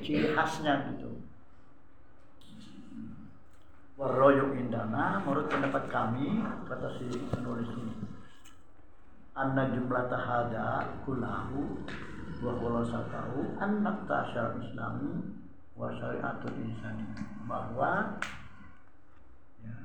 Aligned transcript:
ciri 0.00 0.32
khasnya 0.32 0.92
gitu. 0.92 1.12
Warroyuk 4.00 4.56
indana 4.56 5.20
menurut 5.20 5.52
pendapat 5.52 5.92
kami 5.92 6.40
kata 6.64 6.88
si 6.96 7.06
penulis 7.28 7.68
ini 7.76 7.94
anna 9.36 9.72
jumlah 9.72 10.08
tahada 10.12 10.96
kulahu 11.04 11.84
wa 12.42 12.52
khulasatahu 12.58 13.56
anna 13.60 14.04
tasyar 14.08 14.56
islami 14.60 15.36
wa 15.76 15.92
syariatul 15.92 16.56
insani. 16.56 17.04
Bahwa 17.44 18.16
ya, 19.60 19.76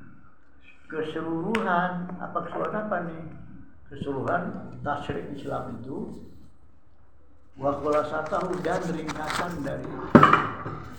keseluruhan 0.88 2.16
apa 2.20 2.38
keseluruhan 2.48 2.76
apa 2.88 2.98
nih? 3.12 3.24
Keseluruhan 3.88 4.44
tasyrik 4.84 5.32
Islam 5.32 5.80
itu 5.80 6.28
wa 7.58 7.74
khulasatahu 7.82 8.62
dan 8.62 8.86
ringkasan 8.86 9.66
dari 9.66 9.90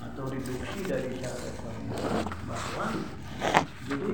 atau 0.02 0.24
reduksi 0.26 0.82
dari 0.90 1.14
syariat 1.22 1.54
Islam 1.54 1.78
bahwa 2.50 2.86
jadi 3.86 4.12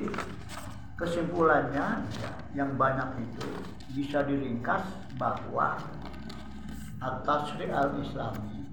kesimpulannya 1.01 2.05
ya, 2.21 2.31
yang 2.53 2.77
banyak 2.77 3.25
itu 3.25 3.49
bisa 3.97 4.21
diringkas 4.29 4.85
bahwa 5.17 5.81
atas 7.01 7.57
real 7.57 7.97
islami 7.97 8.69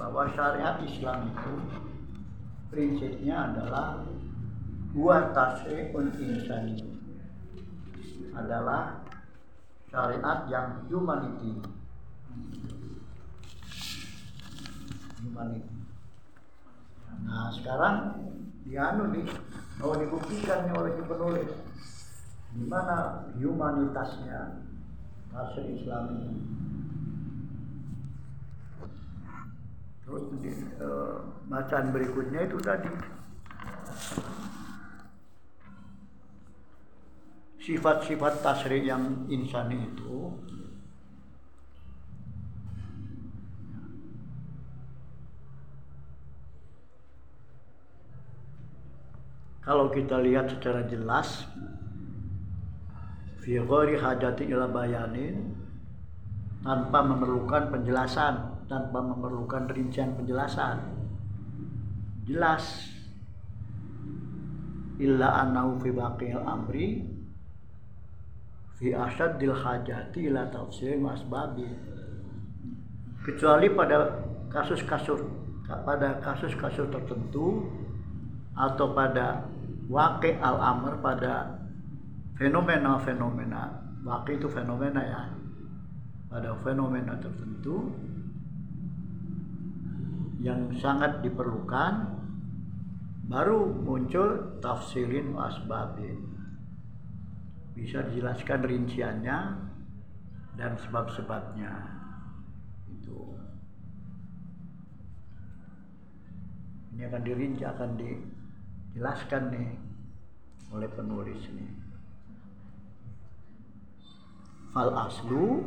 bahwa 0.00 0.24
syariat 0.32 0.80
Islam 0.80 1.28
itu 1.36 1.54
prinsipnya 2.72 3.52
adalah 3.52 4.00
dua 4.96 5.28
tasri'un 5.36 6.08
insani. 6.16 6.80
Adalah 8.32 9.04
syariat 9.92 10.48
yang 10.48 10.88
humanity 10.88 11.75
humanity 15.26 15.74
nah 17.26 17.50
sekarang 17.50 17.96
dianu 18.62 19.10
nih 19.10 19.26
mau 19.82 19.92
dibuktikan 19.98 20.70
oleh 20.72 20.94
si 20.94 21.02
penulis 21.04 21.50
di 22.56 22.64
mana 22.64 23.28
humanitasnya 23.36 24.64
hasil 25.36 25.64
Islam 25.76 26.04
ini. 26.16 26.32
Terus 30.06 30.24
di, 30.40 30.50
uh, 30.80 31.18
bacaan 31.50 31.92
berikutnya 31.92 32.46
itu 32.46 32.56
tadi 32.62 32.92
sifat-sifat 37.60 38.34
tasri 38.40 38.86
yang 38.86 39.26
insani 39.26 39.90
itu 39.90 40.30
kalau 49.66 49.90
kita 49.90 50.22
lihat 50.22 50.46
secara 50.46 50.86
jelas 50.86 51.50
fi 53.42 53.58
ghairi 53.58 53.98
hajati 53.98 54.46
ila 54.54 54.70
bayanin 54.70 55.50
tanpa 56.62 57.02
memerlukan 57.02 57.74
penjelasan 57.74 58.56
tanpa 58.66 58.98
memerlukan 58.98 59.70
rincian 59.70 60.14
penjelasan. 60.18 60.82
Jelas. 62.26 62.90
Illa 64.96 65.44
annahu 65.44 65.78
fi 65.78 65.90
baqil 65.92 66.40
amri 66.40 67.04
fi 68.80 68.96
asaddil 68.96 69.54
hajati 69.54 70.32
ila 70.32 70.50
tafsir 70.50 70.98
masbabi. 70.98 71.68
Kecuali 73.22 73.70
pada 73.74 74.22
kasus-kasus 74.50 75.20
pada 75.66 76.22
kasus-kasus 76.22 76.86
tertentu 76.90 77.66
atau 78.54 78.94
pada 78.94 79.44
wakil 79.86 80.34
al-amr 80.42 80.98
pada 80.98 81.62
fenomena-fenomena. 82.36 83.82
Wakil 84.06 84.38
itu 84.38 84.48
fenomena 84.50 85.00
ya. 85.02 85.22
Pada 86.26 86.54
fenomena 86.60 87.16
tertentu 87.18 87.90
yang 90.42 90.70
sangat 90.78 91.22
diperlukan 91.24 92.12
baru 93.26 93.66
muncul 93.72 94.58
tafsirin 94.62 95.34
asbabin. 95.34 96.22
Bisa 97.74 98.04
dijelaskan 98.10 98.62
rinciannya 98.62 99.38
dan 100.56 100.72
sebab-sebabnya. 100.80 101.72
Itu. 102.88 103.36
Ini 106.96 107.12
akan 107.12 107.22
dirinci 107.26 107.64
akan 107.66 107.90
di 108.00 108.35
jelaskan 108.96 109.52
nih 109.52 109.76
oleh 110.72 110.88
penulis 110.88 111.44
nih. 111.52 111.68
Fal 114.72 114.88
aslu 114.88 115.60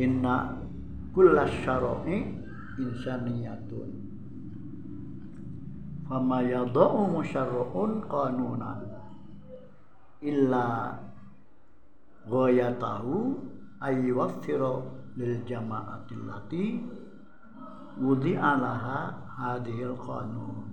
inna 0.00 0.56
kullas 1.12 1.52
syara'i 1.60 2.32
insaniyatun. 2.80 3.90
Fama 6.08 6.40
yadau 6.40 7.12
musyarra'un 7.12 8.00
qanunan 8.08 8.80
illa 10.24 10.96
ghayatahu 12.24 13.36
ayyuwaffira 13.84 14.80
lil 15.20 15.36
jama'atil 15.44 16.24
lati 16.24 16.80
wudi 17.98 18.38
alaha 18.38 19.14
hadhil 19.38 19.94
qanun. 19.98 20.66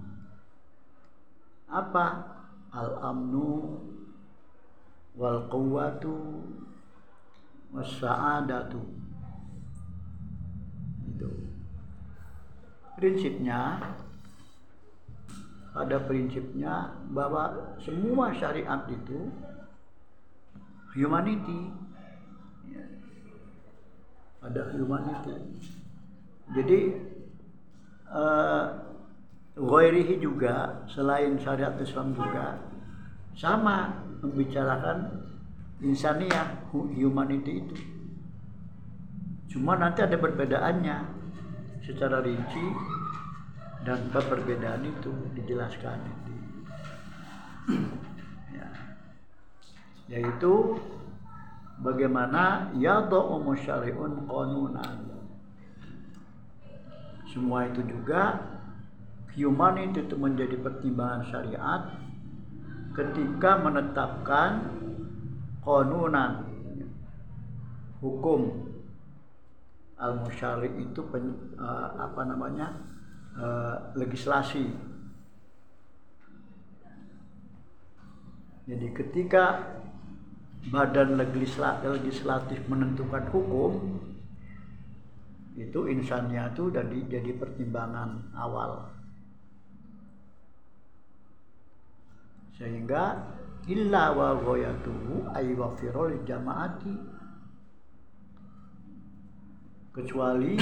Apa? 1.69 2.37
Al 2.75 2.91
amnu 3.01 3.79
wal 5.15 5.47
quwwatu 5.47 6.43
was 7.71 7.87
sa'adatu 7.99 8.83
itu. 11.07 11.31
Prinsipnya 12.99 13.79
pada 15.75 15.99
prinsipnya 16.07 16.95
bahwa 17.11 17.75
semua 17.83 18.31
syariat 18.31 18.87
itu 18.87 19.31
humanity. 20.95 21.71
Ada 24.39 24.71
humanity. 24.71 25.35
Jadi 26.55 26.79
uh, 28.09 28.65
juga 30.19 30.83
selain 30.91 31.39
syariat 31.39 31.73
Islam 31.79 32.11
juga 32.11 32.59
sama 33.35 34.03
membicarakan 34.19 35.23
insaniah 35.79 36.65
humanity 36.71 37.63
itu 37.63 37.77
cuma 39.55 39.79
nanti 39.79 40.03
ada 40.03 40.19
perbedaannya 40.19 40.97
secara 41.79 42.19
rinci 42.19 42.65
dan 43.85 44.09
perbedaan 44.09 44.81
itu 44.83 45.13
dijelaskan 45.37 45.99
ya. 48.51 48.67
yaitu 50.09 50.81
bagaimana 51.79 52.73
ya 52.75 53.05
syari'un 53.55 54.25
qanunan 54.27 55.14
semua 57.35 57.67
itu 57.67 57.83
juga 57.83 58.39
humanity 59.35 60.07
itu 60.07 60.15
menjadi 60.15 60.55
pertimbangan 60.55 61.27
syariat 61.27 61.81
ketika 62.95 63.59
menetapkan 63.59 64.71
konunan 65.59 66.47
hukum. 67.99 68.71
Al 69.95 70.23
musyari 70.23 70.71
itu 70.79 71.07
pen, 71.07 71.55
uh, 71.55 72.07
apa 72.07 72.23
namanya 72.27 72.67
uh, 73.35 73.95
legislasi. 73.95 74.71
Jadi 78.67 78.87
ketika 78.91 79.75
badan 80.67 81.15
legislatif 81.15 82.59
menentukan 82.67 83.23
hukum 83.31 84.03
itu 85.55 85.87
insannya 85.87 86.51
itu 86.51 86.67
jadi 86.67 86.99
jadi 87.07 87.31
pertimbangan 87.39 88.35
awal. 88.35 88.91
Sehingga 92.59 93.23
illa 93.71 94.11
wa 94.11 94.35
ghayatuhu 94.35 95.31
ay 95.31 95.55
wafirul 95.55 96.23
jamaati. 96.27 96.95
Kecuali 99.95 100.59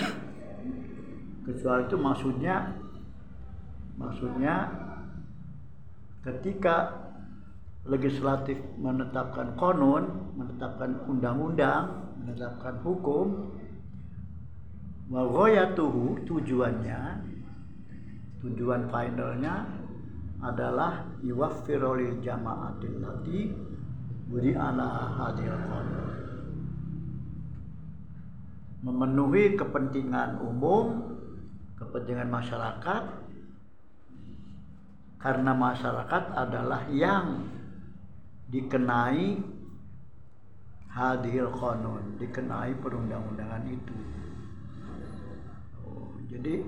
kecuali 1.41 1.81
itu 1.89 1.97
maksudnya 1.97 2.55
maksudnya 3.97 4.55
ketika 6.21 7.01
legislatif 7.89 8.61
menetapkan 8.79 9.57
konon, 9.59 10.37
menetapkan 10.39 11.03
undang-undang, 11.09 12.13
menetapkan 12.23 12.79
hukum, 12.85 13.51
wagoyatuhu 15.13 16.25
tujuannya, 16.25 17.01
tujuan 18.41 18.89
finalnya 18.89 19.69
adalah 20.41 21.05
iwaffirolil 21.21 22.17
jamaatil 22.25 22.97
lati 22.97 23.53
budi 24.25 24.57
ala 24.57 25.13
hadil. 25.13 25.53
Memenuhi 28.83 29.55
kepentingan 29.55 30.43
umum, 30.43 31.15
kepentingan 31.79 32.27
masyarakat, 32.27 33.03
karena 35.23 35.51
masyarakat 35.55 36.23
adalah 36.35 36.83
yang 36.91 37.47
dikenai 38.51 39.39
hadil 40.91 41.47
konon, 41.55 42.19
dikenai 42.19 42.75
perundang-undangan 42.83 43.63
itu. 43.71 44.12
Jadi 46.43 46.59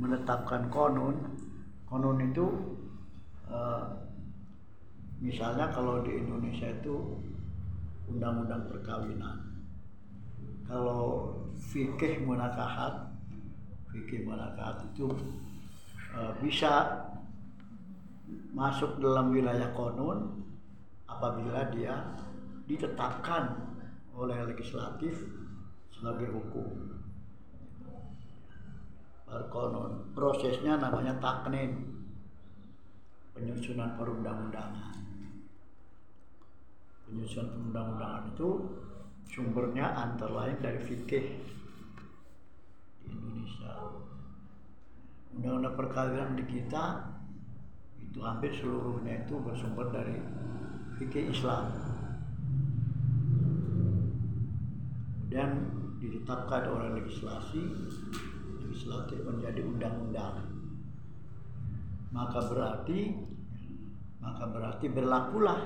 menetapkan 0.00 0.72
konon, 0.72 1.20
konon 1.84 2.16
itu 2.16 2.48
uh, 3.44 3.84
misalnya 5.20 5.68
kalau 5.68 6.00
di 6.00 6.16
Indonesia 6.16 6.64
itu 6.64 7.20
undang-undang 8.08 8.64
perkawinan. 8.72 9.36
Kalau 10.64 11.36
fikih 11.60 12.24
munakahat, 12.24 13.12
fikih 13.92 14.24
munakahat 14.24 14.88
itu 14.96 15.12
uh, 16.16 16.32
bisa 16.40 17.04
masuk 18.56 18.96
dalam 18.96 19.28
wilayah 19.28 19.68
konon 19.76 20.40
apabila 21.04 21.68
dia 21.68 22.16
ditetapkan 22.64 23.60
oleh 24.16 24.40
legislatif 24.48 25.20
sebagai 25.92 26.32
hukum. 26.32 26.87
Berkonon. 29.28 30.16
Prosesnya 30.16 30.80
namanya 30.80 31.12
taknin, 31.20 31.76
penyusunan 33.36 33.94
perundang-undangan. 33.94 34.96
Penyusunan 37.06 37.48
perundang-undangan 37.52 38.24
itu 38.32 38.48
sumbernya 39.28 39.92
antara 39.92 40.32
lain 40.32 40.56
dari 40.58 40.80
fikih 40.80 41.26
di 43.04 43.06
Indonesia. 43.12 43.72
Undang-undang 45.36 45.76
perkawinan 45.76 46.34
di 46.34 46.44
kita 46.48 47.04
itu 48.00 48.18
hampir 48.24 48.50
seluruhnya 48.56 49.28
itu 49.28 49.36
bersumber 49.38 49.92
dari 49.92 50.16
fikih 50.98 51.30
Islam. 51.30 51.70
Kemudian 55.28 55.50
ditetapkan 56.00 56.72
oleh 56.72 56.88
legislasi, 56.98 57.62
legislatif 58.68 59.24
menjadi 59.24 59.64
undang-undang. 59.64 60.44
Maka 62.12 62.44
berarti 62.52 63.16
maka 64.20 64.44
berarti 64.44 64.92
berlakulah 64.92 65.60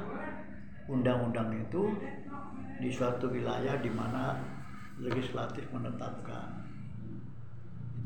undang-undang 0.87 1.50
itu 1.66 1.90
di 2.78 2.90
suatu 2.94 3.26
wilayah 3.26 3.75
di 3.82 3.90
mana 3.90 4.38
legislatif 5.02 5.66
menetapkan. 5.75 6.62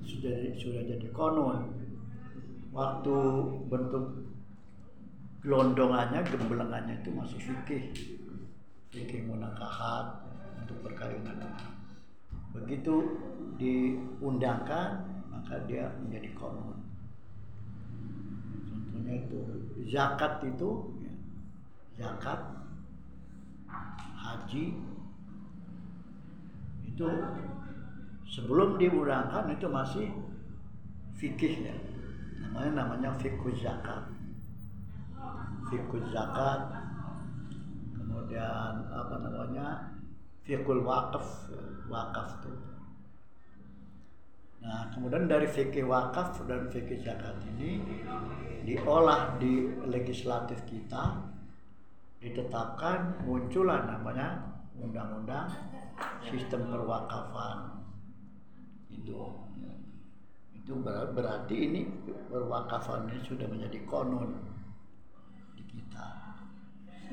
Sudah 0.00 0.32
sudah 0.56 0.80
jadi 0.80 1.08
konon. 1.12 1.76
Waktu 2.72 3.16
bentuk 3.68 4.04
gelondongannya 5.44 6.24
gembelengannya 6.24 7.04
itu 7.04 7.10
masih 7.12 7.40
fikih. 7.40 7.84
Fikih 8.92 9.28
munakahat 9.28 10.24
untuk 10.64 10.80
perkawinan 10.88 11.36
begitu 12.62 12.94
diundangkan 13.56 15.04
maka 15.32 15.54
dia 15.68 15.92
menjadi 16.00 16.30
konon 16.36 16.80
contohnya 18.68 19.14
itu 19.24 19.40
zakat 19.88 20.42
itu 20.44 20.70
ya, 21.04 21.12
zakat 22.00 22.40
haji 24.16 24.74
itu 26.96 27.06
sebelum 28.24 28.80
diundangkan 28.80 29.52
itu 29.52 29.66
masih 29.68 30.08
fikih 31.16 31.68
ya. 31.68 31.76
Namanya 32.40 32.70
namanya 32.84 33.10
fikih 33.20 33.56
zakat. 33.60 34.08
Fikul 35.66 36.02
zakat 36.14 36.72
kemudian 37.96 38.74
apa 38.86 39.14
namanya 39.18 39.95
fikul 40.46 40.86
wakaf 40.86 41.50
wakaf 41.90 42.38
tuh. 42.38 42.54
Nah 44.62 44.86
kemudian 44.94 45.26
dari 45.26 45.50
fikih 45.50 45.84
wakaf 45.84 46.38
dan 46.46 46.70
fikih 46.70 47.02
zakat 47.02 47.34
ini 47.58 47.82
diolah 48.62 49.34
di 49.42 49.66
legislatif 49.90 50.62
kita 50.66 51.18
ditetapkan 52.22 53.26
muncullah 53.26 53.86
namanya 53.86 54.42
undang-undang 54.78 55.50
sistem 56.22 56.70
perwakafan. 56.70 57.82
Itu 58.90 59.34
itu 60.54 60.72
berarti 60.86 61.54
ini 61.54 61.86
perwakafan 62.30 63.10
ini 63.10 63.20
sudah 63.22 63.46
menjadi 63.50 63.78
konon. 63.86 64.55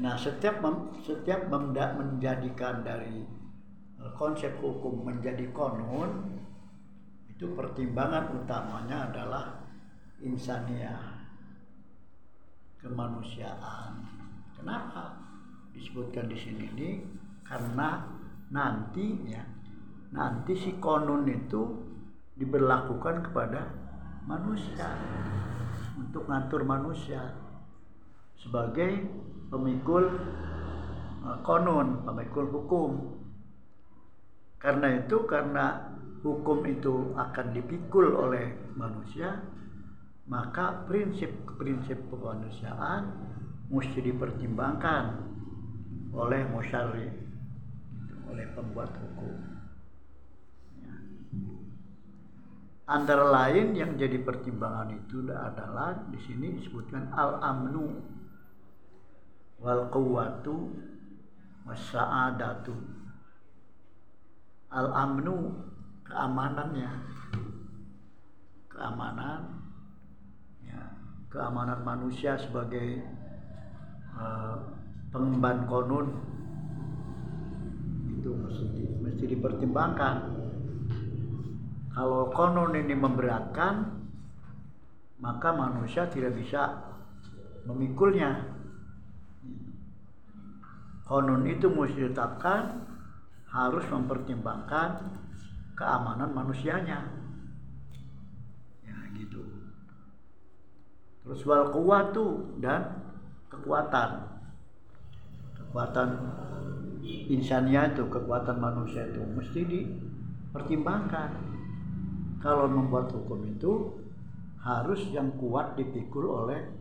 Nah, 0.02 0.18
setiap 0.18 0.58
mem, 0.64 0.90
setiap 1.06 1.46
menjadikan 1.50 2.82
dari 2.82 3.22
eh, 4.02 4.12
konsep 4.18 4.58
hukum 4.58 5.06
menjadi 5.06 5.46
konon 5.54 6.34
itu 7.30 7.54
pertimbangan 7.54 8.34
utamanya 8.34 9.10
adalah 9.14 9.46
insaniah 10.22 10.98
kemanusiaan. 12.82 14.02
Kenapa 14.58 15.18
disebutkan 15.76 16.26
di 16.26 16.38
sini 16.38 16.64
ini? 16.74 16.90
Karena 17.46 18.02
nanti 18.50 19.30
ya 19.30 19.44
nanti 20.14 20.54
si 20.54 20.78
konon 20.78 21.26
itu 21.26 21.62
diberlakukan 22.38 23.30
kepada 23.30 23.66
manusia 24.26 24.94
untuk 25.98 26.30
ngatur 26.30 26.66
manusia 26.66 27.34
sebagai 28.38 29.10
pemikul 29.54 30.10
uh, 31.22 31.38
konon, 31.46 32.02
pemikul 32.02 32.50
hukum. 32.50 32.92
Karena 34.58 34.98
itu 34.98 35.30
karena 35.30 35.94
hukum 36.26 36.66
itu 36.66 37.14
akan 37.14 37.54
dipikul 37.54 38.18
oleh 38.18 38.74
manusia, 38.74 39.46
maka 40.26 40.88
prinsip-prinsip 40.90 42.10
kemanusiaan 42.10 43.14
mesti 43.70 44.00
dipertimbangkan 44.02 45.22
oleh 46.16 46.42
musyari, 46.50 47.12
oleh 48.32 48.46
pembuat 48.56 48.90
hukum. 48.98 49.36
Ya. 50.80 50.96
Antara 52.88 53.28
lain 53.28 53.76
yang 53.76 54.00
jadi 54.00 54.18
pertimbangan 54.24 54.96
itu 54.96 55.28
adalah 55.28 56.08
di 56.08 56.20
sini 56.24 56.56
disebutkan 56.56 57.12
al-amnu 57.12 58.00
wal 59.64 59.88
quwwatu 59.88 60.76
wasaadatu 61.64 62.76
al 64.68 64.92
amnu 64.92 65.56
keamanannya. 66.04 66.92
Keamanan 68.74 69.42
ya, 70.66 70.82
keamanan 71.30 71.86
manusia 71.86 72.34
sebagai 72.36 73.06
uh, 74.18 74.58
pengemban 75.14 75.70
konon 75.70 76.10
itu 78.10 78.34
mesti, 78.34 78.82
mesti 78.98 79.24
dipertimbangkan. 79.30 80.42
Kalau 81.94 82.34
konon 82.34 82.74
ini 82.74 82.98
memberatkan 82.98 84.02
maka 85.22 85.54
manusia 85.54 86.10
tidak 86.10 86.34
bisa 86.34 86.82
memikulnya 87.70 88.53
konon 91.14 91.46
itu 91.46 91.70
mesti 91.70 92.10
ditetapkan 92.10 92.74
harus 93.46 93.86
mempertimbangkan 93.86 95.14
keamanan 95.78 96.34
manusianya. 96.34 97.06
Ya 98.82 98.98
gitu. 99.14 99.46
Terus 101.22 101.46
wal 101.46 101.70
kuwatu 101.70 102.58
dan 102.58 102.98
kekuatan. 103.46 104.42
Kekuatan 105.54 106.10
insania 107.30 107.94
itu 107.94 108.10
kekuatan 108.10 108.58
manusia 108.58 109.06
itu 109.06 109.22
mesti 109.22 109.70
dipertimbangkan. 109.70 111.30
Kalau 112.42 112.66
membuat 112.66 113.14
hukum 113.14 113.46
itu 113.46 114.02
harus 114.66 115.14
yang 115.14 115.30
kuat 115.38 115.78
dipikul 115.78 116.26
oleh 116.26 116.74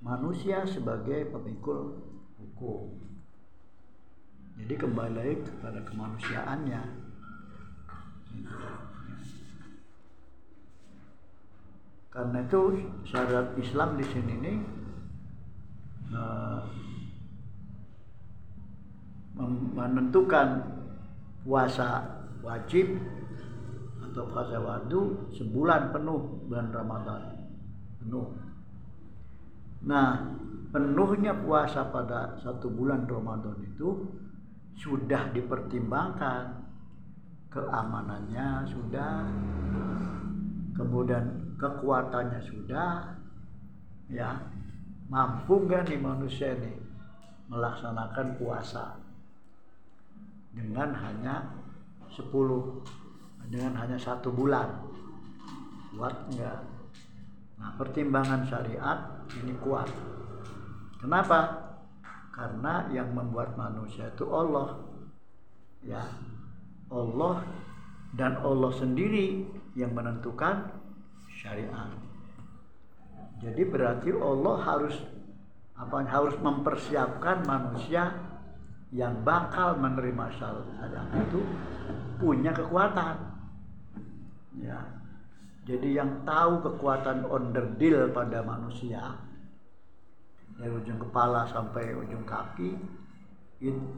manusia 0.00 0.64
sebagai 0.64 1.28
pemikul 1.28 1.92
hukum 2.40 3.05
jadi 4.56 4.74
kembali 4.80 5.12
lagi 5.12 5.34
kepada 5.44 5.80
kemanusiaannya 5.84 6.82
karena 12.16 12.38
itu 12.40 12.60
syarat 13.04 13.52
Islam 13.60 14.00
di 14.00 14.04
sini 14.08 14.34
nih 14.40 14.56
uh, 16.16 16.64
menentukan 19.76 20.64
puasa 21.44 22.24
wajib 22.40 22.96
atau 24.00 24.24
puasa 24.32 24.56
wadu 24.56 25.28
sebulan 25.36 25.92
penuh 25.92 26.48
bulan 26.48 26.72
Ramadan 26.72 27.22
penuh. 28.00 28.32
Nah 29.84 30.24
penuhnya 30.72 31.36
puasa 31.36 31.84
pada 31.92 32.40
satu 32.40 32.72
bulan 32.72 33.04
Ramadan 33.04 33.60
itu 33.60 34.08
sudah 34.76 35.32
dipertimbangkan. 35.32 36.68
Keamanannya 37.50 38.68
sudah 38.68 39.24
kemudian 40.76 41.56
kekuatannya 41.56 42.40
sudah 42.44 43.16
ya. 44.12 44.36
Mampu 45.06 45.64
nggak 45.64 45.86
nih 45.86 46.02
manusia 46.02 46.52
ini 46.58 46.74
melaksanakan 47.46 48.36
puasa? 48.36 48.98
Dengan 50.50 50.90
hanya 50.98 51.46
10 52.10 52.28
dengan 53.48 53.72
hanya 53.78 53.96
satu 53.96 54.28
bulan. 54.34 54.68
Kuat 55.96 56.16
enggak 56.28 56.60
nah 57.56 57.72
pertimbangan 57.80 58.44
syariat 58.44 59.24
ini 59.40 59.56
kuat. 59.64 59.88
Kenapa 61.00 61.65
karena 62.36 62.84
yang 62.92 63.16
membuat 63.16 63.56
manusia 63.56 64.12
itu 64.12 64.28
Allah 64.28 64.76
ya 65.80 66.04
Allah 66.92 67.40
dan 68.12 68.36
Allah 68.44 68.70
sendiri 68.76 69.48
yang 69.72 69.96
menentukan 69.96 70.68
syariat 71.32 71.88
jadi 73.40 73.62
berarti 73.68 74.12
Allah 74.16 74.56
harus 74.64 74.96
apa 75.76 76.08
harus 76.08 76.36
mempersiapkan 76.40 77.44
manusia 77.44 78.16
yang 78.96 79.20
bakal 79.28 79.76
menerima 79.76 80.32
syariat 80.40 81.08
itu 81.20 81.40
punya 82.16 82.56
kekuatan. 82.56 83.16
Ya. 84.56 84.80
Jadi 85.66 85.98
yang 85.98 86.22
tahu 86.22 86.62
kekuatan 86.62 87.26
onderdil 87.26 88.14
pada 88.14 88.40
manusia 88.40 89.18
dari 90.56 90.72
ujung 90.72 90.98
kepala 91.00 91.44
sampai 91.52 91.92
ujung 91.92 92.24
kaki 92.24 92.76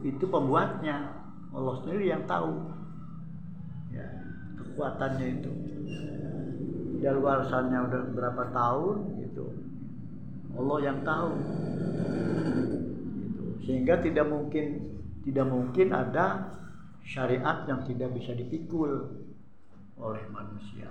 itu 0.03 0.25
pembuatnya. 0.27 1.15
Allah 1.49 1.75
sendiri 1.81 2.11
yang 2.13 2.23
tahu. 2.29 2.51
Ya 3.91 4.05
kekuatannya 4.59 5.27
itu. 5.39 5.51
Dalwarsannya 6.99 7.79
udah 7.89 8.01
berapa 8.11 8.43
tahun 8.51 8.97
gitu. 9.23 9.45
Allah 10.55 10.79
yang 10.83 10.99
tahu. 11.03 11.31
Sehingga 13.63 14.03
tidak 14.03 14.27
mungkin 14.27 14.65
tidak 15.23 15.47
mungkin 15.47 15.95
ada 15.95 16.55
syariat 17.03 17.65
yang 17.67 17.83
tidak 17.87 18.13
bisa 18.15 18.35
dipikul 18.35 19.15
oleh 19.99 20.23
manusia 20.31 20.87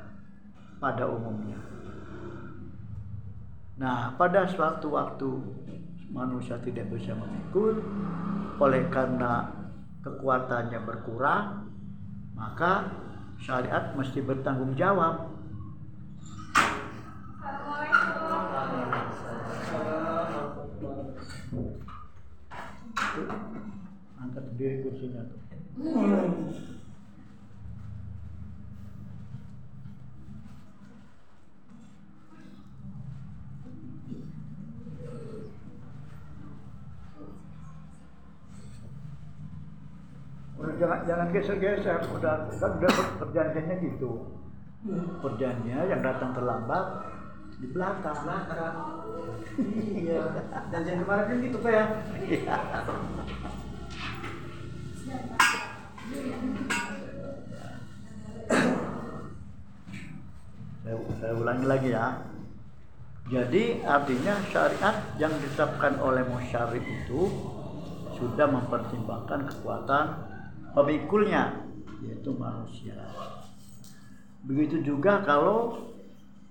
pada 0.78 1.08
umumnya. 1.08 1.58
Nah, 3.78 4.18
pada 4.18 4.50
suatu 4.50 4.90
waktu 4.90 5.57
manusia 6.08 6.56
tidak 6.64 6.88
bisa 6.88 7.12
memikul 7.12 7.84
oleh 8.58 8.88
karena 8.88 9.52
kekuatannya 10.02 10.80
berkurang, 10.82 11.68
maka 12.34 12.90
syariat 13.38 13.94
mesti 13.94 14.18
bertanggung 14.24 14.74
jawab. 14.74 15.30
Angkat 24.18 24.44
sendiri 24.54 24.76
kursinya 24.86 25.22
tuh 25.26 25.38
udah 40.58 40.74
jangan 40.74 40.98
jangan 41.06 41.26
geser-geser. 41.30 42.00
Udah 42.10 42.50
kan 42.58 42.70
udah 42.82 42.90
perjanjiannya 43.22 43.76
gitu. 43.86 44.26
Perjanjiannya 45.22 45.86
yang 45.86 46.00
datang 46.02 46.34
terlambat 46.34 46.84
di 47.62 47.66
belakang. 47.70 48.18
Belakang 48.26 48.74
iya. 49.94 50.22
Dan 50.74 50.80
jangan 50.82 51.00
kemarin 51.06 51.24
kan 51.26 51.38
gitu 51.42 51.56
pak 51.62 51.72
ya? 51.72 51.84
Iya. 52.26 52.56
saya, 60.88 60.94
saya 61.20 61.32
ulangi 61.36 61.66
lagi 61.68 61.88
ya. 61.92 62.06
Jadi 63.28 63.84
artinya 63.84 64.40
syariat 64.48 64.96
yang 65.20 65.36
ditetapkan 65.36 66.00
oleh 66.00 66.24
musyarif 66.24 66.80
itu 66.80 67.28
sudah 68.16 68.48
mempertimbangkan 68.48 69.52
kekuatan 69.52 70.27
pemikulnya 70.78 71.66
yaitu 72.06 72.30
manusia 72.38 72.94
begitu 74.46 74.80
juga 74.86 75.26
kalau 75.26 75.90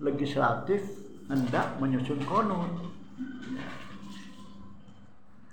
legislatif 0.03 0.83
hendak 1.27 1.79
menyusun 1.81 2.19
konun. 2.23 2.93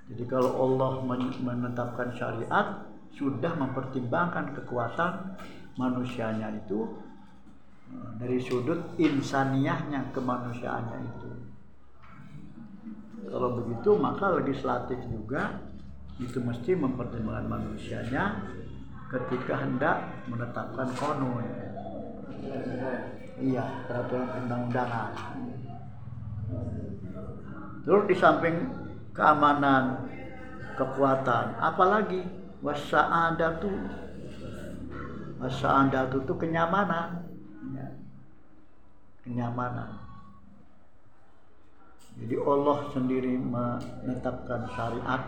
Jadi 0.05 0.25
kalau 0.29 0.53
Allah 0.53 1.01
menetapkan 1.41 2.13
syariat 2.15 2.85
sudah 3.17 3.57
mempertimbangkan 3.57 4.53
kekuatan 4.53 5.39
manusianya 5.81 6.53
itu 6.55 6.87
eh, 7.89 8.11
dari 8.21 8.39
sudut 8.39 8.95
insaniahnya 9.01 10.13
kemanusiaannya 10.13 10.99
itu. 11.03 11.31
Kalau 13.25 13.57
begitu 13.59 13.91
maka 13.97 14.37
legislatif 14.37 15.01
juga 15.09 15.65
itu 16.21 16.39
mesti 16.39 16.77
mempertimbangkan 16.79 17.49
manusianya 17.49 18.45
ketika 19.15 19.63
hendak 19.63 20.03
menetapkan 20.27 20.91
konun 20.99 21.47
iya 23.41 23.65
peraturan 23.87 24.47
undang-undangan. 24.47 25.13
Terus 27.85 28.03
di 28.09 28.17
samping 28.17 28.57
keamanan 29.13 30.09
kekuatan 30.79 31.59
apalagi 31.59 32.23
wasa'adatu. 32.65 33.71
Wasa'adatu 35.43 36.25
itu 36.25 36.35
kenyamanan. 36.39 37.27
Ya. 37.75 37.89
kenyamanan. 39.27 40.01
Jadi 42.15 42.39
Allah 42.39 42.79
sendiri 42.95 43.35
menetapkan 43.35 44.71
syariat 44.71 45.23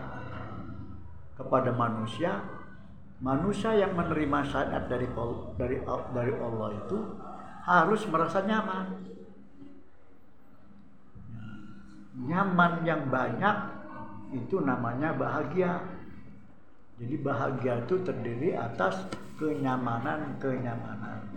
kepada 1.35 1.75
manusia 1.75 2.39
manusia 3.17 3.73
yang 3.73 3.97
menerima 3.97 4.39
syariat 4.45 4.85
dari 4.85 5.07
dari 5.57 5.77
dari 6.13 6.33
Allah 6.37 6.69
itu 6.77 6.97
harus 7.65 8.01
merasa 8.07 8.45
nyaman. 8.45 8.85
Nyaman 12.17 12.73
yang 12.85 13.09
banyak 13.09 13.57
itu 14.33 14.61
namanya 14.61 15.13
bahagia. 15.13 15.81
Jadi 16.97 17.15
bahagia 17.21 17.85
itu 17.85 18.01
terdiri 18.01 18.57
atas 18.57 19.05
kenyamanan-kenyamanan. 19.37 21.29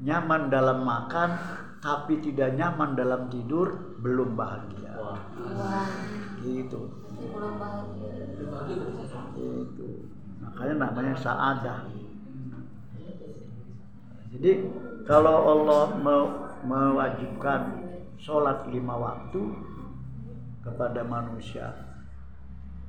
Nyaman 0.00 0.48
dalam 0.48 0.80
makan 0.80 1.30
tapi 1.84 2.20
tidak 2.24 2.56
nyaman 2.56 2.96
dalam 2.96 3.28
tidur 3.28 3.96
belum 4.00 4.36
bahagia. 4.36 4.92
Wah. 4.96 5.20
Gitu. 6.40 6.80
Itu. 9.50 9.86
Makanya 10.40 10.74
namanya 10.88 11.14
saadah. 11.16 11.80
Jadi 14.30 14.52
kalau 15.04 15.36
Allah 15.48 15.82
mewajibkan 16.62 17.82
sholat 18.20 18.68
lima 18.68 18.94
waktu 18.94 19.42
kepada 20.60 21.02
manusia 21.02 21.72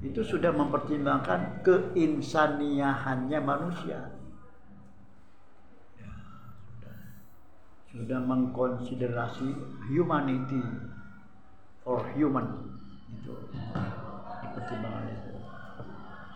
itu 0.02 0.22
sudah 0.26 0.50
mempertimbangkan 0.50 1.62
keinsaniahannya 1.62 3.40
manusia. 3.42 4.10
Ya, 5.98 6.12
sudah. 7.90 8.20
Mengkonsiderasi 8.22 9.50
humanity 9.94 10.62
for 11.86 12.02
human. 12.18 12.78
Itu 13.14 13.34
pertimbangan 14.56 15.06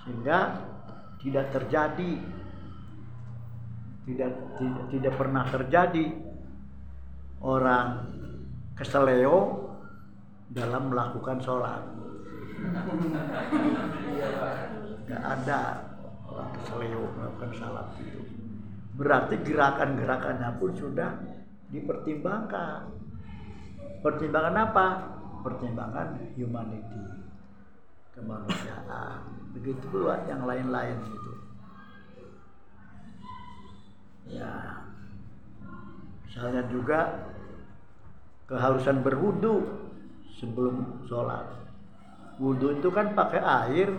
sehingga 0.05 0.39
tidak 1.17 1.45
terjadi 1.49 2.11
tidak 4.05 4.31
tidak, 4.61 4.85
tidak 4.93 5.13
pernah 5.17 5.43
terjadi 5.49 6.05
orang 7.41 8.05
keseleo 8.77 9.65
dalam 10.53 10.93
melakukan 10.93 11.41
sholat. 11.41 11.81
Nggak 15.09 15.23
ada 15.25 15.61
orang 16.29 16.49
keseleo 16.61 17.01
melakukan 17.17 17.51
sholat 17.57 17.87
itu. 17.97 18.21
Berarti 18.95 19.35
gerakan-gerakannya 19.41 20.49
pun 20.61 20.71
sudah 20.77 21.17
dipertimbangkan. 21.73 22.93
Pertimbangan 24.05 24.55
apa? 24.69 24.87
Pertimbangan 25.41 26.07
humanity 26.37 27.14
kemanusiaan 28.15 29.27
begitu 29.51 29.83
pula 29.91 30.23
yang 30.27 30.47
lain-lain 30.47 30.99
itu 31.03 31.31
ya. 34.31 34.83
Misalnya 36.25 36.67
juga 36.67 37.31
keharusan 38.49 38.99
berwudu 39.05 39.63
sebelum 40.35 41.05
sholat. 41.07 41.47
Wudhu 42.35 42.75
itu 42.75 42.91
kan 42.91 43.15
pakai 43.15 43.39
air. 43.39 43.89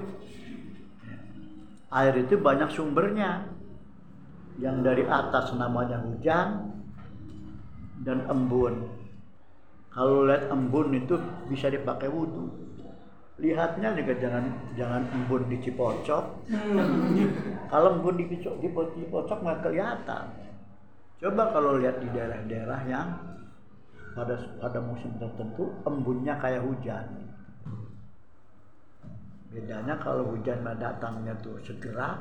Air 1.89 2.15
itu 2.21 2.37
banyak 2.37 2.69
sumbernya. 2.69 3.49
Yang 4.61 4.77
dari 4.85 5.05
atas 5.09 5.53
namanya 5.57 6.01
hujan 6.05 6.77
dan 8.05 8.25
embun. 8.29 8.85
Kalau 9.93 10.29
lihat 10.29 10.53
embun 10.53 10.93
itu 10.93 11.17
bisa 11.49 11.73
dipakai 11.73 12.13
wudhu 12.13 12.66
lihatnya 13.37 13.93
juga 13.93 14.17
jangan 14.17 14.45
jangan 14.81 15.03
embun 15.13 15.45
di 15.53 15.61
Cipocok. 15.61 16.25
Kalau 17.69 17.89
embun 18.01 18.17
di 18.17 18.25
Cipocok 18.33 18.57
di 18.65 18.69
Cipocok 19.05 19.39
nggak 19.45 19.61
kelihatan. 19.61 20.25
Coba 21.21 21.43
kalau 21.53 21.81
lihat 21.81 22.01
di 22.01 22.09
daerah-daerah 22.13 22.81
yang 22.89 23.09
pada 24.17 24.37
pada 24.57 24.81
musim 24.81 25.13
tertentu 25.21 25.69
embunnya 25.85 26.41
kayak 26.41 26.65
hujan. 26.65 27.05
Bedanya 29.53 30.01
kalau 30.01 30.33
hujan 30.33 30.65
datangnya 30.65 31.37
tuh 31.41 31.61
segera 31.61 32.17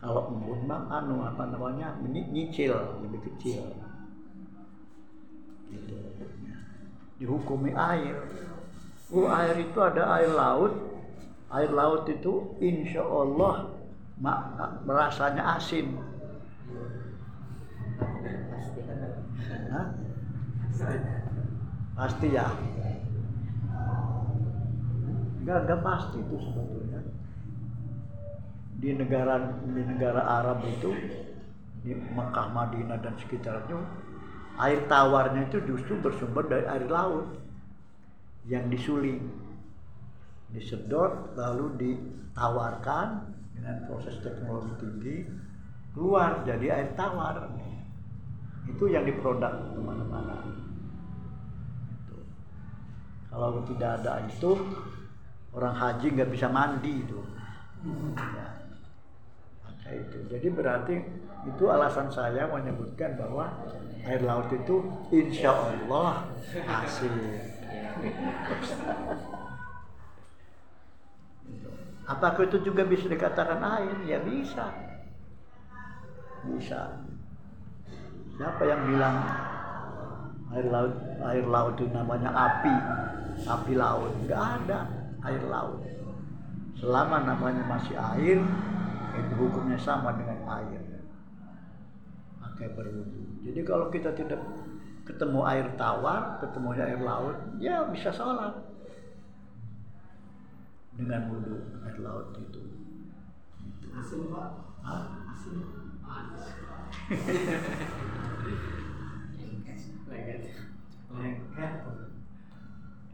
kalau 0.00 0.32
embun 0.32 0.64
mah 0.68 0.88
anu 0.88 1.24
apa 1.24 1.52
namanya 1.52 1.96
nyicil 2.00 2.76
lebih 3.04 3.20
kecil. 3.28 3.60
Gitu. 5.68 5.96
Dihukumi 7.20 7.72
air 7.72 8.16
Oh, 9.14 9.30
air 9.30 9.54
itu 9.62 9.78
ada 9.78 10.02
air 10.18 10.30
laut. 10.34 10.74
Air 11.46 11.70
laut 11.70 12.10
itu 12.10 12.58
insya 12.58 13.06
Allah 13.06 13.70
merasanya 14.82 15.54
asin. 15.54 15.94
Hah? 19.70 19.86
Pasti 21.94 22.26
ya. 22.34 22.50
Enggak, 25.38 25.58
enggak 25.62 25.80
pasti 25.86 26.18
itu 26.18 26.36
sebetulnya. 26.42 27.00
Di 28.76 28.90
negara 28.98 29.34
di 29.62 29.82
negara 29.86 30.22
Arab 30.42 30.66
itu 30.66 30.90
di 31.86 31.94
Mekah, 31.94 32.50
Madinah 32.50 32.98
dan 32.98 33.14
sekitarnya 33.14 33.78
air 34.58 34.82
tawarnya 34.90 35.46
itu 35.46 35.62
justru 35.68 35.94
bersumber 36.02 36.48
dari 36.50 36.66
air 36.66 36.90
laut 36.90 37.45
yang 38.46 38.70
disuling 38.70 39.26
disedot 40.54 41.34
lalu 41.34 41.66
ditawarkan 41.76 43.34
dengan 43.58 43.76
proses 43.90 44.14
teknologi 44.22 44.72
tinggi 44.78 45.16
keluar 45.92 46.46
jadi 46.46 46.66
air 46.80 46.88
tawar. 46.94 47.50
Itu 48.66 48.90
yang 48.90 49.06
diproduk 49.06 49.74
ke 49.74 49.80
mana-mana 49.82 50.46
kalau 53.36 53.60
tidak 53.68 54.00
ada 54.00 54.24
itu 54.24 54.56
orang 55.52 55.76
haji 55.76 56.06
nggak 56.16 56.32
bisa 56.32 56.48
mandi 56.48 57.04
itu. 57.04 57.20
Ya. 58.16 58.48
Itu. 59.86 60.18
Jadi 60.26 60.48
berarti 60.50 60.94
itu 61.46 61.64
alasan 61.68 62.08
saya 62.10 62.48
menyebutkan 62.48 63.14
bahwa 63.20 63.52
air 64.02 64.24
laut 64.24 64.50
itu 64.50 64.82
insya 65.12 65.52
Allah 65.52 66.26
asin 66.64 67.12
Apakah 72.06 72.46
itu 72.46 72.62
juga 72.62 72.86
bisa 72.86 73.10
dikatakan 73.10 73.58
air? 73.58 73.96
Ya 74.06 74.22
bisa. 74.22 74.70
Bisa. 76.46 77.02
Siapa 78.38 78.62
yang 78.62 78.86
bilang 78.86 79.16
air 80.54 80.66
laut 80.70 80.94
air 81.26 81.46
laut 81.48 81.74
itu 81.74 81.90
namanya 81.90 82.30
api? 82.30 82.74
Api 83.42 83.72
laut. 83.74 84.14
Enggak 84.22 84.62
ada 84.62 84.86
air 85.26 85.42
laut. 85.50 85.82
Selama 86.78 87.24
namanya 87.24 87.64
masih 87.66 87.96
air, 87.96 88.38
itu 89.16 89.32
hukumnya 89.34 89.80
sama 89.80 90.14
dengan 90.14 90.38
air. 90.60 90.80
Pakai 92.38 92.68
berwudu. 92.76 93.42
Jadi 93.42 93.60
kalau 93.66 93.88
kita 93.90 94.12
tidak 94.14 94.38
ketemu 95.06 95.40
air 95.46 95.66
tawar, 95.78 96.42
ketemu 96.42 96.68
air 96.74 97.00
laut, 97.00 97.38
ya 97.62 97.86
bisa 97.88 98.10
sholat 98.10 98.52
dengan 100.98 101.30
wudhu 101.30 101.56
air 101.86 101.96
laut 102.02 102.34
itu. 102.36 102.62
Asin 103.94 104.28
pak? 104.28 104.50
Hah? 104.82 105.04
Asin. 105.32 105.86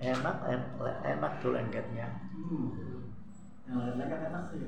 enak, 0.02 0.36
enak, 0.50 0.96
enak 1.06 1.32
tuh 1.38 1.54
lengketnya. 1.54 2.08
Hmm. 2.34 2.74
Enak 3.70 4.44
sih. 4.50 4.60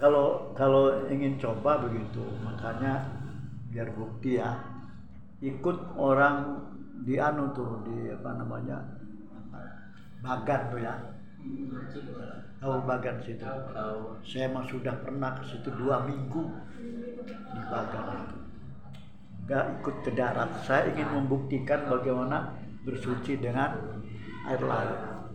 Kalau 0.00 0.50
kalau 0.56 1.06
ingin 1.12 1.36
coba 1.38 1.84
begitu, 1.84 2.24
makanya 2.42 3.06
biar 3.70 3.92
bukti 3.94 4.40
ya 4.40 4.56
ikut 5.42 5.78
orang 5.98 6.62
di 7.02 7.18
anu 7.18 7.50
tuh 7.50 7.82
di 7.82 8.14
apa 8.14 8.30
namanya 8.38 8.78
Bagan 10.22 10.70
tuh 10.70 10.78
ya. 10.78 10.94
Tahu 12.62 12.86
Bagan 12.86 13.18
situ? 13.26 13.42
Saya 14.22 14.46
mah 14.54 14.62
sudah 14.70 14.94
pernah 15.02 15.34
ke 15.34 15.50
situ 15.50 15.66
dua 15.74 16.06
minggu 16.06 16.46
di 17.26 17.62
Bagan 17.66 18.22
itu. 18.22 18.38
Nggak 19.42 19.64
ikut 19.82 19.96
ke 20.06 20.10
darat. 20.14 20.50
Saya 20.62 20.94
ingin 20.94 21.10
membuktikan 21.10 21.90
bagaimana 21.90 22.54
bersuci 22.86 23.42
dengan 23.42 23.74
air 24.46 24.62
laut. 24.62 25.26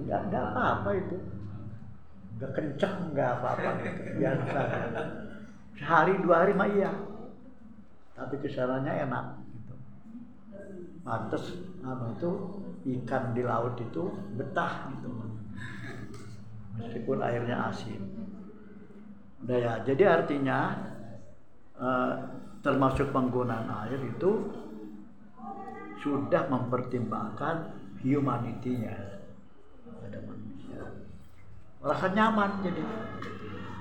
Nggak 0.00 0.20
nggak 0.32 0.44
apa-apa 0.48 0.90
itu. 0.96 1.16
Nggak 2.40 2.50
kenceng 2.56 3.12
nggak 3.12 3.30
apa-apa 3.36 3.68
biasa 4.16 4.60
sehari 5.78 6.18
dua 6.22 6.44
hari 6.44 6.52
mah 6.54 6.68
iya. 6.70 6.92
Tapi 8.14 8.38
ke 8.38 8.48
sananya 8.50 8.94
enak 9.04 9.26
gitu. 9.50 9.74
pantes 11.02 11.44
apa 11.82 12.14
itu 12.16 12.30
ikan 13.02 13.34
di 13.34 13.42
laut 13.42 13.74
itu 13.76 14.08
betah 14.38 14.88
gitu. 14.94 15.08
Meskipun 16.78 17.18
airnya 17.22 17.70
asin. 17.70 18.02
Udah 19.44 19.58
ya 19.58 19.72
jadi 19.82 20.22
artinya 20.22 20.58
eh, 21.76 22.14
termasuk 22.64 23.12
penggunaan 23.12 23.68
air 23.84 24.00
itu 24.00 24.48
sudah 26.00 26.48
mempertimbangkan 26.48 27.76
humanity-nya. 28.04 29.20
Pada 29.84 30.18
manusia. 30.24 30.84
Rasa 31.80 32.06
nyaman 32.12 32.60
jadi 32.64 32.82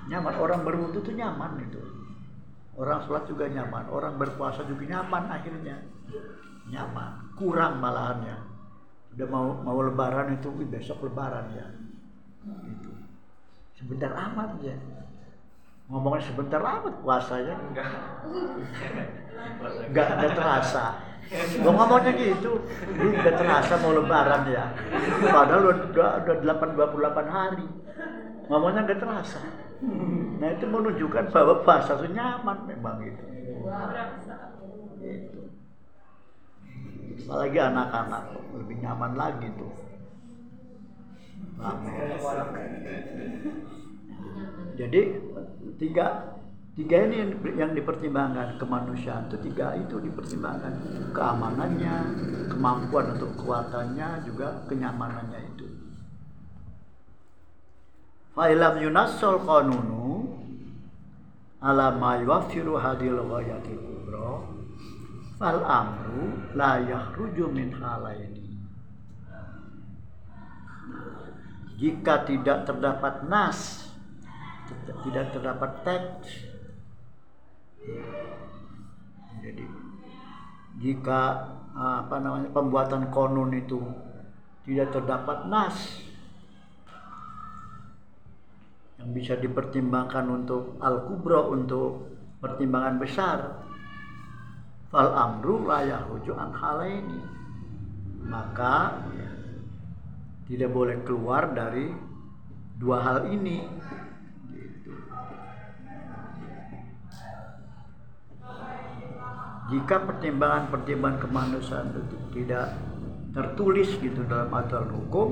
nyaman. 0.10 0.34
Orang 0.39 0.62
berwudu 0.68 1.00
itu 1.04 1.12
nyaman 1.16 1.60
itu 1.63 1.82
orang 2.78 3.06
sholat 3.06 3.24
juga 3.30 3.46
nyaman. 3.50 3.86
Orang 3.94 4.18
berpuasa 4.18 4.66
juga 4.66 4.84
nyaman 4.89 5.24
akhirnya. 5.30 5.78
Nyaman. 6.70 7.36
Kurang 7.38 7.82
malahannya 7.82 8.54
udah 9.13 9.28
mau 9.30 9.54
mau 9.62 9.78
lebaran 9.86 10.34
itu 10.34 10.50
besok 10.66 11.06
lebaran 11.06 11.54
ya. 11.54 11.66
Itu 12.66 12.92
sebentar 13.78 14.10
amat 14.10 14.58
ya. 14.66 14.74
Ngomongnya 15.86 16.26
sebentar 16.26 16.62
amat 16.62 16.94
puasanya. 17.06 17.56
Enggak. 17.70 17.89
nggak 19.92 20.08
nggak 20.18 20.34
terasa. 20.34 20.86
Gua 21.63 21.72
ngomongnya 21.72 22.12
gitu, 22.20 22.62
lu 23.00 23.10
nggak 23.16 23.36
terasa 23.39 23.74
mau 23.80 23.96
lebaran 23.96 24.44
ya. 24.52 24.76
Padahal 25.24 25.63
udah 25.72 26.10
udah 26.24 26.36
delapan 26.44 26.70
dua 26.76 26.88
puluh 26.92 27.02
delapan 27.08 27.28
hari, 27.32 27.68
ngomongnya 28.52 28.82
nggak 28.86 29.02
terasa. 29.02 29.42
Nah 30.39 30.50
itu 30.56 30.65
menunjukkan 30.67 31.32
bahwa 31.32 31.54
puasa 31.63 31.91
itu 32.00 32.08
nyaman 32.15 32.58
memang. 32.67 32.96
Gitu. 33.04 33.24
Apalagi 37.24 37.60
anak-anak 37.60 38.24
lebih 38.60 38.76
nyaman 38.84 39.13
lagi 39.15 39.48
tuh. 39.60 39.72
Rame. 41.60 41.91
Jadi 44.74 45.02
tiga 45.78 46.06
tiga 46.74 46.98
ini 47.06 47.38
yang 47.54 47.78
dipertimbangkan 47.78 48.58
kemanusiaan 48.58 49.30
itu 49.30 49.38
tiga 49.46 49.78
itu 49.78 50.02
dipertimbangkan 50.02 50.74
keamanannya, 51.13 51.96
kemampuan 52.50 53.13
untuk 53.13 53.38
kekuatannya 53.38 54.26
juga 54.26 54.65
kenyamanannya 54.65 55.39
itu. 55.54 55.83
Fa'ilam 58.34 58.82
yunassal 58.82 59.41
qanunu 59.46 60.26
ala 61.62 61.93
ma 61.93 62.17
yuwaffiru 62.17 62.82
hadil 62.82 63.22
ghayati 63.30 63.78
kubra 63.78 64.41
fal 65.38 65.62
amru 65.62 66.34
la 66.58 66.82
yakhruju 66.82 67.46
min 67.54 67.69
halaini. 67.78 68.41
Jika 71.78 72.26
tidak 72.26 72.65
terdapat 72.65 73.30
nas 73.30 73.84
tidak 75.04 75.36
terdapat 75.36 75.72
teks 75.84 76.30
jadi 79.43 79.65
jika 80.80 81.22
apa 81.76 82.15
namanya 82.24 82.50
pembuatan 82.56 83.12
konun 83.12 83.52
itu 83.52 83.84
tidak 84.63 84.96
terdapat 84.96 85.52
nas 85.52 85.76
bisa 89.13 89.38
dipertimbangkan 89.38 90.26
untuk 90.28 90.82
al 90.82 91.06
kubro 91.06 91.54
untuk 91.54 92.10
pertimbangan 92.41 92.97
besar. 92.97 93.39
Fal 94.89 95.10
amru 95.13 95.69
layak 95.69 96.10
an 96.34 96.52
halaini. 96.54 97.21
Maka 98.26 99.06
tidak 100.49 100.69
boleh 100.73 100.97
keluar 101.06 101.54
dari 101.54 101.93
dua 102.82 102.97
hal 103.06 103.30
ini. 103.30 103.63
Gitu. 104.52 104.91
jika 109.71 110.06
pertimbangan-pertimbangan 110.06 111.17
kemanusiaan 111.23 111.89
itu 111.95 112.17
tidak 112.36 112.76
tertulis 113.34 113.89
gitu 113.97 114.21
dalam 114.30 114.52
aturan 114.54 114.91
hukum 114.93 115.30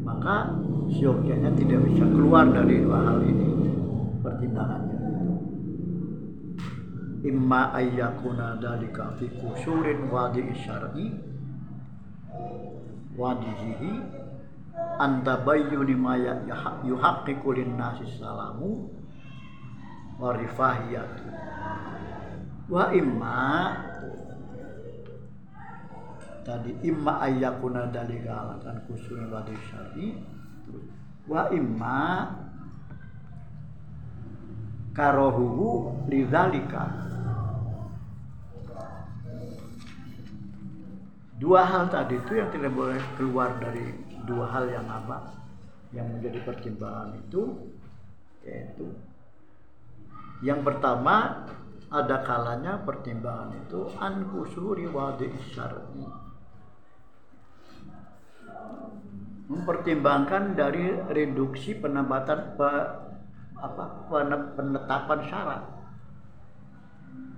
maka 0.00 0.56
siokianya 0.90 1.52
tidak 1.56 1.80
bisa 1.88 2.04
keluar 2.08 2.48
dari 2.50 2.80
dua 2.82 2.98
hal 3.04 3.18
ini. 3.24 3.48
Pertimbangannya 4.20 5.00
imma 7.20 7.76
ayyakuna 7.76 8.56
dalika 8.56 9.12
fi 9.20 9.28
kusurin 9.28 10.08
wadi 10.08 10.40
syar'i 10.56 11.12
wadihi 13.12 13.92
anta 14.96 15.44
bayyuni 15.44 15.92
ma 15.92 16.16
yuhaqqiqu 16.80 17.44
lin-nasi 17.52 18.08
salamu 18.16 18.88
wa 20.16 20.32
rifahiyatu. 20.32 21.28
Wa 22.70 22.88
imma 22.94 23.40
tadi 26.50 26.74
imma 26.82 27.22
ayyakuna 27.22 27.94
dalika 27.94 28.42
alakan 28.42 28.82
kusurin 28.90 29.30
wadi 29.30 29.54
syar'i. 29.70 30.18
Wa 31.30 31.46
imma 31.54 32.26
karohuhu 34.90 35.94
lidzalika 36.10 36.90
dua 41.38 41.62
hal 41.62 41.86
tadi 41.86 42.18
itu 42.18 42.32
yang 42.34 42.50
tidak 42.50 42.74
boleh 42.74 42.98
keluar 43.14 43.54
dari 43.62 43.94
dua 44.26 44.50
hal 44.50 44.66
yang 44.66 44.90
apa? 44.90 45.30
Yang 45.94 46.06
menjadi 46.18 46.38
pertimbangan 46.42 47.14
itu 47.14 47.42
yaitu 48.42 48.90
yang 50.40 50.64
pertama 50.64 51.44
ada 51.92 52.24
kalanya 52.24 52.80
pertimbangan 52.80 53.52
itu 53.60 53.86
an 54.00 54.24
kusuri 54.32 54.88
wadi 54.88 55.28
syar'i 55.52 56.19
mempertimbangkan 59.50 60.54
dari 60.54 60.94
reduksi 61.10 61.74
penempatan 61.74 62.54
pe, 62.54 62.70
apa 63.58 63.84
penetapan 64.54 65.20
syarat 65.26 65.62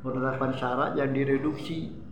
penetapan 0.02 0.52
syarat 0.54 0.90
yang 0.98 1.10
direduksi 1.14 2.02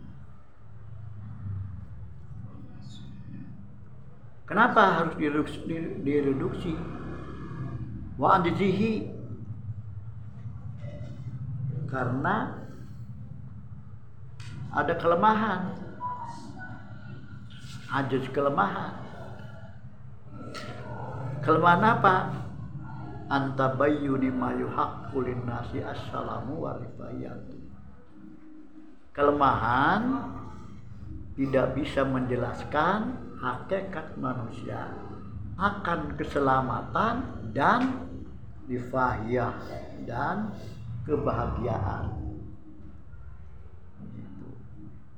Kenapa 4.51 4.99
harus 4.99 5.15
direduksi? 5.15 5.63
direduksi? 6.03 6.75
Wa 8.19 8.35
anjizihi 8.35 9.07
karena 11.87 12.59
ada 14.75 14.93
kelemahan. 14.99 15.71
Ajiz 17.91 18.23
kelemahan. 18.31 18.95
Kelemahan 21.43 21.83
apa? 21.83 22.15
Antabayyuni 23.27 24.31
ma 24.31 24.55
yuhaqqu 24.55 25.19
nasi 25.43 25.83
assalamu 25.83 26.63
wa 26.63 26.79
Kelemahan 29.11 30.03
tidak 31.35 31.75
bisa 31.75 32.07
menjelaskan 32.07 33.11
hakikat 33.43 34.15
manusia 34.15 34.95
akan 35.59 36.15
keselamatan 36.15 37.27
dan 37.51 38.07
difahiyah 38.71 39.51
dan 40.07 40.55
kebahagiaan. 41.03 42.07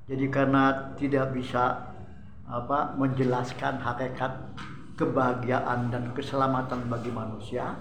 Jadi 0.09 0.25
karena 0.33 0.93
tidak 0.97 1.37
bisa 1.37 1.92
apa 2.53 2.93
menjelaskan 3.01 3.81
hakikat 3.81 4.29
kebahagiaan 4.93 5.89
dan 5.89 6.13
keselamatan 6.13 6.85
bagi 6.85 7.09
manusia. 7.09 7.73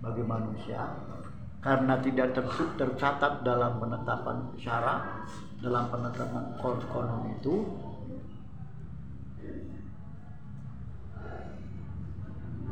Bagi 0.00 0.24
manusia. 0.24 0.96
Karena 1.60 2.00
tidak 2.00 2.32
tercatat 2.80 3.44
dalam 3.44 3.76
penetapan 3.76 4.48
syarat 4.56 5.28
dalam 5.60 5.92
penetapan 5.92 6.56
konon 6.88 7.36
itu. 7.36 7.68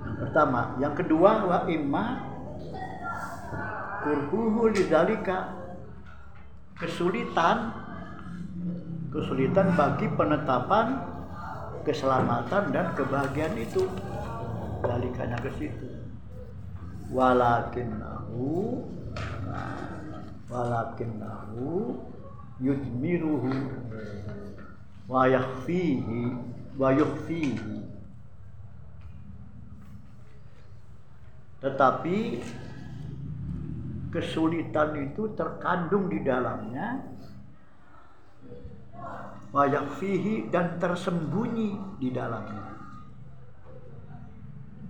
Yang 0.07 0.17
pertama, 0.23 0.61
yang 0.81 0.95
kedua 0.97 1.45
wa 1.45 1.59
imma 1.69 2.05
kurhuhu 4.07 4.71
lidzalika 4.71 5.51
kesulitan 6.79 7.86
kesulitan 9.11 9.75
bagi 9.75 10.07
penetapan 10.15 11.01
keselamatan 11.87 12.75
dan 12.75 12.91
kebahagiaan 12.99 13.55
itu. 13.59 13.87
Dalikanya 14.83 15.39
ke 15.41 15.51
situ. 15.59 15.89
Walakinnahu 17.11 18.83
walakinnahu 20.47 21.99
yudmiruhu 22.63 23.51
wa 25.07 25.27
yakhfihi 25.27 26.23
wa 26.79 26.89
yukhfihi. 26.95 27.75
Tetapi 31.63 32.19
kesulitan 34.15 34.91
itu 35.03 35.35
terkandung 35.35 36.07
di 36.07 36.23
dalamnya 36.23 37.16
banyak 39.51 39.85
fihi 39.97 40.49
dan 40.53 40.77
tersembunyi 40.77 41.99
di 42.03 42.09
dalamnya. 42.13 42.77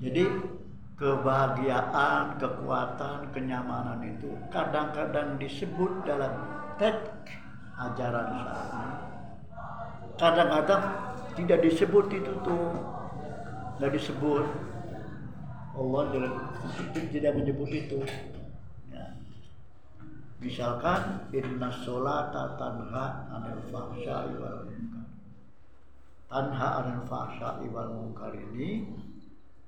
Jadi 0.03 0.25
kebahagiaan, 0.97 2.37
kekuatan, 2.41 3.31
kenyamanan 3.33 4.01
itu 4.05 4.33
kadang-kadang 4.53 5.37
disebut 5.41 6.05
dalam 6.05 6.33
teks 6.81 7.33
ajaran 7.77 8.29
syar'i. 8.33 8.85
Kadang-kadang 10.17 10.83
tidak 11.37 11.61
disebut 11.61 12.09
itu 12.09 12.33
tuh, 12.41 12.73
tidak 13.77 13.93
disebut 14.01 14.45
Allah 15.77 16.03
tidak 17.13 17.33
menyebut 17.37 17.69
itu. 17.69 18.01
Misalkan 20.37 21.33
inna 21.33 21.73
sholata 21.73 22.61
tanha 22.61 23.25
anil 23.33 23.63
fahsya'i 23.73 24.37
wal 24.37 24.69
munkar. 24.69 25.09
Tanha 26.29 26.69
anil 26.85 27.03
fahsya'i 27.09 27.67
wal 27.73 27.89
munkar 27.89 28.37
ini 28.37 28.85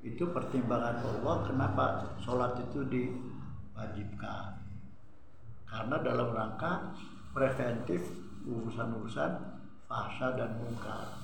itu 0.05 0.29
pertimbangan 0.29 1.01
Allah 1.01 1.37
kenapa 1.49 1.85
sholat 2.21 2.61
itu 2.69 2.85
diwajibkan. 2.85 4.61
Karena 5.69 5.97
dalam 6.05 6.29
rangka 6.37 6.93
preventif 7.33 8.05
urusan-urusan 8.45 9.33
fahsya 9.89 10.37
dan 10.37 10.53
munkar. 10.61 11.17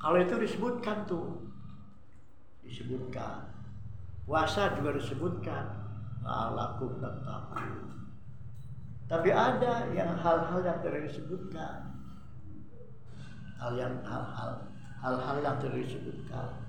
Kalau 0.00 0.16
itu 0.16 0.34
disebutkan 0.40 1.04
tuh, 1.04 1.36
disebutkan. 2.64 3.44
Puasa 4.24 4.72
juga 4.72 4.96
disebutkan. 4.96 5.64
Lalakum 6.20 7.00
dan 7.00 7.16
Tapi 9.10 9.28
ada 9.34 9.90
yang 9.90 10.14
hal-hal 10.14 10.60
yang 10.62 10.78
tidak 10.86 11.10
disebutkan. 11.10 11.98
Hal 13.58 13.74
yang 13.74 13.98
hal-hal 14.06 14.70
hal-hal 15.02 15.36
yang 15.42 15.56
tidak 15.58 15.82
disebutkan. 15.82 16.62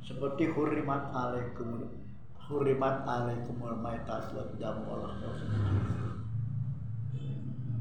Seperti 0.00 0.48
hurimat 0.56 1.12
alaikum 1.12 1.92
hurimat 2.50 3.06
alaikumul 3.06 3.78
maitat 3.78 4.34
wa 4.34 4.42
damu 4.58 4.82
wal 4.90 5.06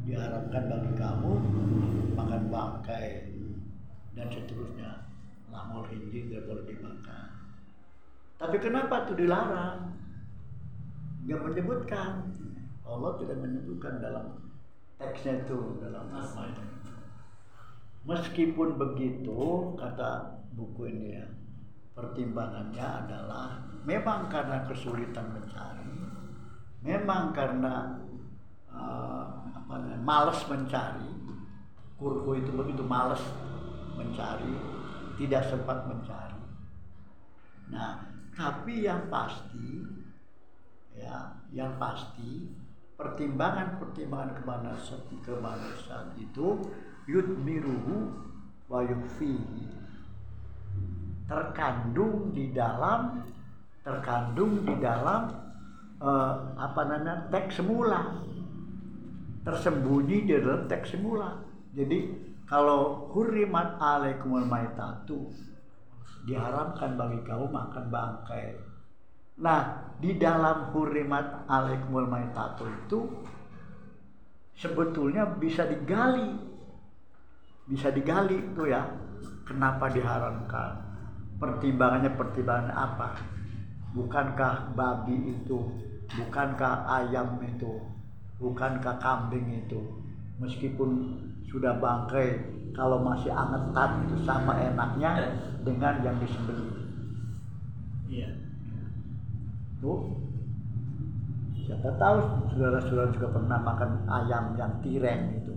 diharapkan 0.05 0.63
bagi 0.69 0.93
kamu 0.93 1.31
makan 2.13 2.41
bangkai 2.49 3.29
dan 4.13 4.29
seterusnya 4.29 5.05
lamul 5.53 5.85
hindi 5.89 6.29
tidak 6.29 6.49
boleh 6.49 6.65
dimakan 6.65 7.29
tapi 8.41 8.57
kenapa 8.57 9.05
itu 9.05 9.13
dilarang 9.25 9.93
nggak 11.25 11.41
menyebutkan 11.45 12.29
Allah 12.89 13.11
tidak 13.21 13.37
menyebutkan 13.37 14.01
dalam 14.01 14.49
teksnya 14.97 15.45
itu 15.45 15.77
dalam 15.79 16.09
namanya 16.09 16.65
meskipun 18.03 18.75
begitu 18.75 19.73
kata 19.77 20.41
buku 20.57 20.89
ini 20.89 21.21
ya 21.21 21.27
pertimbangannya 21.93 22.87
adalah 23.05 23.61
memang 23.85 24.27
karena 24.27 24.65
kesulitan 24.65 25.29
mencari 25.35 25.87
memang 26.81 27.35
karena 27.35 27.99
uh, 28.71 29.45
apa 29.51 29.73
namanya, 29.77 30.01
males 30.01 30.39
mencari 30.47 31.09
kurku 31.99 32.39
itu 32.39 32.51
begitu 32.55 32.81
males 32.81 33.19
mencari 33.99 34.55
tidak 35.19 35.43
sempat 35.51 35.83
mencari. 35.83 36.39
Nah 37.67 38.07
tapi 38.31 38.87
yang 38.87 39.11
pasti 39.11 39.83
ya 40.95 41.35
yang 41.51 41.75
pasti 41.75 42.47
pertimbangan-pertimbangan 42.99 44.35
kemanusiaan, 44.43 45.07
kemanusiaan 45.23 46.11
itu 46.19 46.59
yudmiruhu 47.07 48.11
wa 48.67 48.83
yukfihi 48.83 49.71
terkandung 51.31 52.35
di 52.35 52.51
dalam 52.51 53.23
terkandung 53.87 54.67
di 54.67 54.75
dalam 54.83 55.31
uh, 56.03 56.51
apa 56.59 56.81
namanya 56.83 57.31
teks 57.31 57.63
semula 57.63 58.19
tersembunyi 59.47 60.27
di 60.27 60.33
dalam 60.35 60.67
teks 60.67 60.93
semula. 60.99 61.39
Jadi 61.71 62.11
kalau 62.45 63.09
hurimat 63.15 63.79
alaikumul 63.79 64.43
maitatu 64.43 65.31
diharamkan 66.27 66.99
bagi 66.99 67.23
kamu 67.23 67.47
makan 67.47 67.85
bangkai. 67.87 68.68
Nah, 69.39 69.91
di 69.99 70.15
dalam 70.15 70.71
hurimat 70.75 71.47
alaikumul 71.47 72.07
maitatu 72.07 72.67
itu 72.67 72.99
sebetulnya 74.55 75.27
bisa 75.27 75.67
digali. 75.67 76.35
Bisa 77.67 77.91
digali 77.91 78.39
itu 78.39 78.67
ya. 78.67 78.83
Kenapa 79.47 79.89
diharamkan? 79.89 80.71
Pertimbangannya 81.39 82.11
pertimbangan 82.13 82.69
apa? 82.75 83.09
Bukankah 83.95 84.77
babi 84.77 85.33
itu, 85.33 85.57
bukankah 86.13 86.85
ayam 86.85 87.41
itu 87.41 87.89
bukankah 88.39 88.95
kambing 89.03 89.67
itu 89.67 89.79
meskipun 90.39 91.19
sudah 91.51 91.75
bangkai 91.77 92.39
kalau 92.71 93.03
masih 93.03 93.29
angetan 93.35 94.07
itu 94.07 94.23
sama 94.23 94.55
enaknya 94.55 95.35
dengan 95.67 95.99
yang 95.99 96.15
disembelih 96.23 96.71
iya 98.07 98.31
tuh 99.79 100.15
siapa 101.63 101.89
tahu 101.99 102.17
saudara-saudara 102.53 103.09
juga 103.15 103.27
pernah 103.35 103.59
makan 103.61 103.91
ayam 104.07 104.43
yang 104.59 104.71
tiren 104.83 105.21
itu 105.39 105.53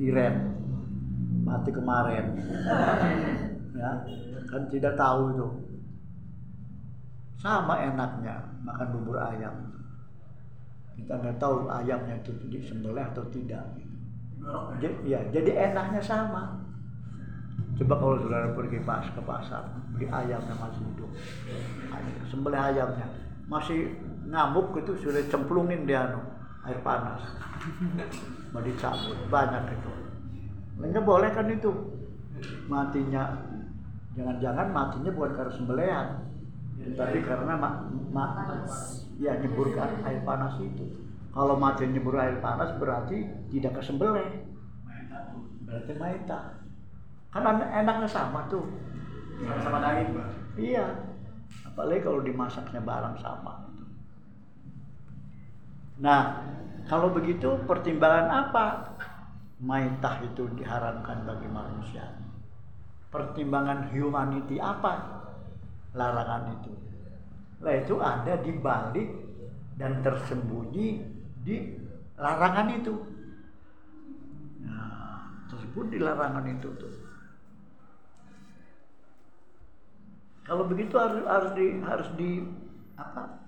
tiren 0.00 0.34
mati 1.44 1.70
kemarin. 1.70 2.24
Ya 3.74 3.90
kan 4.46 4.70
tidak 4.70 4.94
tahu 4.94 5.34
itu. 5.34 5.48
Sama 7.42 7.74
enaknya 7.82 8.38
makan 8.62 8.86
bubur 8.94 9.18
ayam 9.18 9.74
kita 10.94 11.10
nggak 11.18 11.42
tahu 11.42 11.66
ayamnya 11.66 12.22
itu 12.22 12.30
disembelih 12.54 13.02
atau 13.02 13.26
tidak 13.34 13.66
jadi, 14.78 14.96
ya, 15.08 15.20
jadi 15.32 15.72
enaknya 15.72 16.02
sama. 16.04 16.60
Coba 17.74 17.94
kalau 17.98 18.16
saudara 18.22 18.54
pergi 18.54 18.78
pas 18.86 19.02
ke 19.08 19.22
pasar 19.24 19.66
beli 19.94 20.06
ayamnya 20.06 20.54
masih 20.54 20.82
hidup. 20.94 21.10
Sembelih 22.30 22.60
ayamnya 22.60 23.06
masih 23.48 23.92
ngamuk 24.28 24.72
itu 24.80 24.92
sudah 24.98 25.20
cemplungin 25.28 25.84
dia 25.84 26.08
anu, 26.08 26.20
air 26.64 26.80
panas 26.80 27.20
mau 28.52 28.62
dicabut 28.64 29.18
banyak 29.28 29.64
itu 29.72 29.90
nggak 30.80 31.04
boleh 31.04 31.30
kan 31.32 31.46
itu 31.48 31.70
matinya 32.68 33.36
jangan-jangan 34.16 34.68
matinya 34.72 35.10
bukan 35.12 35.32
karena 35.32 35.52
sembelihan 35.52 36.06
tapi 36.74 37.18
karena 37.24 37.54
ma, 37.56 37.70
ma, 38.12 38.24
ya 39.16 39.38
nyeburkan 39.38 40.04
air 40.04 40.20
panas 40.26 40.58
itu. 40.60 40.84
Kalau 41.34 41.58
mati 41.58 41.86
nyebur 41.90 42.14
air 42.14 42.38
panas 42.38 42.70
berarti 42.78 43.26
tidak 43.50 43.82
kesembelih. 43.82 44.46
Berarti 45.66 45.92
maita. 45.98 46.62
Kan 47.34 47.42
enaknya 47.58 48.06
sama 48.06 48.46
tuh. 48.46 48.62
Sama-sama 49.42 49.82
daging. 49.82 50.14
Iya. 50.54 50.86
Apalagi 51.74 52.06
kalau 52.06 52.22
dimasaknya 52.22 52.78
barang 52.78 53.18
sama. 53.18 53.66
Nah, 55.98 56.22
kalau 56.86 57.10
begitu 57.10 57.58
pertimbangan 57.66 58.30
apa? 58.30 58.94
Maitah 59.58 60.22
itu 60.22 60.46
diharamkan 60.54 61.26
bagi 61.26 61.50
manusia. 61.50 62.14
Pertimbangan 63.10 63.90
humanity 63.90 64.62
apa? 64.62 65.22
Larangan 65.94 66.62
itu 66.62 66.74
lah 67.64 67.74
itu 67.80 67.94
ada 67.96 68.36
di 68.44 68.52
balik 68.60 69.08
dan 69.80 70.04
tersembunyi 70.04 71.00
di 71.40 71.56
larangan 72.20 72.68
itu. 72.76 72.94
Nah, 74.68 75.32
tersebut 75.48 75.88
di 75.88 75.98
larangan 75.98 76.44
itu 76.44 76.68
tuh. 76.76 76.92
Kalau 80.44 80.68
begitu 80.68 80.94
harus 81.00 81.24
harus 81.24 81.50
di 81.56 81.66
harus 81.80 82.08
di 82.20 82.44
apa? 83.00 83.40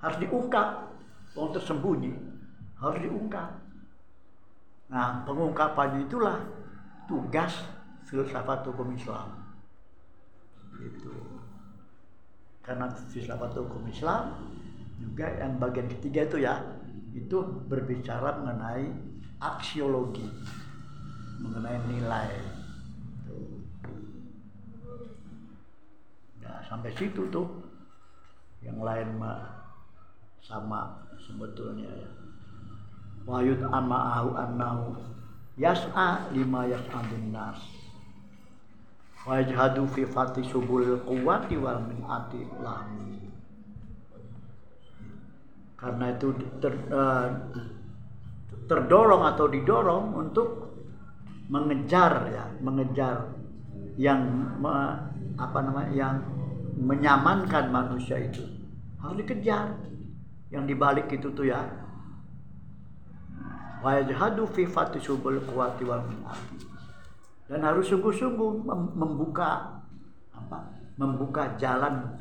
Harus 0.00 0.18
diungkap. 0.22 0.68
Untuk 1.30 1.62
tersembunyi 1.62 2.10
harus 2.80 2.98
diungkap. 3.06 3.50
Nah, 4.90 5.22
pengungkapannya 5.22 6.10
itulah 6.10 6.42
tugas 7.06 7.62
filsafat 8.10 8.66
hukum 8.66 8.90
Islam. 8.98 9.38
Itu 10.82 11.14
karena 12.66 12.90
filsafat 12.90 13.54
hukum 13.58 13.86
Islam 13.90 14.34
juga 15.00 15.26
yang 15.38 15.56
bagian 15.56 15.88
ketiga 15.96 16.28
itu 16.28 16.44
ya 16.44 16.60
itu 17.16 17.42
berbicara 17.66 18.38
mengenai 18.38 18.86
aksiologi 19.40 20.28
mengenai 21.40 21.78
nilai 21.88 22.30
ya 26.50 26.58
sampai 26.66 26.90
situ 26.98 27.30
tuh. 27.30 27.46
Yang 28.60 28.78
lain 28.82 29.08
mah 29.16 29.40
sama 30.42 31.06
sebetulnya 31.22 31.88
ya. 31.88 32.10
Wayut 33.24 33.62
ama'ahu 33.62 34.34
annahu 34.34 34.98
yas'a 35.54 36.32
lima 36.34 36.66
yas'a 36.66 36.98
bin 37.06 37.30
nas 37.30 37.60
wajhadu 39.28 39.84
fi 39.92 40.08
fati 40.08 40.40
subul 40.48 41.04
quwati 41.04 41.60
wal 41.60 41.84
minati 41.84 42.40
lahmi 42.64 43.28
karena 45.76 46.12
itu 46.12 46.28
ter, 46.60 46.72
uh, 46.92 47.28
terdorong 48.68 49.24
atau 49.32 49.48
didorong 49.48 50.12
untuk 50.16 50.48
mengejar 51.48 52.28
ya 52.32 52.44
mengejar 52.60 53.32
yang 53.96 54.20
apa 55.36 55.58
namanya 55.64 55.92
yang 55.92 56.14
menyamankan 56.80 57.68
manusia 57.68 58.16
itu 58.16 58.42
harus 59.00 59.16
dikejar. 59.20 59.76
Yang 60.50 60.64
dibalik 60.74 61.06
itu 61.14 61.30
tuh 61.30 61.46
ya 61.46 61.62
wa 63.80 63.96
yajhadu 63.96 64.44
fi 64.50 64.68
fatisubul 64.68 65.40
quwati 65.46 65.88
wal 65.88 66.04
dan 67.48 67.60
harus 67.64 67.88
sungguh-sungguh 67.88 68.62
mem- 68.62 68.92
membuka 68.92 69.80
apa 70.36 70.58
membuka 71.00 71.56
jalan 71.56 72.12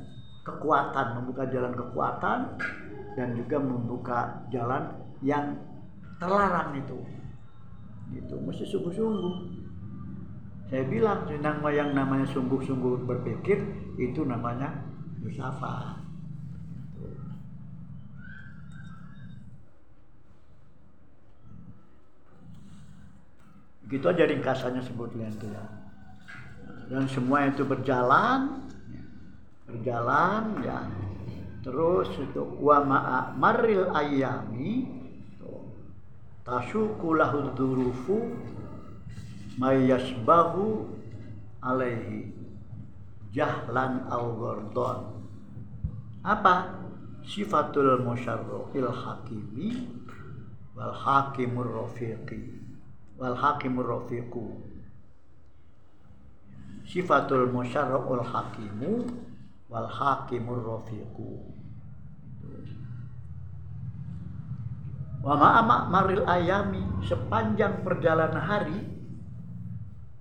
kekuatan 0.47 1.19
membuka 1.19 1.43
jalan 1.51 1.73
kekuatan 1.75 2.39
dan 3.19 3.27
juga 3.35 3.57
membuka 3.59 4.19
jalan 4.47 4.95
yang 5.19 5.59
terlarang 6.17 6.71
itu. 6.79 6.97
Itu 8.15 8.39
mesti 8.39 8.63
sungguh-sungguh 8.63 9.58
saya 10.69 10.85
bilang 10.85 11.25
yang 11.33 11.59
yang 11.73 11.89
namanya 11.97 12.29
sungguh-sungguh 12.29 13.09
berpikir 13.09 13.57
itu 13.97 14.21
namanya 14.21 14.69
musafah 15.19 15.99
Gitu 23.89 24.05
aja 24.05 24.29
ringkasannya 24.29 24.85
sebutnya 24.85 25.25
itu 25.33 25.49
ya. 25.49 25.65
Dan 26.93 27.09
semua 27.09 27.49
itu 27.49 27.65
berjalan, 27.65 28.69
berjalan 29.65 30.61
ya. 30.61 30.85
Terus 31.65 32.05
itu 32.21 32.45
wa 32.61 32.85
maril 33.33 33.89
ayami 33.89 34.85
tasuku 36.45 37.17
lahu 37.17 37.49
durufu 37.57 38.29
mayasbahu 39.59 40.87
alaihi 41.59 42.31
jahlan 43.35 44.07
au 44.07 44.33
gordon 44.39 45.19
apa? 46.23 46.75
Sifatul 47.23 48.01
musyarrofil 48.01 48.89
hakimi 48.89 49.85
wal 50.75 50.95
hakimur 50.95 51.67
rafiqi 51.67 52.57
wal 53.19 53.35
hakimur 53.37 53.85
rafiqu. 53.85 54.65
Sifatul 56.89 57.53
musyarra'ul 57.53 58.25
hakimu 58.25 59.05
wal 59.69 59.85
hakimur 59.85 60.57
rafiqu. 60.57 61.29
Wa 65.21 65.35
ma'ama 65.37 65.91
maril 65.91 66.25
ayami 66.25 66.81
sepanjang 67.05 67.85
perjalanan 67.85 68.41
hari 68.41 68.79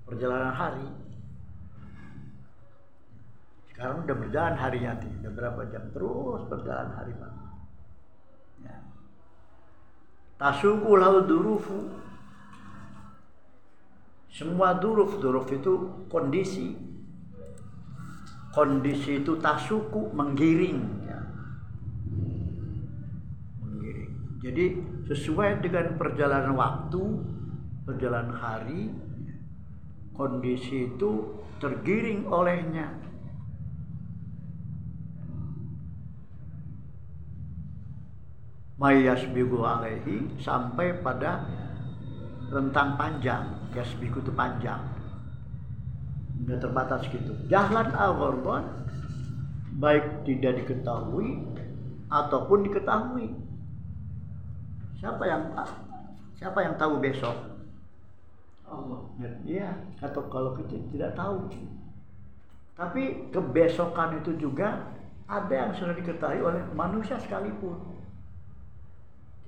perjalanan 0.09 0.57
hari. 0.57 0.88
Sekarang 3.71 4.03
udah 4.03 4.16
berjalan 4.16 4.57
harinya 4.59 4.97
nanti 4.97 5.07
udah 5.23 5.33
berapa 5.37 5.61
jam? 5.71 5.85
Terus 5.94 6.42
berjalan 6.51 6.90
hari 6.99 7.12
pak. 7.14 7.33
Ya. 8.64 8.77
tasuku 10.40 10.92
lau 10.99 11.23
durufu. 11.23 11.94
Semua 14.33 14.75
duruf 14.75 15.23
duruf 15.23 15.47
itu 15.55 16.05
kondisi. 16.11 16.75
Kondisi 18.51 19.23
itu 19.23 19.38
tasuku 19.38 20.11
menggiring 20.11 20.83
ya. 21.07 21.21
menggiring. 23.62 24.12
Jadi 24.42 24.64
sesuai 25.07 25.62
dengan 25.62 25.94
perjalanan 25.94 26.59
waktu 26.59 27.03
perjalanan 27.87 28.35
hari 28.35 28.90
kondisi 30.18 30.90
itu 30.90 31.38
tergiring 31.62 32.26
olehnya. 32.26 32.90
Mayasbigu 38.78 39.62
alaihi 39.62 40.38
sampai 40.42 40.98
pada 41.02 41.46
rentang 42.50 42.98
panjang. 42.98 43.46
Yasbigu 43.74 44.18
itu 44.22 44.35
panjang. 44.35 44.83
Nggak 46.46 46.62
terbatas 46.62 47.02
gitu. 47.11 47.35
Jahlan 47.46 47.90
al 47.94 48.14
baik 49.78 50.26
tidak 50.26 50.62
diketahui 50.62 51.42
ataupun 52.11 52.59
diketahui. 52.66 53.35
Siapa 54.98 55.22
yang 55.26 55.42
siapa 56.38 56.59
yang 56.62 56.74
tahu 56.78 57.02
besok 57.02 57.58
Allah 58.68 59.00
ya 59.44 59.72
atau 59.98 60.22
kalau 60.28 60.54
kita 60.54 60.76
tidak 60.92 61.12
tahu 61.16 61.48
tapi 62.78 63.26
kebesokan 63.35 64.22
itu 64.22 64.38
juga 64.38 64.94
ada 65.28 65.50
yang 65.52 65.72
sudah 65.74 65.92
diketahui 65.98 66.40
oleh 66.40 66.62
manusia 66.72 67.18
sekalipun 67.18 67.98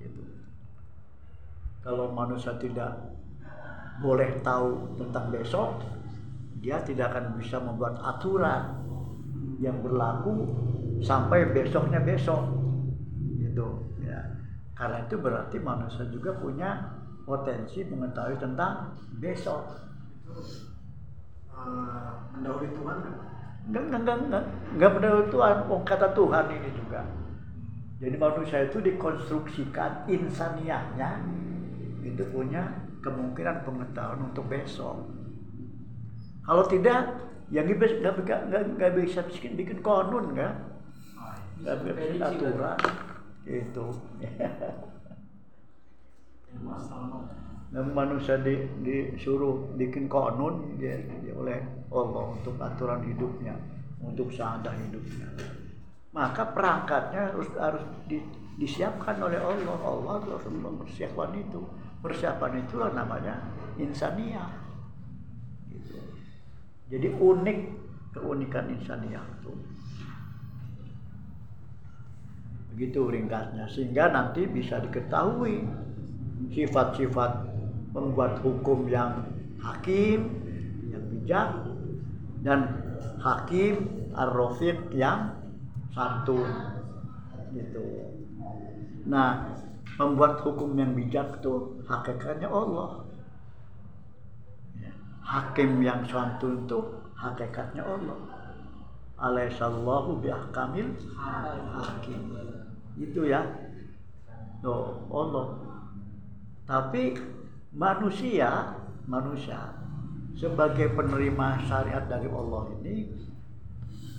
gitu. 0.01 0.21
Kalau 1.81 2.13
manusia 2.13 2.53
tidak 2.61 2.93
boleh 4.01 4.41
tahu 4.45 4.97
tentang 4.97 5.33
besok, 5.33 5.81
dia 6.61 6.81
tidak 6.85 7.13
akan 7.13 7.37
bisa 7.37 7.57
membuat 7.57 7.97
aturan 8.01 8.81
yang 9.61 9.81
berlaku 9.81 10.45
sampai 11.01 11.49
besoknya 11.49 12.01
besok. 12.01 12.41
Gitu, 13.41 13.65
ya. 14.05 14.37
Karena 14.77 15.05
itu 15.05 15.17
berarti 15.17 15.57
manusia 15.57 16.05
juga 16.09 16.37
punya 16.37 17.00
potensi 17.31 17.79
mengetahui 17.87 18.35
tentang 18.43 18.91
besok. 19.23 19.63
Uh, 21.47 22.11
mendahului 22.35 22.67
Tuhan 22.75 22.97
kan? 22.99 23.15
Enggak, 23.71 23.83
enggak, 23.87 23.99
enggak, 24.01 24.17
enggak, 24.19 24.43
enggak 24.75 24.91
mendahului 24.99 25.27
Tuhan. 25.31 25.55
Oh, 25.71 25.81
kata 25.87 26.07
Tuhan 26.11 26.45
ini 26.51 26.69
juga. 26.75 27.01
Jadi 28.01 28.15
manusia 28.17 28.59
itu 28.67 28.77
dikonstruksikan 28.83 30.09
insaniahnya 30.09 31.21
itu 32.01 32.23
punya 32.33 32.65
kemungkinan 32.99 33.61
pengetahuan 33.63 34.27
untuk 34.27 34.49
besok. 34.49 35.05
Kalau 36.41 36.65
tidak, 36.65 37.13
yang 37.53 37.69
nggak 37.69 38.63
nggak 38.75 38.91
bisa 38.97 39.21
bikin 39.29 39.53
bikin 39.53 39.79
konun 39.85 40.33
kan? 40.33 40.81
Nggak 41.61 41.77
bisa 41.85 42.25
aturan 42.25 42.79
itu. 43.45 43.85
Dan 47.71 47.95
manusia 47.95 48.35
di, 48.43 48.67
disuruh 48.83 49.71
bikin 49.79 50.11
konun 50.11 50.75
dia, 50.75 50.99
dia 51.23 51.31
oleh 51.31 51.59
Allah 51.87 52.35
untuk 52.35 52.59
aturan 52.59 52.99
hidupnya, 53.07 53.55
untuk 54.03 54.27
seadah 54.27 54.75
hidupnya 54.75 55.31
maka 56.11 56.43
perangkatnya 56.51 57.31
harus 57.31 57.47
harus 57.55 57.83
di, 58.07 58.19
disiapkan 58.59 59.15
oleh 59.23 59.39
Allah. 59.39 59.75
Allah 59.79 60.13
harus 60.19 60.47
mempersiapkan 60.51 61.31
itu. 61.39 61.63
Persiapan 62.03 62.67
itulah 62.67 62.91
namanya 62.91 63.39
insaniah. 63.79 64.51
Gitu. 65.71 65.95
Jadi 66.91 67.07
unik 67.15 67.59
keunikan 68.11 68.67
insaniah 68.75 69.23
itu. 69.39 69.51
Begitu 72.75 72.99
ringkasnya 73.07 73.67
sehingga 73.71 74.11
nanti 74.11 74.47
bisa 74.47 74.83
diketahui 74.83 75.63
sifat-sifat 76.49 77.31
membuat 77.93 78.41
hukum 78.41 78.89
yang 78.89 79.27
hakim, 79.61 80.41
yang 80.89 81.03
bijak 81.13 81.49
dan 82.41 82.59
hakim 83.21 83.85
ar-rafiq 84.17 84.89
yang 84.95 85.37
santun 85.93 86.49
gitu. 87.53 87.83
Nah, 89.05 89.59
membuat 89.99 90.41
hukum 90.41 90.73
yang 90.79 90.95
bijak 90.95 91.43
tuh 91.43 91.77
hakikatnya 91.85 92.47
Allah. 92.49 93.05
Hakim 95.21 95.79
yang 95.79 96.03
santun 96.07 96.65
tuh 96.65 97.05
hakikatnya 97.15 97.85
Allah. 97.85 98.19
Alaihissallahu 99.21 100.25
biahkamil 100.25 100.97
hakim. 101.77 102.21
Itu 102.97 103.29
ya. 103.29 103.45
Tuh, 104.65 105.05
Allah. 105.13 105.70
Tapi 106.71 107.19
manusia, 107.75 108.79
manusia 109.03 109.59
sebagai 110.39 110.95
penerima 110.95 111.67
syariat 111.67 112.07
dari 112.07 112.31
Allah 112.31 112.71
ini 112.79 113.11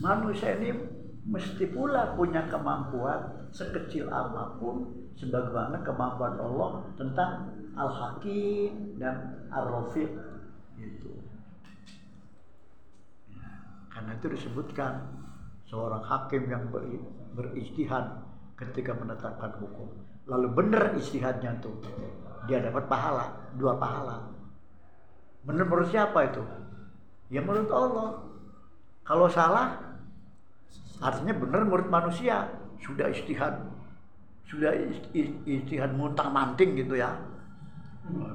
manusia 0.05 0.61
ini 0.61 0.77
mesti 1.25 1.65
pula 1.73 2.13
punya 2.13 2.45
kemampuan 2.53 3.49
sekecil 3.55 4.13
apa 4.13 4.61
pun 4.61 4.91
sebagaimana 5.17 5.81
kemampuan 5.81 6.37
Allah 6.37 6.71
tentang 7.01 7.57
Al-Hakim 7.73 9.01
dan 9.01 9.49
Ar-Rafiq 9.49 10.13
gitu. 10.77 11.13
Ya, 13.33 13.49
karena 13.89 14.13
itu 14.19 14.27
disebutkan 14.29 15.09
seorang 15.65 16.05
hakim 16.05 16.53
yang 16.53 16.69
ber, 16.69 16.85
beristihad 17.33 18.29
ketika 18.61 18.93
menetapkan 18.93 19.57
hukum. 19.57 19.89
Lalu 20.29 20.49
benar 20.53 20.93
istihadnya 20.99 21.57
tuh 21.65 21.81
dia 22.47 22.59
dapat 22.59 22.85
pahala, 22.91 23.27
dua 23.55 23.79
pahala. 23.79 24.29
Benar 25.47 25.67
menurut 25.67 25.91
siapa 25.91 26.27
itu? 26.27 26.43
Ya 27.31 27.43
menurut 27.43 27.71
Allah. 27.71 28.23
Kalau 29.03 29.27
salah 29.27 29.93
artinya 31.03 31.35
benar 31.35 31.67
menurut 31.67 31.91
manusia 31.91 32.47
sudah 32.79 33.11
istihad 33.11 33.59
sudah 34.47 34.71
is- 34.71 35.11
is- 35.11 35.39
istihad 35.43 35.91
muntang 35.99 36.31
manting 36.31 36.79
gitu 36.79 36.95
ya 36.95 37.19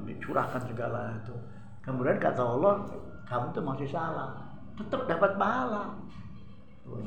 dicurahkan 0.04 0.60
segala 0.68 1.16
itu 1.16 1.32
kemudian 1.80 2.20
kata 2.20 2.44
Allah 2.44 2.84
kamu 3.24 3.56
tuh 3.56 3.64
masih 3.64 3.88
salah 3.88 4.36
tetap 4.76 5.08
dapat 5.08 5.36
pahala 5.40 5.96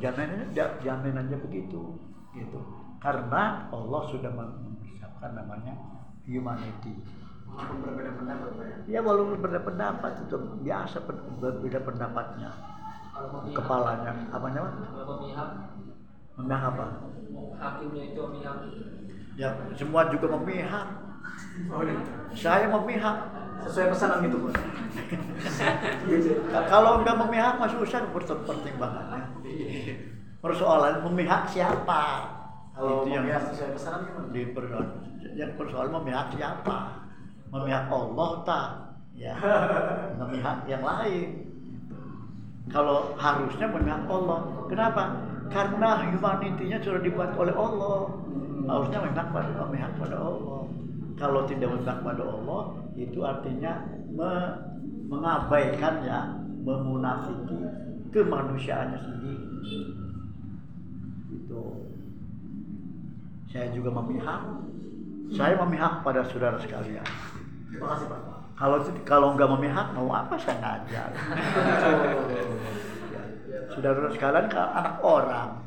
jaminannya 0.02 0.50
ja- 0.54 0.78
jaminannya 0.82 1.38
begitu 1.46 1.98
gitu 2.34 2.60
karena 3.02 3.70
Allah 3.70 4.02
sudah 4.10 4.30
mempersiapkan 4.34 5.38
namanya 5.38 5.74
humanity 6.26 6.94
Walaupun 7.52 7.78
berbeda 7.84 8.12
pendapat 8.16 8.50
ya. 8.56 8.76
ya 8.88 9.00
walaupun 9.04 9.36
berbeda 9.36 9.60
pendapat 9.62 10.12
itu 10.24 10.36
biasa 10.64 10.98
berbeda 11.40 11.80
pendapatnya 11.84 12.50
kepalanya 13.52 14.12
apa 14.32 14.48
namanya 14.50 14.88
memihak 15.04 15.50
memihak 16.40 16.64
apa 16.64 16.86
hakimnya 17.60 18.04
itu 18.12 18.20
memihak 18.24 18.58
ya 19.36 19.50
semua 19.76 20.08
juga 20.08 20.28
memihak 20.36 20.88
Oh, 21.70 21.84
gitu. 21.84 22.02
saya 22.34 22.66
memihak 22.68 23.18
Sesuai 23.62 23.94
pesanan 23.94 24.26
gitu, 24.26 24.42
Bos. 24.42 24.58
Ka- 24.58 26.66
Kalau 26.66 27.06
nggak 27.06 27.14
memihak 27.14 27.62
masih 27.62 27.78
susah 27.78 28.02
per- 28.10 28.42
pertimbangannya. 28.42 29.22
Persoalan 30.42 31.06
memihak 31.06 31.46
siapa? 31.46 32.04
Kalau 32.74 33.06
Itu 33.06 33.14
yang 33.14 33.30
sesuai 33.30 33.78
pesanan 33.78 34.02
gimana? 34.10 34.34
Yang 35.38 35.52
persoalan 35.58 35.94
memihak 36.02 36.34
siapa? 36.36 37.06
Memihak 37.52 37.88
Allah 37.92 38.30
tak? 38.48 38.68
Ya. 39.16 39.36
Memihak 40.20 40.66
yang 40.66 40.82
lain. 40.82 41.52
Kalau 42.72 43.14
harusnya 43.20 43.68
memihak 43.68 44.08
Allah. 44.08 44.40
Kenapa? 44.72 45.04
Karena 45.52 46.00
humanitinya 46.08 46.80
sudah 46.80 47.02
dibuat 47.04 47.36
oleh 47.36 47.52
Allah. 47.52 48.08
Harusnya 48.66 49.00
memihak 49.04 49.28
pada 49.36 49.52
memihak 49.68 49.92
pada 50.00 50.16
Allah. 50.16 50.62
Kalau 51.20 51.44
tidak 51.46 51.70
memihak 51.76 52.00
pada 52.02 52.24
Allah, 52.24 52.62
itu 52.96 53.20
artinya 53.22 53.84
me- 54.16 54.56
mengabaikan 55.12 56.08
ya, 56.08 56.20
memunafiki 56.64 57.58
kemanusiaannya 58.16 59.00
sendiri. 59.04 59.44
Itu. 61.36 61.62
Saya 63.52 63.68
juga 63.76 63.92
memihak. 63.92 64.42
Saya 65.32 65.56
memihak 65.64 66.04
pada 66.04 66.22
saudara 66.28 66.60
sekalian. 66.60 67.04
Terima 67.72 67.88
kasih, 67.96 68.08
Pak. 68.12 68.20
Kalau 68.60 68.78
kalau 69.08 69.28
nggak 69.34 69.50
memihak 69.58 69.88
mau 69.96 70.12
apa 70.12 70.36
saya 70.38 70.58
ngajar? 70.60 71.10
Ya. 73.52 73.60
Saudara 73.68 74.08
sekalian 74.08 74.48
kan 74.48 74.68
anak 74.72 74.96
orang. 75.04 75.60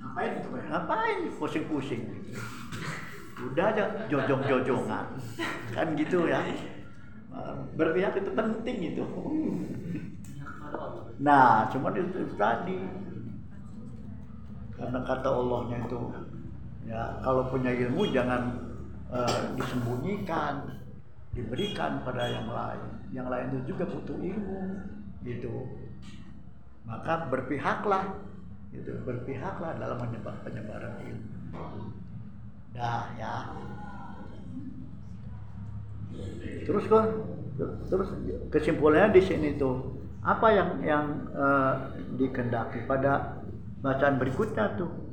Ngapain 0.00 0.32
itu, 0.36 0.48
Pak? 0.52 0.60
Ngapain 0.68 1.18
pusing-pusing? 1.40 2.02
Udah 3.40 3.72
aja 3.72 3.84
jojong-jojongan. 4.08 5.06
Kan 5.72 5.86
gitu 5.96 6.28
ya. 6.28 6.40
Berpihak 7.76 8.20
itu 8.20 8.30
penting 8.32 8.78
itu. 8.96 9.04
Nah, 11.20 11.68
cuman 11.72 11.92
itu, 11.96 12.16
itu 12.20 12.34
tadi. 12.36 12.80
Karena 14.76 15.00
kata 15.04 15.28
Allahnya 15.32 15.88
itu, 15.88 16.00
ya 16.86 17.18
kalau 17.20 17.50
punya 17.50 17.74
ilmu 17.74 18.08
jangan 18.14 18.62
eh, 19.10 19.42
disembunyikan, 19.58 20.82
diberikan 21.34 22.02
pada 22.06 22.30
yang 22.30 22.48
lain. 22.48 22.82
Yang 23.14 23.26
lain 23.30 23.46
itu 23.50 23.60
juga 23.74 23.84
butuh 23.86 24.18
ilmu, 24.18 24.60
gitu. 25.22 25.54
Maka 26.86 27.26
berpihaklah, 27.30 28.18
gitu. 28.74 28.98
Berpihaklah 29.02 29.78
dalam 29.78 29.98
menyebar 29.98 30.34
penyebaran 30.42 30.94
ilmu. 31.02 31.30
Dah 32.74 33.10
ya. 33.18 33.36
Terus 36.66 36.84
kan, 36.88 37.06
terus 37.86 38.08
kesimpulannya 38.50 39.16
di 39.16 39.22
sini 39.22 39.48
tuh 39.54 40.02
apa 40.26 40.50
yang 40.50 40.70
yang 40.82 41.06
eh, 41.30 41.72
dikendaki 42.18 42.84
pada 42.90 43.38
bacaan 43.78 44.18
berikutnya 44.18 44.74
tuh 44.74 45.05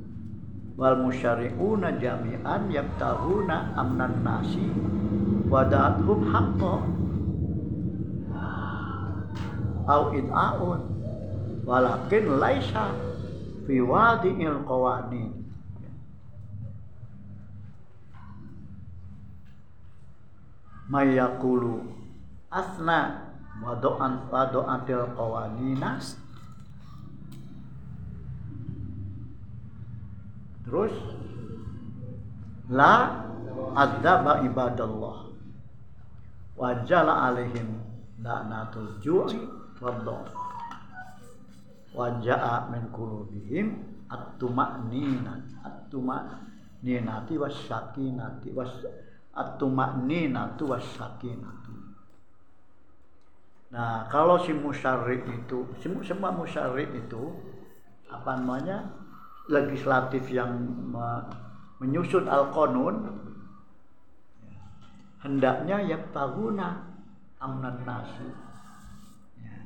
wal 0.74 0.98
musyari'una 0.98 2.02
jami'an 2.02 2.66
yabtahuna 2.70 3.78
amnan 3.78 4.26
nasi 4.26 4.66
wada'athum 5.46 6.18
haqqa. 6.34 6.74
Au 9.84 10.02
id'aun 10.16 10.80
walakin 11.68 12.40
laisa 12.40 12.90
fi 13.68 13.84
wadi'il 13.84 14.64
qawanin 14.64 15.44
mayakulu 20.88 21.84
asna 22.52 23.32
wado'an 23.60 24.28
wado'atil 24.28 25.06
qawaninas 25.16 26.23
terus 30.64 30.92
la 32.72 33.24
adzaba 33.76 34.42
ibadallah. 34.42 35.28
Wajala 36.54 37.34
alaihim 37.34 37.82
la'natul 38.22 39.02
ju'i 39.02 39.42
wadhaf 39.82 40.30
waja'a 41.94 42.70
min 42.70 42.90
qulubihim 42.94 43.74
at-tuma'ninat 44.06 45.50
at-tuma'ninati 45.66 47.34
wasyakinati 47.34 48.54
was 48.54 48.70
at-tuma'ninatu 49.34 50.62
wasyakinatu 50.70 51.74
Nah, 53.74 54.06
kalau 54.06 54.38
si 54.38 54.54
musyari 54.54 55.18
itu, 55.26 55.66
sem- 55.82 55.98
semua 56.06 56.30
musyari 56.30 56.86
itu 56.94 57.34
apa 58.06 58.38
namanya? 58.38 58.86
Legislatif 59.50 60.24
yang 60.32 60.56
me- 60.92 61.26
menyusun 61.82 62.24
al-qanun 62.24 63.12
hendaknya 65.20 65.80
ya 65.84 65.98
taguna 66.12 66.84
amnan 67.40 67.84
nasi. 67.84 68.28
Ya. 69.40 69.56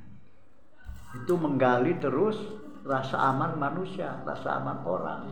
Itu 1.19 1.39
menggali 1.39 1.99
terus 2.03 2.39
rasa 2.83 3.19
aman 3.35 3.59
manusia, 3.59 4.19
rasa 4.27 4.59
aman 4.59 4.79
orang. 4.83 5.23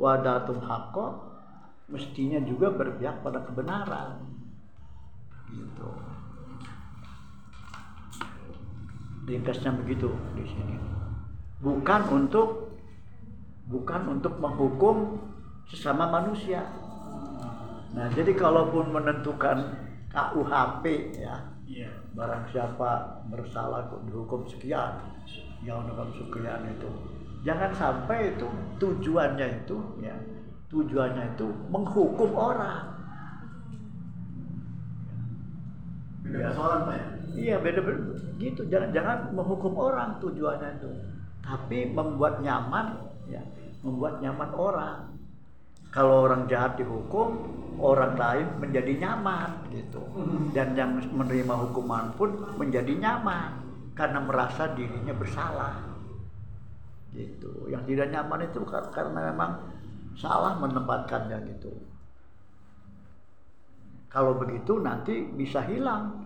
Wadatum 0.00 0.64
haqqo 0.64 1.32
mestinya 1.92 2.40
juga 2.40 2.72
berpihak 2.72 3.20
pada 3.20 3.44
kebenaran. 3.44 4.24
Gitu. 5.52 5.88
ringkasnya 9.26 9.70
begitu 9.78 10.10
di 10.34 10.44
sini 10.50 10.76
bukan 11.62 12.02
untuk 12.10 12.61
bukan 13.66 14.18
untuk 14.18 14.38
menghukum 14.38 15.18
sesama 15.68 16.10
manusia 16.10 16.66
nah 17.92 18.08
jadi 18.10 18.32
kalaupun 18.32 18.90
menentukan 18.90 19.76
KUHP 20.10 21.14
ya 21.20 21.36
Iya. 21.62 21.88
barang 22.12 22.52
siapa 22.52 23.24
bersalah 23.32 23.88
kok 23.88 24.04
dihukum 24.04 24.44
sekian 24.44 24.92
yang 25.64 25.80
dihukum 25.88 26.10
sekian 26.12 26.60
itu 26.68 26.90
jangan 27.46 27.72
sampai 27.72 28.36
itu 28.36 28.44
tujuannya 28.76 29.64
itu 29.64 29.76
ya 30.04 30.12
tujuannya 30.68 31.32
itu 31.32 31.48
menghukum 31.72 32.30
orang 32.36 32.92
Beda 36.22 36.38
Ya. 36.38 36.48
persoalan, 36.54 36.80
Pak 36.86 36.94
ya. 36.96 37.06
Iya 37.32 37.56
beda 37.64 37.80
beda 37.80 38.00
gitu 38.36 38.62
jangan 38.68 38.88
jangan 38.92 39.18
menghukum 39.32 39.72
orang 39.78 40.20
tujuannya 40.20 40.76
itu 40.76 40.90
tapi 41.40 41.88
membuat 41.88 42.42
nyaman 42.44 43.00
ya 43.32 43.42
membuat 43.82 44.20
nyaman 44.20 44.50
orang. 44.52 44.98
Kalau 45.92 46.24
orang 46.24 46.48
jahat 46.48 46.80
dihukum 46.80 47.36
orang 47.76 48.16
lain 48.16 48.46
menjadi 48.60 48.96
nyaman 48.96 49.68
gitu. 49.72 50.00
Dan 50.56 50.72
yang 50.72 50.96
menerima 50.96 51.68
hukuman 51.68 52.16
pun 52.16 52.32
menjadi 52.56 52.96
nyaman 52.96 53.60
karena 53.92 54.24
merasa 54.24 54.72
dirinya 54.72 55.12
bersalah 55.12 55.84
gitu. 57.12 57.68
Yang 57.68 57.92
tidak 57.92 58.08
nyaman 58.08 58.40
itu 58.48 58.64
kar- 58.64 58.88
karena 58.88 59.32
memang 59.32 59.52
salah 60.16 60.56
menempatkannya 60.56 61.44
gitu. 61.56 61.72
Kalau 64.08 64.40
begitu 64.40 64.80
nanti 64.80 65.28
bisa 65.28 65.60
hilang. 65.64 66.24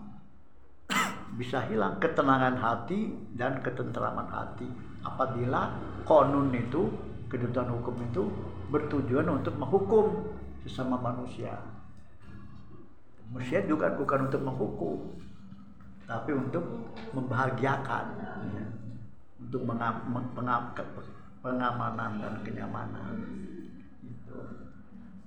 Bisa 1.34 1.66
hilang 1.66 1.98
ketenangan 1.98 2.54
hati 2.54 3.12
dan 3.34 3.58
ketentraman 3.60 4.30
hati 4.30 4.85
apabila 5.06 5.70
konun 6.02 6.50
itu 6.50 6.90
kedudukan 7.30 7.70
hukum 7.78 7.96
itu 8.10 8.22
bertujuan 8.70 9.30
untuk 9.30 9.54
menghukum 9.54 10.34
sesama 10.66 10.98
manusia 10.98 11.54
manusia 13.30 13.62
juga 13.66 13.94
bukan 13.94 14.30
untuk 14.30 14.42
menghukum 14.42 14.98
tapi 16.06 16.30
untuk 16.34 16.62
membahagiakan 17.10 18.04
ya. 18.54 18.66
untuk 19.42 19.62
mengam- 19.66 20.06
meng- 20.06 20.32
pengam- 20.38 20.70
ke- 20.74 20.86
pengamanan 21.42 22.18
dan 22.18 22.34
kenyamanan. 22.42 23.14
Gitu. 24.02 24.38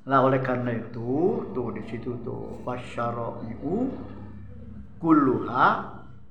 Lah 0.08 0.20
oleh 0.24 0.40
karena 0.44 0.76
itu 0.76 1.44
tuh 1.52 1.68
di 1.76 1.84
situ 1.88 2.16
tuh 2.24 2.60
wasyara'i'u 2.64 3.76
kulluha 5.00 5.68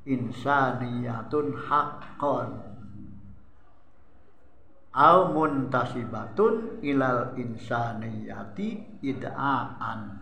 insaniyatun 0.04 1.56
haqqan 1.56 2.67
au 4.98 5.30
muntasibatun 5.30 6.82
ilal 6.82 7.38
insaniyati 7.38 8.98
ida'an. 8.98 10.18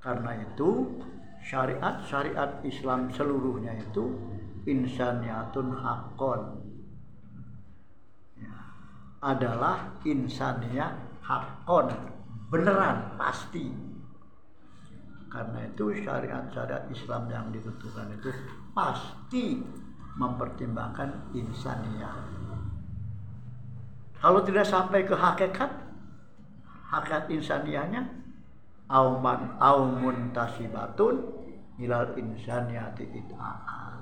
Karena 0.00 0.32
itu 0.40 0.96
syariat-syariat 1.44 2.64
Islam 2.64 3.12
seluruhnya 3.12 3.76
itu 3.76 4.16
insaniyatun 4.64 5.76
haqqan 5.76 6.42
Ya. 8.40 8.56
adalah 9.20 10.00
insaniyah 10.00 11.20
haqqan 11.20 11.92
beneran 12.48 13.20
pasti. 13.20 13.68
Karena 15.28 15.68
itu 15.68 15.92
syariat-syariat 16.00 16.88
Islam 16.88 17.28
yang 17.28 17.52
ditentukan 17.52 18.08
itu 18.16 18.32
pasti 18.72 19.60
mempertimbangkan 20.16 21.36
insaniyah 21.36 22.40
kalau 24.20 24.44
tidak 24.44 24.68
sampai 24.68 25.02
ke 25.02 25.16
hakikat 25.16 25.70
hakikat 26.92 27.24
insaniyahnya 27.32 28.04
auman 28.86 29.56
aumun 29.58 30.30
tasibatun 30.36 31.24
ilal 31.80 32.12
insaniyati 32.14 33.08
id'aan 33.08 33.96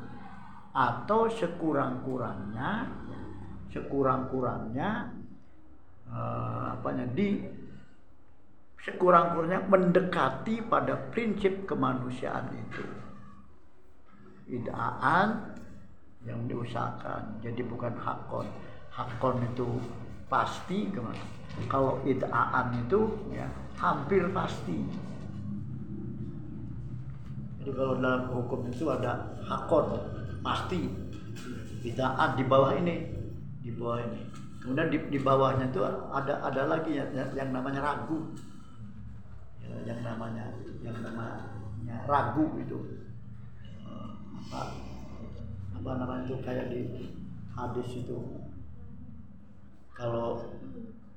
atau 0.74 1.30
sekurang-kurangnya 1.30 2.90
sekurang-kurangnya 3.70 5.12
eh, 6.10 6.64
apanya 6.74 7.06
di 7.14 7.46
sekurang-kurangnya 8.88 9.68
mendekati 9.68 10.64
pada 10.64 10.96
prinsip 11.12 11.68
kemanusiaan 11.68 12.48
itu. 12.56 12.84
Id'aan 14.48 15.52
yang 16.24 16.48
diusahakan. 16.48 17.44
Jadi 17.44 17.60
bukan 17.68 17.92
hakon. 18.00 18.48
Hakon 18.88 19.44
itu 19.44 19.68
pasti 20.28 20.92
ke 20.92 21.00
mana. 21.00 21.24
Kalau 21.66 21.98
id'aan 22.06 22.76
itu 22.86 23.00
ya 23.34 23.48
hampir 23.80 24.28
pasti. 24.30 24.78
Jadi 27.58 27.70
kalau 27.74 27.98
dalam 27.98 28.30
hukum 28.30 28.68
itu 28.70 28.86
ada 28.86 29.34
hakon 29.42 29.98
pasti. 30.44 30.86
Id'aan 31.82 32.38
di 32.38 32.44
bawah 32.46 32.76
ini 32.76 33.18
di 33.64 33.70
bawah 33.74 34.00
ini. 34.00 34.20
Kemudian 34.58 34.88
di, 34.92 34.98
di 35.12 35.18
bawahnya 35.20 35.72
itu 35.72 35.80
ada 35.84 36.44
ada 36.44 36.62
lagi 36.68 36.96
yang, 36.96 37.08
yang 37.32 37.50
namanya 37.50 37.80
ragu. 37.80 38.36
Ya, 39.64 39.94
yang 39.94 40.00
namanya 40.04 40.44
yang 40.84 40.96
namanya 41.00 42.04
ragu 42.04 42.46
itu. 42.60 42.78
Eh, 43.84 44.10
apa 44.48 44.60
apa 45.78 45.90
namanya 45.94 46.22
itu 46.26 46.36
kayak 46.42 46.74
di 46.74 46.80
hadis 47.54 47.88
itu 48.02 48.37
kalau 49.98 50.46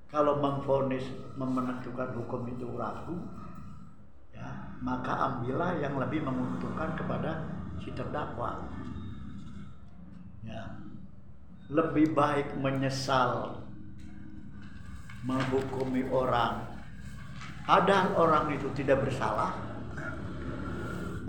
kalau 0.09 0.41
memfonis 0.41 1.05
menentukan 1.38 2.17
hukum 2.17 2.49
itu 2.49 2.65
ragu 2.75 3.15
ya 4.34 4.73
maka 4.82 5.13
ambillah 5.13 5.77
yang 5.77 6.01
lebih 6.01 6.25
menguntungkan 6.25 6.97
kepada 6.97 7.45
si 7.77 7.93
terdakwa. 7.93 8.65
Ya. 10.41 10.82
Lebih 11.69 12.17
baik 12.17 12.57
menyesal 12.57 13.61
menghukumi 15.21 16.09
orang 16.09 16.65
padahal 17.69 18.17
orang 18.17 18.45
itu 18.57 18.67
tidak 18.73 19.05
bersalah. 19.05 19.53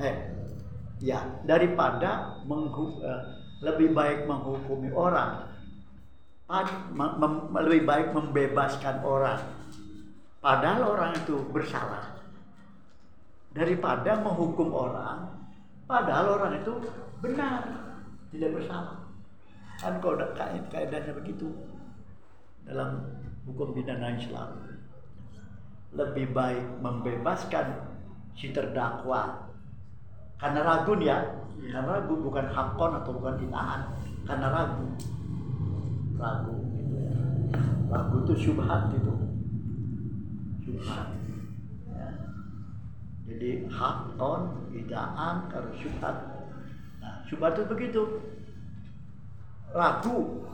Eh 0.01 0.17
ya 1.05 1.21
daripada 1.45 2.41
menghu- 2.49 3.05
eh, 3.05 3.23
lebih 3.61 3.93
baik 3.93 4.25
menghukumi 4.25 4.89
orang 4.97 5.52
lebih 6.49 7.83
baik 7.87 8.09
membebaskan 8.13 9.01
orang. 9.01 9.41
Padahal 10.43 10.99
orang 10.99 11.13
itu 11.17 11.39
bersalah. 11.55 12.19
Daripada 13.53 14.17
menghukum 14.21 14.73
orang 14.73 15.29
padahal 15.85 16.41
orang 16.41 16.57
itu 16.61 16.73
benar 17.21 17.63
tidak 18.33 18.51
bersalah. 18.57 18.97
Kan 19.77 20.01
kalau 20.01 20.17
ada 20.17 20.33
kaid 20.33 20.65
kaidahnya 20.73 21.13
begitu 21.13 21.53
dalam 22.65 23.05
hukum 23.45 23.77
pidana 23.77 24.17
Islam. 24.17 24.57
Lebih 25.93 26.33
baik 26.33 26.65
membebaskan 26.81 27.93
si 28.33 28.51
terdakwa. 28.51 29.53
Karena 30.41 30.65
ragu 30.65 30.97
dia 30.99 31.23
karena 31.71 32.03
ragu 32.03 32.19
bukan 32.19 32.47
hakon 32.51 32.99
atau 32.99 33.13
bukan 33.15 33.39
hinaan 33.39 33.81
karena 34.27 34.51
ragu 34.51 34.91
ragu 36.23 36.55
gitu 36.79 36.95
ya. 36.95 37.13
Ragu 37.91 38.17
itu 38.23 38.35
syubhat 38.39 38.83
itu. 38.95 39.13
Syubhat. 40.63 41.09
Ya. 41.91 42.09
jadi 43.27 43.51
hakon 43.67 44.71
idaan 44.71 45.51
karena 45.51 45.73
syubhat. 45.75 46.17
Nah 47.03 47.15
syubhat 47.27 47.59
itu 47.59 47.65
begitu. 47.67 48.03
Ragu. 49.75 50.47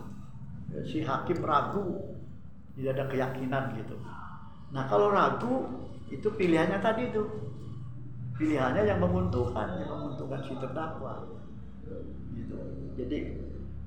Ya, 0.73 0.81
si 0.89 1.05
hakim 1.05 1.45
ragu. 1.45 2.17
Tidak 2.75 2.95
ada 2.95 3.05
keyakinan 3.11 3.75
gitu. 3.77 3.99
Nah 4.73 4.87
kalau 4.89 5.13
ragu 5.13 5.69
itu 6.09 6.29
pilihannya 6.33 6.81
tadi 6.81 7.13
itu. 7.13 7.23
Pilihannya 8.39 8.87
yang 8.87 9.03
menguntungkan 9.03 9.83
yang 9.83 9.91
menguntungkan 9.91 10.41
si 10.47 10.55
terdakwa. 10.63 11.27
Gitu. 12.39 12.57
Jadi 12.95 13.19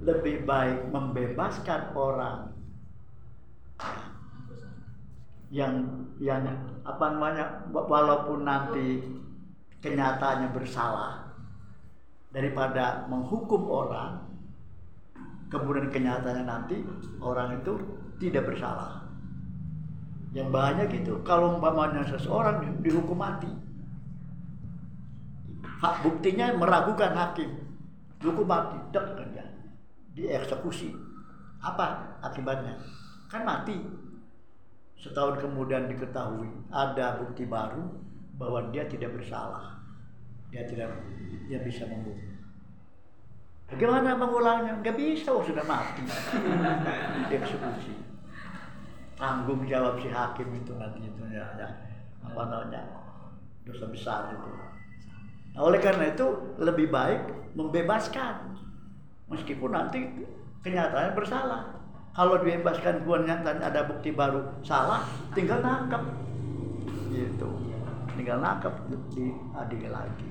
lebih 0.02 0.50
baik 0.50 0.90
membebaskan 0.90 1.94
orang 1.94 2.50
yang 5.52 5.86
yang 6.18 6.42
apa 6.82 7.06
namanya 7.14 7.46
walaupun 7.70 8.48
nanti 8.48 9.04
kenyataannya 9.84 10.50
bersalah 10.56 11.34
daripada 12.32 13.06
menghukum 13.12 13.68
orang 13.68 14.26
kemudian 15.52 15.92
kenyataannya 15.92 16.46
nanti 16.48 16.80
orang 17.20 17.60
itu 17.60 17.76
tidak 18.18 18.48
bersalah. 18.48 19.04
Yang 20.32 20.48
banyak 20.48 20.88
gitu 20.96 21.20
kalau 21.28 21.60
umpamanya 21.60 22.08
seseorang 22.08 22.64
di- 22.64 22.88
dihukum 22.88 23.20
mati 23.20 23.52
hak 25.82 26.06
buktinya 26.06 26.54
meragukan 26.56 27.12
hakim 27.18 27.50
hukum 28.22 28.46
mati 28.46 28.78
dek 28.94 29.18
aja 29.18 29.44
dieksekusi 30.18 30.92
apa 31.62 32.18
akibatnya 32.26 32.76
kan 33.32 33.48
mati 33.48 33.78
setahun 35.00 35.40
kemudian 35.40 35.88
diketahui 35.88 36.50
ada 36.70 37.22
bukti 37.22 37.48
baru 37.48 37.86
bahwa 38.36 38.70
dia 38.74 38.86
tidak 38.90 39.14
bersalah 39.16 39.80
dia 40.52 40.68
tidak 40.68 40.92
dia 41.48 41.64
bisa 41.64 41.88
membunuh 41.88 42.32
Bagaimana 43.72 44.20
mengulangnya? 44.20 44.84
Nggak 44.84 45.00
bisa, 45.00 45.32
oh, 45.32 45.40
sudah 45.40 45.64
mati. 45.64 46.04
Dieksekusi. 47.32 47.96
Tanggung 49.16 49.64
jawab 49.64 49.96
si 50.04 50.12
hakim 50.12 50.52
itu 50.60 50.76
nanti 50.76 51.08
itu 51.08 51.24
ya, 51.32 51.46
ya 51.56 51.70
apa 52.26 52.42
namanya 52.52 52.84
dosa 53.64 53.88
besar 53.88 54.34
itu. 54.34 54.50
Nah, 55.56 55.62
oleh 55.62 55.80
karena 55.80 56.12
itu 56.12 56.26
lebih 56.58 56.90
baik 56.90 57.54
membebaskan, 57.54 58.60
meskipun 59.32 59.72
nanti 59.72 60.28
kenyataannya 60.62 61.16
bersalah. 61.16 61.62
Kalau 62.12 62.44
dibebaskan 62.44 63.08
kemudian 63.08 63.40
ada 63.48 63.88
bukti 63.88 64.12
baru 64.12 64.44
salah, 64.60 65.08
tinggal 65.32 65.64
nangkep, 65.64 66.04
gitu. 67.08 67.48
Tinggal 68.20 68.44
nangkep 68.44 68.74
diadili 69.16 69.88
lagi. 69.88 70.28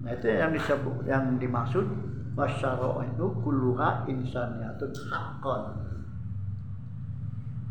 Nah 0.00 0.16
itu 0.16 0.26
yang 0.32 0.48
disebut, 0.56 1.04
yang 1.04 1.36
dimaksud 1.36 1.84
wasyara 2.32 3.04
itu 3.04 3.26
kulluha 3.44 4.08
insaniyatun 4.08 4.94
haqqan 5.12 5.76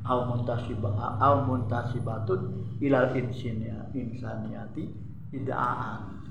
au 0.07 0.19
muntasiba 0.27 0.91
au 1.19 1.35
muntasibatun 1.47 2.39
ilal 2.83 3.11
insinia 3.15 3.87
insaniyati 3.95 4.91
idaan 5.31 6.26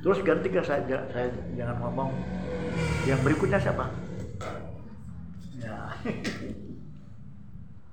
terus 0.00 0.18
ganti 0.24 0.48
ke 0.48 0.60
saya, 0.64 0.80
saya 1.12 1.28
jangan 1.56 1.76
ngomong 1.84 2.10
yang 3.04 3.20
berikutnya 3.20 3.60
siapa 3.60 3.88
ya 5.60 5.92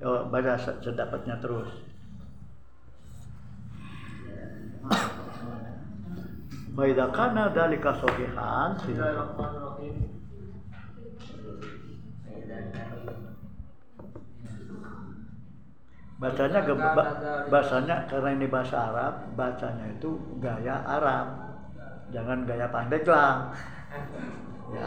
oh, 0.08 0.28
baca 0.32 0.54
sedapatnya 0.58 1.36
terus 1.44 1.70
kana 7.12 7.50
dzalika 7.52 7.92
sahihan 7.98 8.78
Bismillahirrahmanirrahim. 8.78 10.18
bacanya 16.18 16.60
ge- 16.66 16.74
ba- 16.78 17.14
bahasanya 17.46 18.10
karena 18.10 18.30
ini 18.34 18.48
bahasa 18.50 18.90
Arab, 18.90 19.14
bacanya 19.38 19.86
itu 19.94 20.18
gaya 20.42 20.82
Arab. 20.82 21.47
Jangan 22.08 22.48
gaya 22.48 22.68
Pandeglang. 22.72 23.40
Ya. 24.68 24.84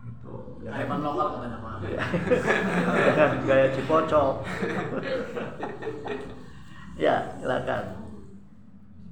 Gitu. 0.00 0.32
Jangan- 0.64 0.80
Preman 0.80 1.00
lokal 1.04 1.26
katanya 1.36 1.58
Pak. 1.60 1.76
Jangan 3.04 3.32
gaya 3.44 3.68
Cipocok. 3.68 4.34
ya, 7.04 7.36
silakan. 7.36 7.84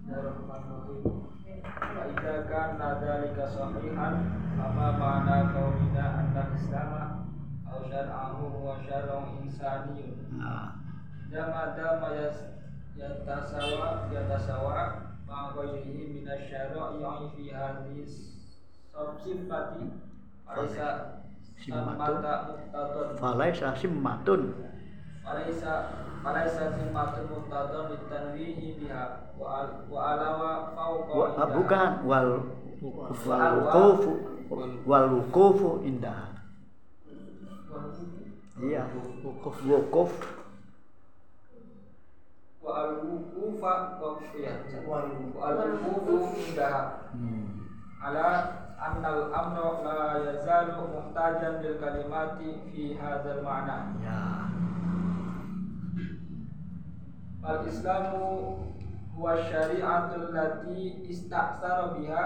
Bismillahirrahmanirrahim. 0.00 1.28
Wa 1.76 2.02
idza 2.08 2.34
kana 2.48 2.88
dzalika 3.04 3.44
sahihan 3.52 4.14
fama 4.56 4.88
ma'na 4.96 5.52
qaulina 5.52 6.24
anna 6.24 6.42
islama 6.56 7.28
aw 7.68 7.84
syar'ahu 7.84 8.64
wa 8.64 8.80
syar'un 8.80 9.44
insaniyun. 9.44 10.40
Nah, 10.40 10.80
Jama 11.28 11.76
dama 11.76 12.16
yas 12.16 12.48
yatasawa 12.96 14.08
yatasawa 14.08 14.72
ma 15.28 15.52
ghairihi 15.56 16.02
min 16.14 16.24
asy-syara'i 16.28 17.26
fi 17.36 17.44
hadhihi 17.50 18.02
sifati 19.24 19.84
alaysa 20.46 20.88
Simmatun. 21.54 22.20
falaisa 23.16 23.72
simmatun. 23.78 24.42
alaysa 25.24 25.72
alaysa 26.24 26.64
simmatun 26.76 27.24
muqtadun 27.32 27.84
litanwihi 27.96 28.66
biha 28.84 29.32
wa 29.40 29.46
al- 29.64 29.88
wa 29.88 30.00
alawa 30.12 30.50
fawqa 30.76 31.40
ah, 31.40 31.48
bukan 31.48 31.90
wal 32.04 32.30
wukufu 32.84 34.12
wal 34.84 35.06
wukufu 35.20 35.70
indah. 35.88 36.36
Iya. 38.60 38.86
Wukuf 39.66 40.12
wa 42.64 42.72
al 42.80 43.04
wukufa 43.04 44.00
wa 44.00 44.16
ya 44.40 44.56
wa 44.88 45.04
al 45.48 45.76
wukufu 45.84 46.32
indaha. 46.48 47.12
Hmm. 47.12 47.68
ala 48.00 48.28
anna 48.80 49.08
al 49.08 49.22
amra 49.34 49.68
la 49.84 50.00
yazalu 50.24 50.88
muhtajan 50.88 51.60
lil 51.60 51.76
kalimati 51.76 52.64
fi 52.72 52.96
hadzal 52.96 53.44
ma'na. 53.44 53.76
Ya. 54.00 54.20
al 57.44 57.68
islamu 57.68 58.24
huwa 59.12 59.36
syari'atul 59.36 60.32
lati 60.32 61.04
istaksara 61.04 61.92
biha 62.00 62.24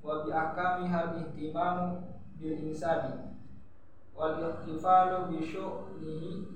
wa 0.00 0.24
bi 0.24 0.32
ahkamiha 0.32 1.20
ihtimamu 1.20 2.00
bil 2.40 2.56
insani. 2.64 3.36
Wal 4.16 4.40
ihtifalu 4.40 5.28
bi 5.36 5.44
syu'nihi 5.44 6.48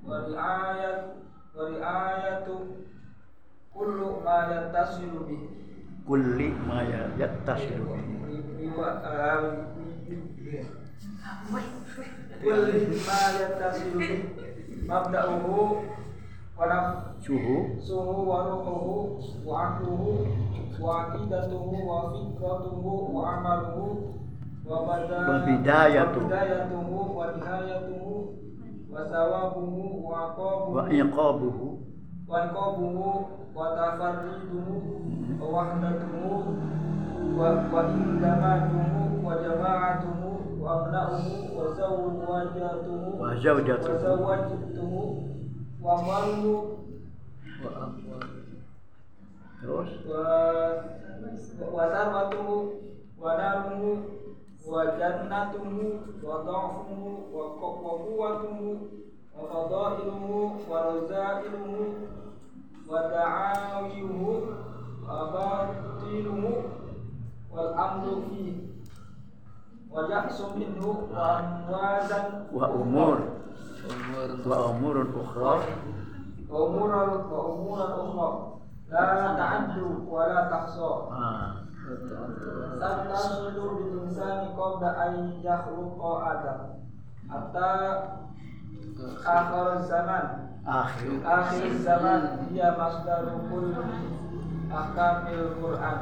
wa 0.00 0.24
ri'ayat 0.24 1.21
wa 1.56 1.68
riayatu 1.68 2.56
kullu 3.72 4.20
ma 4.24 4.36
yattasilu 4.52 5.20
bi. 5.28 5.36
Kulli 6.06 6.48
ma 6.66 6.82
yattasilu 7.20 7.84
bi. 7.92 8.02
Kulli 12.42 12.80
ma 13.06 13.18
yattasilu 13.38 13.98
bi. 14.00 14.16
Mabda'uhu 14.88 15.56
wa 16.58 16.64
nafsuhu 16.66 17.78
suhu 17.80 18.28
wa 18.28 18.38
ruhuhu 18.50 19.22
wa 19.46 19.54
aqluhu 19.68 20.26
wa 20.82 20.90
aqidatuhu 21.06 21.76
wa 21.88 21.98
fikratuhu 22.12 22.92
wa 23.16 23.22
amaluhu 23.38 23.86
wa 24.66 24.98
bidayatuhu. 25.46 26.26
wa 26.26 26.28
bidayatuhu 26.28 27.16
wa 27.16 27.24
nihayatuhu 27.36 28.14
وثوابه 28.92 29.76
وعقابه 30.04 30.68
وعقابه 30.74 31.58
وعقابه 32.28 32.96
وتفرده 33.56 34.68
ووحدته 35.40 36.14
وإندماجه 37.38 38.84
وجماعته 39.24 40.20
وأبناؤه 40.60 41.26
وزوجته. 41.56 43.02
وزوجته 43.20 43.92
وزوجته 43.92 44.92
وماله 45.82 46.62
terus 49.62 49.92
ونامه 53.22 53.96
wa 54.62 54.86
jannatuhu 54.98 55.86
wa 56.22 56.36
dha'fuhu 56.46 57.10
wa 57.34 57.44
quwwatuhu 57.58 58.68
wa 59.34 59.42
fadailuhu 59.50 60.62
wa 60.70 60.78
razailuhu 60.86 61.84
wa 62.86 63.00
da'awiyuhu 63.10 64.32
wa 65.08 65.18
batiluhu 65.34 66.52
wal 67.52 67.70
amru 67.74 68.22
fihi. 68.30 68.70
Wa 69.92 70.08
ya'su 70.08 70.56
minhu 70.56 71.10
wa 71.12 71.42
amwadan 71.42 72.26
umur. 78.00 78.32
Sabta 82.80 83.16
sudu 83.16 83.64
bin 83.78 83.90
insani 84.06 84.54
qabla 84.56 84.90
an 84.96 85.12
yakhluqa 85.42 86.10
Adam. 86.32 86.60
Hatta 87.28 87.70
akhir 89.26 89.68
zaman. 89.88 90.24
Akhir. 90.62 91.70
Zaman 91.82 92.48
ia 92.54 92.72
masdaru 92.78 93.50
kulli 93.50 93.82
ahkamil 94.70 95.58
Quran. 95.60 95.98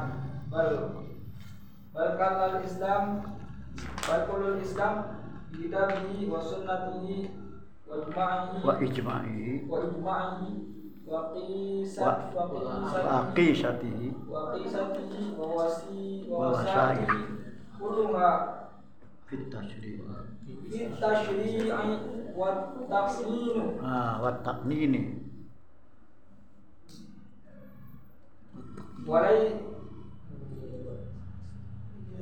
berkatal 1.91 2.63
Islam 2.63 3.03
bal 4.07 4.55
Islam 4.63 4.95
kitabihi 5.51 6.27
wa 6.31 6.39
sunnatihi 6.39 7.31
wa 7.83 7.99
ijma'ihi 7.99 8.63
wa 8.63 8.73
ijma'ihi 8.79 9.67
wa 9.67 9.77
ijma'ihi 9.83 10.70
ووسي 15.38 16.26
ووسائله. 16.30 16.30
ووسائله 16.30 17.18
كلها 17.80 18.30
fit 19.26 19.42
tashrih 19.50 19.98
في 20.70 20.86
التشريع 20.86 21.74
والتقنين 22.36 23.58
ah 23.82 24.22
wa 24.22 24.30
taqnini 24.46 25.02
ولي 29.06 29.42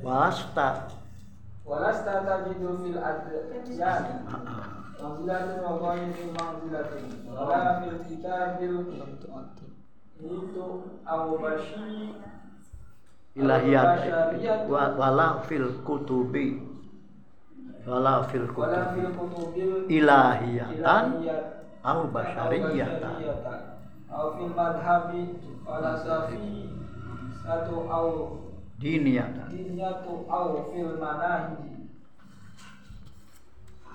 wasta 0.05 0.69
ولست 1.65 2.05
تجد 2.09 2.61
في 2.81 2.89
الأديان 2.93 4.05
ah, 4.29 4.37
ah. 4.49 4.65
منزلة 5.05 5.61
وغير 5.71 6.17
منزلة 6.33 6.91
ولا 7.37 7.81
في 7.81 7.87
الكتاب 7.93 8.59
itu 10.25 10.65
أو 11.09 11.37
بشير 11.37 12.09
ilahiyat 13.35 13.99
wa- 14.71 14.95
wala 14.95 15.43
fil 15.51 15.67
kutubi 15.83 16.63
wala 17.85 18.23
fil 18.31 18.47
ولا 18.57 18.95
في 18.95 19.01
kutubi 19.19 19.61
الكتب 19.61 19.91
ilahiyatan 19.91 21.05
الإلهيات 21.19 21.45
au 21.85 22.07
bashariyatan 22.15 23.19
أو 24.15 24.25
في 24.39 24.43
المذهب 24.47 25.09
فلسفي 25.67 26.47
satu 27.45 27.77
أو 27.91 28.07
diniyatan 28.81 29.51
diniyatu 29.51 30.13
أو 30.31 30.71
في 30.73 30.79
المناهج 30.81 31.68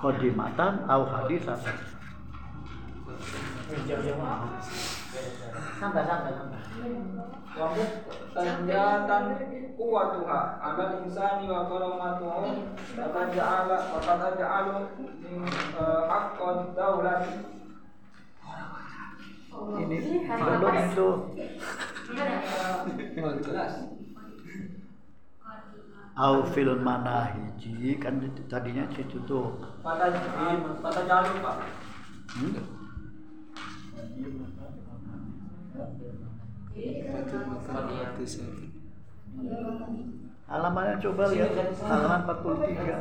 Kodimatan 0.00 0.84
au 0.90 1.02
hadisatan 1.06 1.74
sampai 5.80 6.02
sampai 6.04 6.32
insani 11.06 11.46
wa 11.46 11.62
ini 19.78 19.98
belum 20.26 20.74
itu 20.74 21.08
au 26.14 26.46
fil 26.46 26.70
manahiji 26.78 27.98
kan 27.98 28.22
tadinya 28.46 28.86
situ 28.94 29.18
tuh 29.26 29.50
pada 29.82 30.14
pada 30.78 31.00
jalur 31.02 31.36
Pak 31.42 31.56
hmm? 32.38 32.84
Halamannya 40.44 41.00
coba 41.00 41.24
lihat 41.32 41.50
halaman 41.88 42.20
43. 42.28 43.00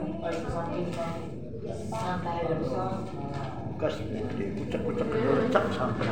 Bekas 3.76 3.96
dikucek-kucek 4.38 5.08
gelecek 5.12 5.66
sampai 5.76 6.08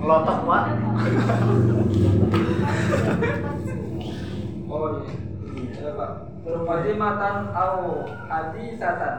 Ngelotok, 0.00 0.38
Pak. 0.48 0.64
Oh 4.66 5.04
iya. 5.04 5.25
Mukadimatan 6.46 7.50
au 7.50 8.06
hadisatan. 8.30 9.16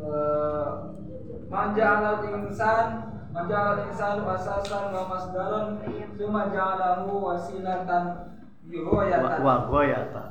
Eh, 0.00 0.68
Maja'alal 1.52 2.24
insan 2.48 3.12
Maja'alal 3.34 3.84
insan 3.92 4.24
wasasan 4.24 4.88
wa 4.94 5.04
masdaran 5.12 5.76
Suma 6.16 6.48
ja'alahu 6.48 7.20
wasilatan 7.20 8.04
Wa 8.64 8.72
Yuhoyatan 8.72 9.40
wa 9.44 9.66
goyata. 9.68 10.22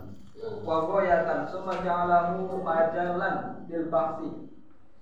wa 0.63 1.76
ja'alahu 1.84 2.63
majalan 2.63 3.36
bil 3.70 3.86
bahsi. 3.91 4.49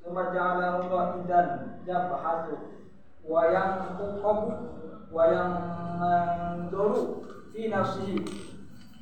Suma 0.04 0.34
ja'alahu 0.36 0.92
ra'idan 0.92 1.80
jabhatu 1.88 2.56
Wa 3.24 3.48
yang 3.48 3.96
kukobu 3.96 4.52
Wa 5.08 5.24
yang 5.32 5.52
doru 6.68 7.24
Fi 7.56 7.72
nafsihi 7.72 8.57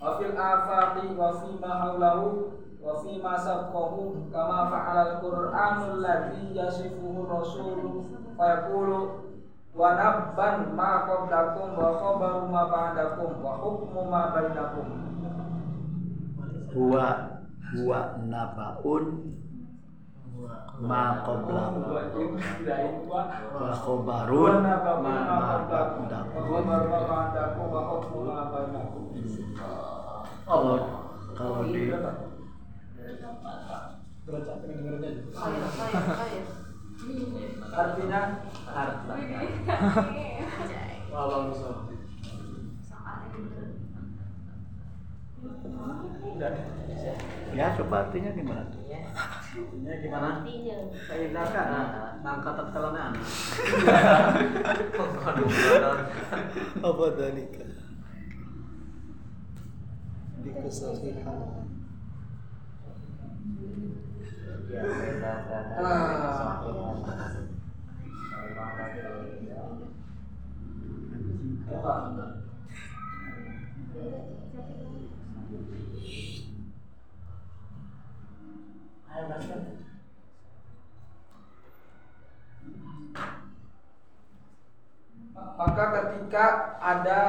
Wa 0.06 0.22
fil 0.22 0.38
afaqi 0.38 1.18
wa 1.18 1.34
fi 1.42 1.50
ma 1.58 1.72
hawlahu 1.82 2.54
Wa 2.78 2.94
ma 3.26 3.34
sabqahu 3.42 4.30
Kama 4.30 4.70
fa'ala 4.70 5.02
al-Qur'anul 5.18 5.98
ladhi 6.06 6.54
yasifuhu 6.54 7.26
rasulu 7.26 8.06
Fayaqulu 8.38 9.00
Wa 9.74 9.98
nabban 9.98 10.78
ma 10.78 11.10
qablakum 11.10 11.74
wa 11.74 11.90
khabaru 11.98 12.46
ma 12.54 12.64
ba'dakum 12.70 13.42
Wa 13.42 13.58
hukmu 13.66 14.02
ma 14.14 14.30
bainakum. 14.30 14.88
Huwa 16.76 17.34
huwa 17.74 18.16
nabaun 18.30 19.35
ma 20.80 21.24
qablahu 21.24 21.88
wa 23.56 23.72
khabarun 23.72 24.56
ma 24.64 24.76
ba'dahu. 25.70 26.12
Kalau 30.46 30.76
kalau 31.36 31.64
di 31.72 31.92
Artinya 37.76 38.22
Walau 41.16 41.54
bisa. 41.54 41.70
ya 47.56 47.72
coba 47.78 47.96
artinya 48.10 48.32
gimana 48.36 48.64
tuh? 48.74 48.85
Ini 49.56 49.94
gimana? 50.04 50.44
Kayak 51.08 51.32
naka, 51.32 51.64
nangka 52.20 52.52
tatkalana. 52.60 53.16
Apa 56.86 57.06
dalika? 57.16 57.66
Di 60.44 60.50
kesahihan. 60.52 61.66
Maka 85.56 85.84
ketika 85.96 86.46
ada 86.84 87.22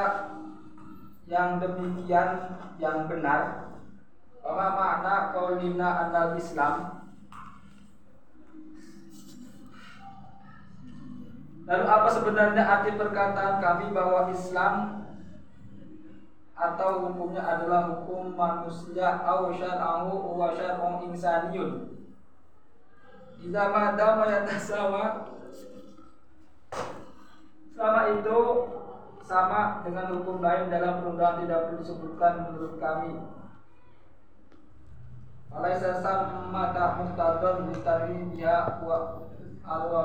yang 1.31 1.63
demikian 1.63 2.59
yang 2.75 3.07
benar 3.07 3.71
apa 4.43 4.65
makna 4.75 5.15
qaulina 5.31 6.07
anal 6.07 6.35
Islam? 6.35 6.75
Lalu 11.67 11.83
apa 11.87 12.07
sebenarnya 12.11 12.63
arti 12.63 12.95
perkataan 12.95 13.59
kami 13.59 13.91
bahwa 13.91 14.31
Islam 14.31 15.06
atau 16.57 17.05
hukumnya 17.05 17.45
adalah 17.45 17.85
hukum 17.93 18.33
manusia 18.33 19.21
au 19.21 19.53
syar'ahu 19.53 20.33
wa 20.33 20.49
syar'un 20.57 21.05
insaniyun. 21.05 21.93
Idza 23.37 23.63
madama 23.69 24.25
yatasawa 24.25 25.29
Selama 27.77 28.09
itu 28.09 28.39
sama 29.21 29.85
dengan 29.85 30.17
hukum 30.17 30.41
lain 30.41 30.65
dalam 30.73 30.97
perundangan 30.97 31.45
tidak 31.45 31.69
perlu 31.69 31.77
disebutkan 31.85 32.33
menurut 32.49 32.73
kami. 32.81 33.21
Sama 35.53 36.73
tak 36.73 36.89
mustadon 36.97 37.69
ditari 37.69 38.17
dia 38.33 38.81
wa 38.81 39.21
alwa 39.61 40.03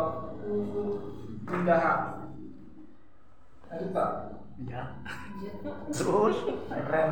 indaha. 1.48 2.28
Lanjut 3.72 3.90
Pak. 3.96 4.10
Ya. 4.68 4.82
Terus 5.90 6.36
Keren. 6.70 7.08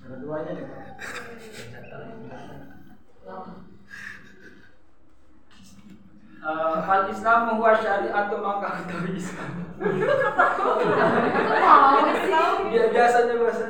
Ada 0.00 0.16
duanya 0.20 0.52
nih. 0.56 0.66
Eh, 6.40 6.76
Fal 6.88 7.04
Islam 7.12 7.40
huwa 7.60 7.76
syariatu 7.76 8.36
maka 8.40 8.80
ketahui 8.80 9.12
Islam. 9.20 9.50
Dia 12.72 12.84
biasanya 12.88 13.34
bahasa 13.36 13.64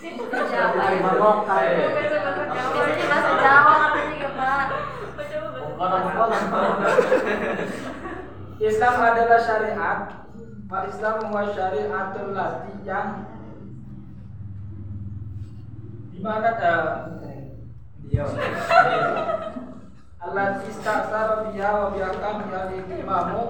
Terima 0.00 1.12
lokal. 1.20 1.64
Biasanya 1.76 3.04
bahasa 3.04 3.30
Jawa 3.36 3.72
katanya 3.76 4.16
ya 4.16 4.30
Pak. 4.32 4.66
Islam 8.60 8.94
adalah 9.00 9.40
syariat. 9.40 10.19
Fal 10.70 10.86
Islam 10.86 11.16
huwa 11.26 11.50
syariatul 11.50 12.30
lati 12.30 12.70
yang 12.86 13.26
di 16.14 16.18
mana 16.22 16.50
eh, 16.62 16.86
Dia. 18.06 18.22
Allah 20.20 20.62
istasara 20.62 21.50
biha 21.50 21.70
wa 21.74 21.88
biakam 21.90 22.36
yang 22.54 22.70
imamu 22.86 23.42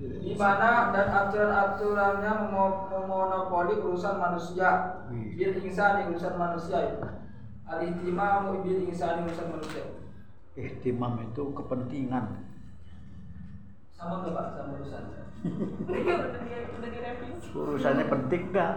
di 0.00 0.32
mana 0.40 0.88
dan 0.88 1.08
aturan-aturannya 1.12 2.32
memo- 2.48 2.88
memonopoli 2.88 3.76
urusan 3.84 4.16
manusia. 4.16 5.04
Bil 5.12 5.52
insani 5.60 6.08
urusan 6.12 6.34
manusia 6.40 6.80
itu. 6.96 7.04
Al 7.68 7.84
ihtimamu 7.84 8.64
bil 8.64 8.88
insani 8.88 9.28
urusan 9.28 9.52
manusia. 9.52 9.84
Ihtimam 10.56 11.20
itu 11.28 11.44
kepentingan. 11.52 12.53
Sama 14.04 14.20
nggak 14.20 14.36
pak 14.36 14.46
sama 14.52 14.72
urusan 14.76 15.04
Urusannya 17.54 18.04
penting 18.10 18.42
nggak? 18.50 18.74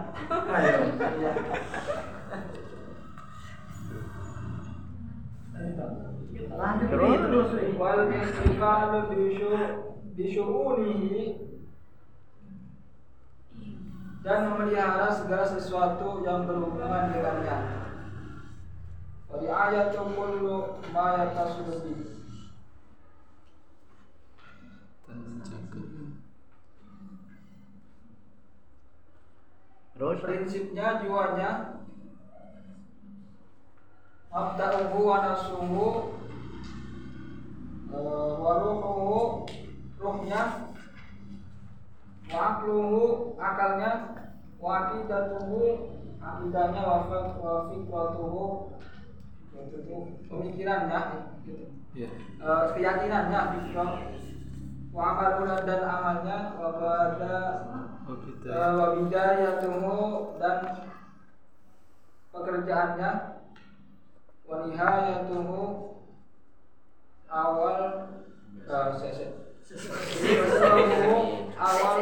Iya. 1.18 1.32
Terus 6.88 7.48
wal 7.76 8.00
istiqalu 8.14 8.98
bisyu 9.10 9.50
bisyuunihi 10.14 11.24
dan 14.22 14.38
memelihara 14.52 15.10
segala 15.10 15.44
sesuatu 15.48 16.22
yang 16.22 16.46
berhubungan 16.46 17.10
dengannya. 17.10 17.58
Wa 19.26 19.36
ayat 19.42 19.96
kullu 19.96 20.78
ma 20.94 21.26
yatasilu 21.26 21.74
bihi. 21.82 22.17
Terus? 29.98 30.18
Prinsipnya 30.22 31.02
jiwanya 31.02 31.50
Mabda'uhu 34.28 34.98
wa 35.02 35.16
nafsuhu 35.24 35.86
eh, 37.90 38.32
Wa 38.38 38.52
ruhuhu 38.62 39.48
Ruhnya 39.98 40.42
Wa 42.30 42.38
akluhu 42.54 43.34
Akalnya 43.40 43.90
Wa 44.60 44.70
akidatuhu 44.84 45.62
Akidahnya 46.20 46.82
Wa 46.84 46.98
fik- 47.08 47.36
wa 47.40 47.54
fikratuhu 47.72 48.44
Pemikirannya 50.28 51.00
gitu. 51.42 51.66
Eh, 51.98 52.64
Keyakinannya 52.76 53.40
fikra 53.56 53.86
Wa 54.94 55.02
amaluna 55.16 55.56
dan 55.66 55.82
amalnya 55.82 56.38
Wa 56.54 56.68
bada 56.78 57.34
Oh 58.08 58.16
gitu. 58.24 58.48
Wa 58.48 58.96
bidayatuhu 58.96 59.96
dan 60.40 60.58
pekerjaannya 62.32 63.10
wa 64.48 64.56
nihayatuhu 64.64 65.60
awal 67.28 67.80
se- 68.64 69.36
Awal 69.68 69.76
awal 71.60 72.00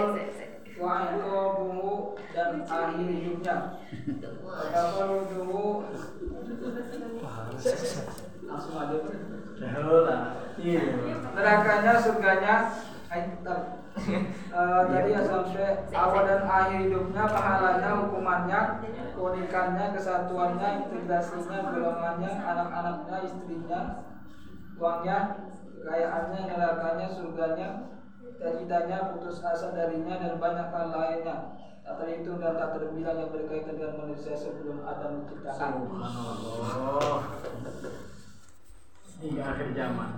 wa 0.79 0.93
iqabuhu 1.11 2.15
dan 2.31 2.63
akhir 2.63 3.09
hidupnya 3.11 3.57
Tafaruduhu 4.71 5.91
langsung 8.47 8.77
aja 8.79 8.97
Lah. 10.07 10.23
Iya. 10.57 10.81
nerakanya 11.35 11.93
surganya 11.99 12.55
ay, 13.11 13.21
ntar. 13.97 14.23
Eh, 14.57 14.83
tadi 14.93 15.11
ya 15.17 15.21
sampai 15.25 15.89
awal 15.97 16.23
dan 16.29 16.43
akhir 16.45 16.79
hidupnya 16.85 17.25
pahalanya 17.25 17.91
hukumannya 18.05 18.61
keunikannya 19.17 19.85
kesatuannya 19.97 20.69
integrasinya 20.85 21.59
golongannya 21.73 22.33
anak-anaknya 22.45 23.17
istrinya 23.25 23.81
uangnya 24.77 25.19
kekayaannya 25.81 26.41
nerakanya 26.45 27.07
surganya 27.09 27.69
cita-citanya 28.37 29.17
putus 29.17 29.41
asa 29.41 29.73
darinya 29.73 30.15
dan 30.21 30.37
banyak 30.37 30.69
hal 30.69 30.87
lainnya 30.93 31.37
tak 31.87 31.95
terhitung 32.03 32.43
dan 32.43 32.59
tak 32.59 32.77
terbilang 32.77 33.17
yang 33.17 33.31
berkaitan 33.33 33.79
dengan 33.79 33.95
manusia 34.05 34.35
sebelum 34.37 34.83
Adam 34.85 35.23
diciptakan 35.25 35.71
Subhanallah. 35.87 37.21
Hingga 39.17 39.43
akhir 39.49 39.69
zaman. 39.73 40.11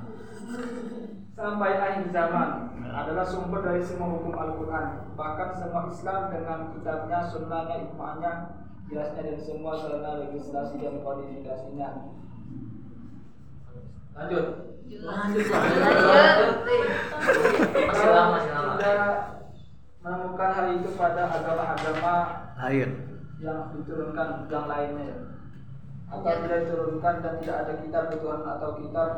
Sampai 1.39 1.79
akhir 1.79 2.11
zaman 2.11 2.75
adalah 2.91 3.23
sumber 3.23 3.63
dari 3.63 3.79
semua 3.87 4.19
hukum 4.19 4.35
Al-Quran 4.35 5.15
bahkan 5.15 5.55
semua 5.55 5.87
Islam 5.87 6.35
dengan 6.35 6.75
kitabnya, 6.75 7.23
sunnahnya, 7.31 7.87
ijma'nya 7.87 8.33
jelasnya 8.91 9.23
dan 9.23 9.39
semua 9.39 9.79
sarana 9.79 10.27
legislasi 10.27 10.83
dan 10.83 10.99
kodifikasinya 11.07 11.89
lanjut 14.19 14.47
Lanjut 14.89 15.45
Lanjut. 15.45 15.45
Masih 17.77 18.09
lama, 18.09 18.41
masih 18.41 18.53
lama. 18.57 18.73
Menemukan 20.01 20.51
hal 20.57 20.67
itu 20.81 20.89
pada 20.97 21.29
agama-agama 21.29 22.15
Lain. 22.57 22.91
yang 23.39 23.69
diturunkan 23.77 24.49
yang 24.49 24.65
lainnya 24.65 25.13
atau 26.09 26.33
tidak 26.41 26.59
diturunkan 26.65 27.15
dan 27.21 27.35
tidak 27.45 27.57
ada 27.69 27.73
kitab 27.85 28.05
Tuhan 28.17 28.43
atau 28.49 28.71
kitab 28.81 29.11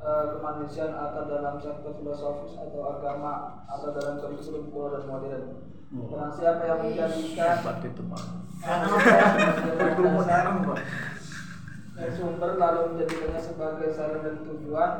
kemanusiaan 0.00 0.92
atau 0.92 1.22
dalam 1.26 1.56
sektor 1.56 1.96
filosofis 1.96 2.54
atau 2.60 2.80
agama 2.96 3.64
atau 3.64 3.88
dalam 3.96 4.20
kurikulum 4.20 4.68
kuno 4.70 4.88
dan 4.92 5.04
modern. 5.08 5.44
Oh. 5.96 6.10
Barang 6.10 6.32
siapa 6.34 6.62
yang 6.66 6.80
menjadikan 6.82 7.62
dan 11.96 12.10
sumber 12.12 12.60
lalu 12.60 12.80
menjadikannya 12.92 13.40
sebagai 13.40 13.88
saran 13.96 14.20
dan 14.20 14.36
tujuan 14.44 14.90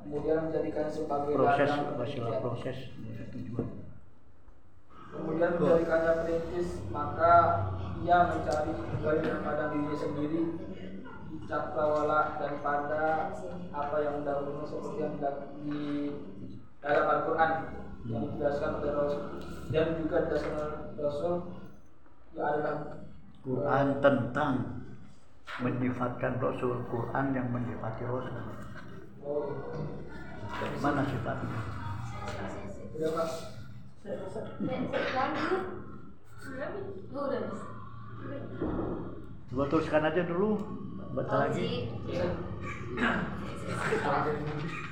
kemudian 0.00 0.48
menjadikannya 0.48 0.88
sebagai 0.88 1.32
Proses, 1.36 1.68
penelitian. 1.68 2.40
proses 2.40 2.78
tujuan. 3.36 3.66
kemudian 5.12 5.50
menjadikannya 5.60 6.12
perintis 6.24 6.68
maka 6.88 7.34
ia 8.00 8.18
mencari 8.32 8.72
kembali 8.72 9.20
kepada 9.28 9.64
diri 9.76 9.96
sendiri 10.00 10.40
cakrawala 11.50 12.38
daripada 12.38 13.34
apa 13.74 13.96
yang 13.98 14.22
dahulunya 14.22 14.64
seperti 14.70 14.96
yang 15.02 15.14
di 15.66 15.80
dalam 16.78 17.06
Al-Quran 17.10 17.50
yang 18.06 18.22
dijelaskan 18.32 18.70
oleh 18.78 18.92
Rasul 18.94 19.22
dan 19.74 19.86
juga 19.98 20.16
dijelaskan 20.24 20.54
oleh 20.54 20.78
Rasul 20.94 21.34
yang 22.38 22.46
adalah 22.46 22.74
Quran 23.42 23.86
tentang 23.98 24.54
menyifatkan 25.58 26.38
Rasul, 26.38 26.86
Quran 26.86 27.26
yang 27.34 27.50
menyifati 27.50 28.02
Rasul. 28.06 28.38
oh, 29.26 29.50
Mana 30.78 31.02
sifatnya? 31.02 31.58
udah 32.94 33.10
Pak. 33.16 33.28
Coba 39.50 39.64
teruskan 39.66 40.02
aja 40.06 40.22
dulu. 40.24 40.79
Baca 41.10 41.34
lagi. 41.46 41.90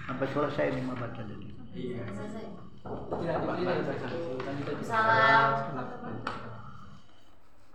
Sampai 0.06 0.26
selesai 0.34 0.66
ini 0.74 0.80
mah 0.82 0.96
baca 0.98 1.20
jadi. 1.22 1.46
Iya. 1.78 2.02
Salam. 4.82 5.48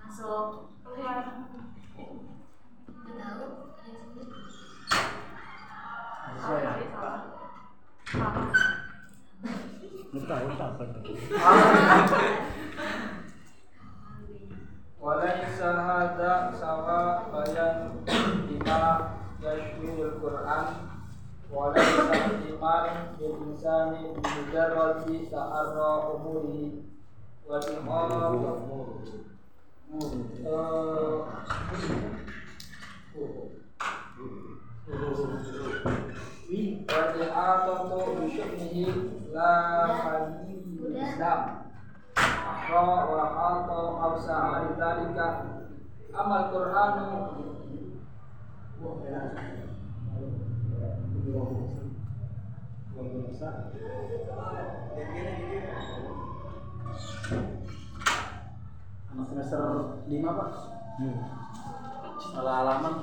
Masuk. 0.03 0.47
Udah 0.83 1.23
tahu? 3.15 3.47
Tahu 10.23 10.47
siapa 10.55 10.83
itu? 10.83 10.99
Walaysa 15.03 15.67
hadza 15.83 16.55
sawa 16.59 17.27
bayan 17.27 17.91
lima 18.47 19.11
yashmilul 19.43 20.15
Qur'an 20.23 20.95
walaysa 21.51 22.39
iman 22.47 23.11
bil 23.19 23.35
insani 23.51 24.15
bi 24.15 24.23
mujarradi 24.23 25.27
ta'arra 25.27 26.07
umurihi 26.07 26.87
wal 27.43 27.67
imam 27.67 28.15
wal 28.47 28.63
i'atatu 37.27 37.99
wa 42.15 43.25
hata 43.35 43.77
awsa 44.05 44.35
dzalika 44.77 45.27
amal 46.13 46.43
Qur'anu 46.53 47.05
Anak 59.13 59.27
semester 59.29 59.61
5 60.09 60.37
pak. 60.37 60.51
Salah 62.33 62.55
halaman. 62.61 62.95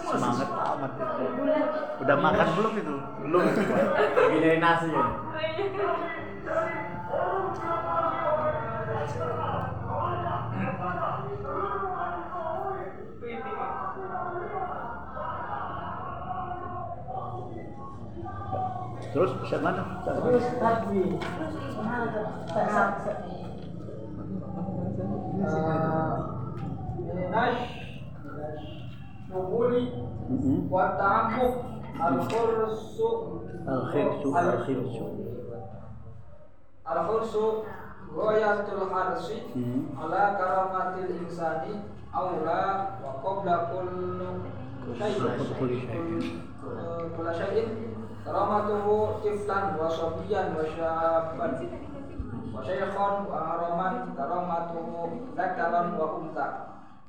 Semangat 0.00 0.50
amat 0.50 0.92
itu. 0.98 1.24
Udah 2.04 2.16
makan 2.18 2.48
belum 2.58 2.72
itu? 2.76 2.94
Belum. 3.24 3.44
Lagi 3.46 4.38
dari 4.42 4.58
nasi 4.58 4.88
ya. 4.90 5.04
Terus 19.10 19.34
bisa 19.42 19.58
mana? 19.58 19.82
terus 20.06 20.46
tadi 20.62 21.02
Minash 22.54 23.39
Nubuli 29.30 29.82
Mm-mm. 30.30 30.66
wa 30.70 30.94
ta'amuk 30.98 31.54
al-khursu 32.00 33.08
Al-khirsu, 33.66 34.28
al-khirsu. 34.34 35.06
Al-khursu 36.86 37.44
Goyatul 38.10 38.90
harsi 38.90 39.38
Hmm. 39.54 39.94
ala 39.94 40.34
karamatil 40.34 41.14
insani 41.22 41.78
aula 42.10 42.98
wa 42.98 43.22
qabla 43.22 43.70
kullu 43.70 44.42
syai'in 44.98 45.30
Kulli 45.54 45.78
syai'in. 45.86 46.42
kula 47.14 47.30
syai'in 47.30 47.94
karamatuhu 48.26 49.22
tiflan 49.22 49.78
wa 52.60 52.66
sabiyan 52.68 53.24
wa 53.24 53.38
haraman 53.40 53.94
karamatuhu 54.12 55.32
zakaran 55.32 55.96
wa 55.96 56.06
unta. 56.20 56.46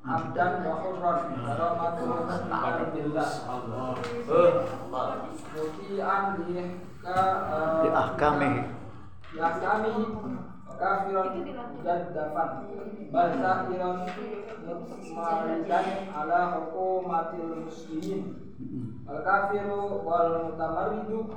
Abdan 0.01 0.63
wa 0.63 0.73
hurran 0.79 1.19
karamatuhu 1.43 2.15
alhamdulillah 2.47 3.29
muti'an 5.51 6.23
lihka 6.47 7.19
Di 7.83 7.89
ahkamihi. 7.91 8.61
Yakami 9.35 9.93
kafiran 10.79 11.35
mujaddafan. 11.75 12.49
Bal 13.11 13.29
sa'iran 13.35 13.97
mutmaridan 14.63 15.87
ala 16.15 16.39
hukumatil 16.55 17.67
muslimin. 17.67 18.21
Al 19.03 19.19
kafiru 19.19 19.99
wal 20.07 20.47
mutamarridu 20.47 21.27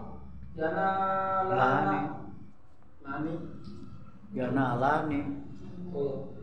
Lani. 0.55 0.71
janalana 1.51 2.15
lani 3.03 3.35
Nalani. 4.35 5.21
oh 5.95 6.35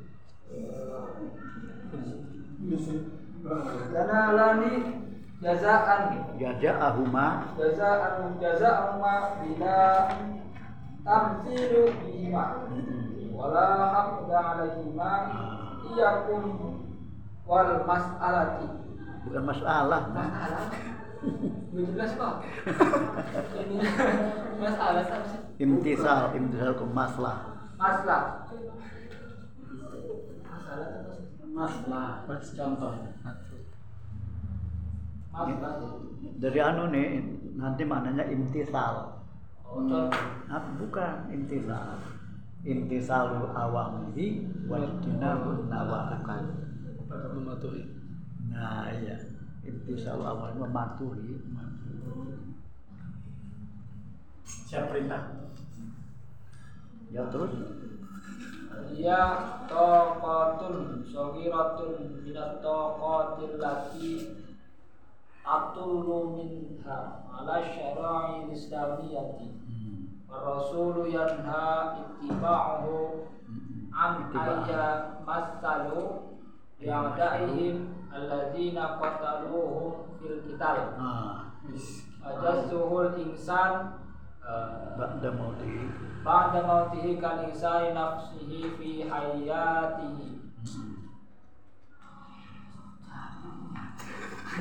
janalani 3.91 4.71
jazaan. 5.41 6.01
Jaza'ahuma. 6.37 7.57
Jazaan 7.57 8.37
jazaan 8.37 9.01
ma 9.01 9.41
bila 9.41 9.77
tamsilu 11.01 11.89
bihima 12.05 12.69
wala 13.33 13.67
haqda 13.91 14.37
alaihima. 14.37 15.11
Iyakum 15.91 16.43
wal 17.49 17.83
mas'alati. 17.83 18.67
Bukan 19.27 19.43
masalah. 19.45 20.01
masalah. 20.13 20.65
Jelas 21.71 22.11
pak. 22.17 22.35
Masalah 24.61 25.03
Imtisal, 25.61 26.33
imtisal 26.37 26.73
ke 26.73 26.85
maslah. 26.89 27.60
Masalah 27.81 28.45
masalah. 31.51 32.23
Contoh. 32.55 32.93
masalah 35.31 35.91
Dari 36.41 36.59
anu 36.59 36.83
nih 36.91 37.07
nanti 37.55 37.83
maknanya 37.83 38.25
imtisal. 38.27 39.23
oh 39.63 39.83
contoh 39.87 40.11
Nah, 40.51 40.63
bukan 40.75 41.31
imtisal. 41.31 41.99
Imtisalul 42.61 43.49
awamiri 43.55 44.45
wajtinabun 44.67 45.71
nawakan. 45.71 46.43
Mematuhi. 47.09 47.83
Nah, 48.51 48.91
iya. 48.91 49.17
Imtisalul 49.65 50.27
awamiri 50.27 50.59
mematuhi. 50.59 51.33
Siap 54.45 54.91
perintah. 54.91 55.50
Ya 57.11 57.27
terus 57.27 57.51
Iya 58.91 59.23
taqatun 59.67 61.03
saghiratun 61.03 62.23
minat 62.23 62.63
taqatil 62.63 63.59
lati 63.59 64.31
atulu 65.43 66.39
minha 66.39 66.99
ala 67.27 67.55
syara'i 67.59 68.47
islamiyati 68.47 69.47
hmm. 69.51 70.23
Rasulu 70.31 71.11
yanha 71.11 71.99
ittiba'uhu 71.99 73.27
hmm. 73.43 73.91
an 73.91 74.31
ayya 74.31 75.19
masalu 75.27 76.31
ya'daihim 76.79 78.07
alladzina 78.07 78.95
qataluhum 79.01 80.15
fil 80.15 80.39
qital 80.47 80.95
Ah, 80.95 81.51
ajazzuhul 82.23 83.19
insan 83.19 83.99
eh, 84.51 84.67
ba'da 84.99 85.29
mauti. 85.39 85.73
ba'da 86.27 86.59
mautihi 86.67 87.17
kal 87.23 87.39
insani 87.47 87.95
nafsihi 87.95 88.59
fi 88.77 88.89
hayatihi 89.09 90.27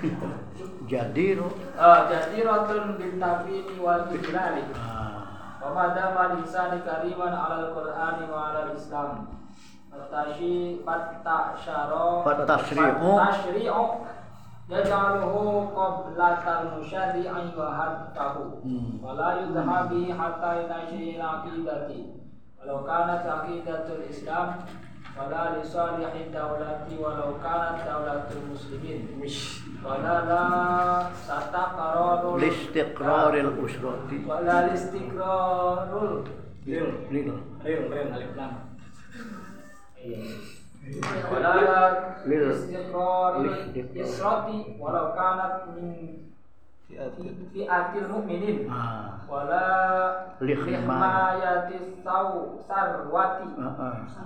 Hmm. 0.01 0.33
Jadiru 0.87 1.51
Ah, 1.75 2.07
jadiratun 2.09 2.95
bin 2.97 3.19
tabini 3.19 3.75
wal 3.83 4.07
ijlali 4.15 4.63
ah, 4.79 5.59
wa 5.59 5.69
madama 5.75 6.39
lisani 6.39 6.79
kariman 6.87 7.35
alal 7.35 7.75
qur'ani 7.75 8.25
wa 8.31 8.55
alal 8.55 8.71
islam 8.79 9.27
Fatashi 9.91 10.79
fattasharo 10.87 12.23
Fattashri'u. 12.23 13.11
Fattashri'u 13.19 13.83
Yaj'aluhu 14.71 15.75
qablatal 15.75 16.79
musyari'i 16.79 17.51
wa 17.59 17.69
haddahu 17.75 18.63
Hmm. 18.63 19.03
wa 19.03 19.19
la 19.19 19.43
yudha 19.43 19.91
bihi 19.91 20.15
hatta 20.15 20.63
yanashi 20.63 21.19
aqidati 21.19 22.07
walau 22.55 22.87
kanat 22.87 23.27
aqidatul 23.27 24.07
islam 24.07 24.63
wala 25.19 25.59
li 25.59 25.67
salihi 25.67 26.31
dawlati 26.31 26.95
walau 27.03 27.35
kanat 27.43 27.83
dawlatul 27.83 28.47
muslimin 28.47 29.11
wala 29.83 30.15
la 30.31 30.45
sataqararul 31.27 32.39
listiqraril 32.39 33.51
usrati. 33.59 34.23
wala 34.23 34.71
listiqrarul 34.71 36.23
Lil, 40.91 42.45
lil. 42.51 43.55
Israti 43.95 44.75
walau 44.77 45.15
kanat 45.15 45.71
min 45.79 46.27
fi'atil 47.55 48.07
mu'minin 48.11 48.67
Ah, 48.67 49.23
wala 49.31 49.67
Lihma. 50.43 50.67
lihmayatis 50.67 52.03
saw 52.03 52.59
sarwati 52.67 53.47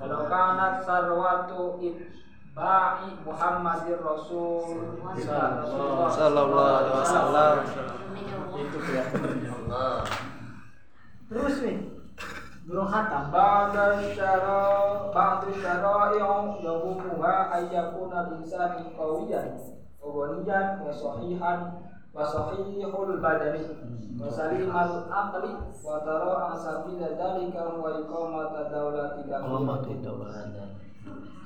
walau 0.00 0.22
kanat 0.32 0.80
sarwatu 0.80 1.76
itba'i 1.84 3.08
Muhammadir 3.20 4.00
Rasul 4.00 4.96
Sallallahu 6.08 6.64
alaihi. 7.04 7.68
Itu 8.54 8.78
kelihatan. 8.80 9.44
Terus 11.28 11.54
nih 11.66 11.76
Burung 12.64 12.88
khatam 12.88 13.28
Ba'da 13.28 14.00
syara 14.16 15.12
Ba'du 15.12 15.52
syara'i'u 15.60 16.64
Yahukuha 16.64 17.52
ayyakuna 17.52 18.32
linsani 18.32 18.88
qawiyan 18.96 19.52
Wa 20.00 20.32
Wa 20.32 20.88
sahihan 20.88 21.60
Wa 22.08 22.24
sahihul 22.24 23.20
badani 23.20 23.68
Wa 24.16 24.32
salimal 24.32 25.04
aqli 25.12 25.52
Wa 25.84 26.00
tara'an 26.08 26.56
sabila 26.56 27.12
dalika 27.12 27.68
Wa 27.68 28.00
iqamata. 28.00 28.72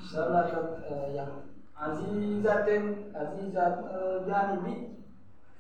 Salat 0.09 0.55
eh, 0.87 1.19
yang 1.19 1.43
Azizatin 1.75 3.11
Azizat 3.15 3.75
eh, 3.91 4.19
janibi 4.23 4.98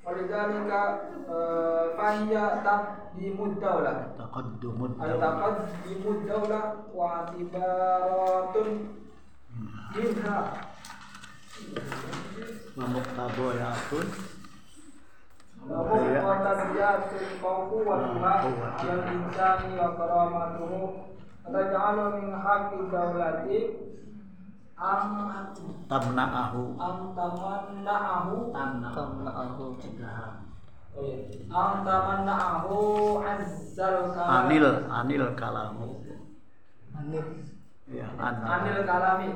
Walidhalika 0.08 0.80
eh, 1.28 1.84
Fahiyya 1.92 2.64
taqdimud 2.64 3.60
dawlah 3.60 4.08
Taqaddumud 4.16 4.96
dawlat. 4.96 5.20
Al-taqaddimud 5.20 6.24
dawlah 6.24 6.64
wa 6.96 7.28
atibaratun 7.28 8.68
Wa 12.72 12.84
muqtabayatun 12.88 14.06
Lahum 15.68 16.00
wa 16.24 16.40
tabiyatul 16.40 17.28
qawku 17.44 17.76
wa 17.84 18.00
tuha 18.08 18.32
Am 24.78 25.10
tamna'ahu. 25.90 26.62
Am 26.78 26.98
tamanna'ahu 27.10 28.54
Tamna'ahu. 28.54 29.64
Oh 30.94 31.02
iya. 31.02 31.18
Am 31.50 31.82
tamanna'ahu 31.82 32.78
Azzal 33.26 34.14
kalam. 34.14 34.46
Anil 34.46 34.66
anil 34.86 35.26
kalamu. 35.34 35.98
Ya, 37.90 38.06
an. 38.22 38.34
Anil. 38.38 38.86
kalami. 38.86 39.28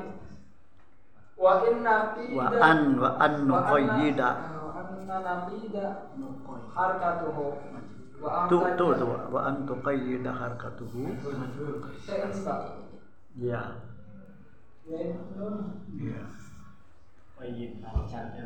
Wa 1.35 1.53
inna 1.67 2.15
Wa 2.15 2.47
an 2.63 2.79
wa 2.95 3.09
an 3.19 3.33
nuqayyida. 3.43 4.29
Wa 4.63 4.71
anna 4.79 5.15
naqida 5.27 5.85
harkatuhu. 6.71 7.45
Wa 8.23 8.47
Tu 8.47 8.57
tu 8.79 8.87
tu 8.95 9.07
wa 9.11 9.39
an 9.43 9.67
tuqayyida 9.67 10.31
harkatuhu. 10.31 11.19
Ya, 13.33 13.75
Ya, 14.83 14.99
nun. 15.39 15.55
ya. 15.95 16.21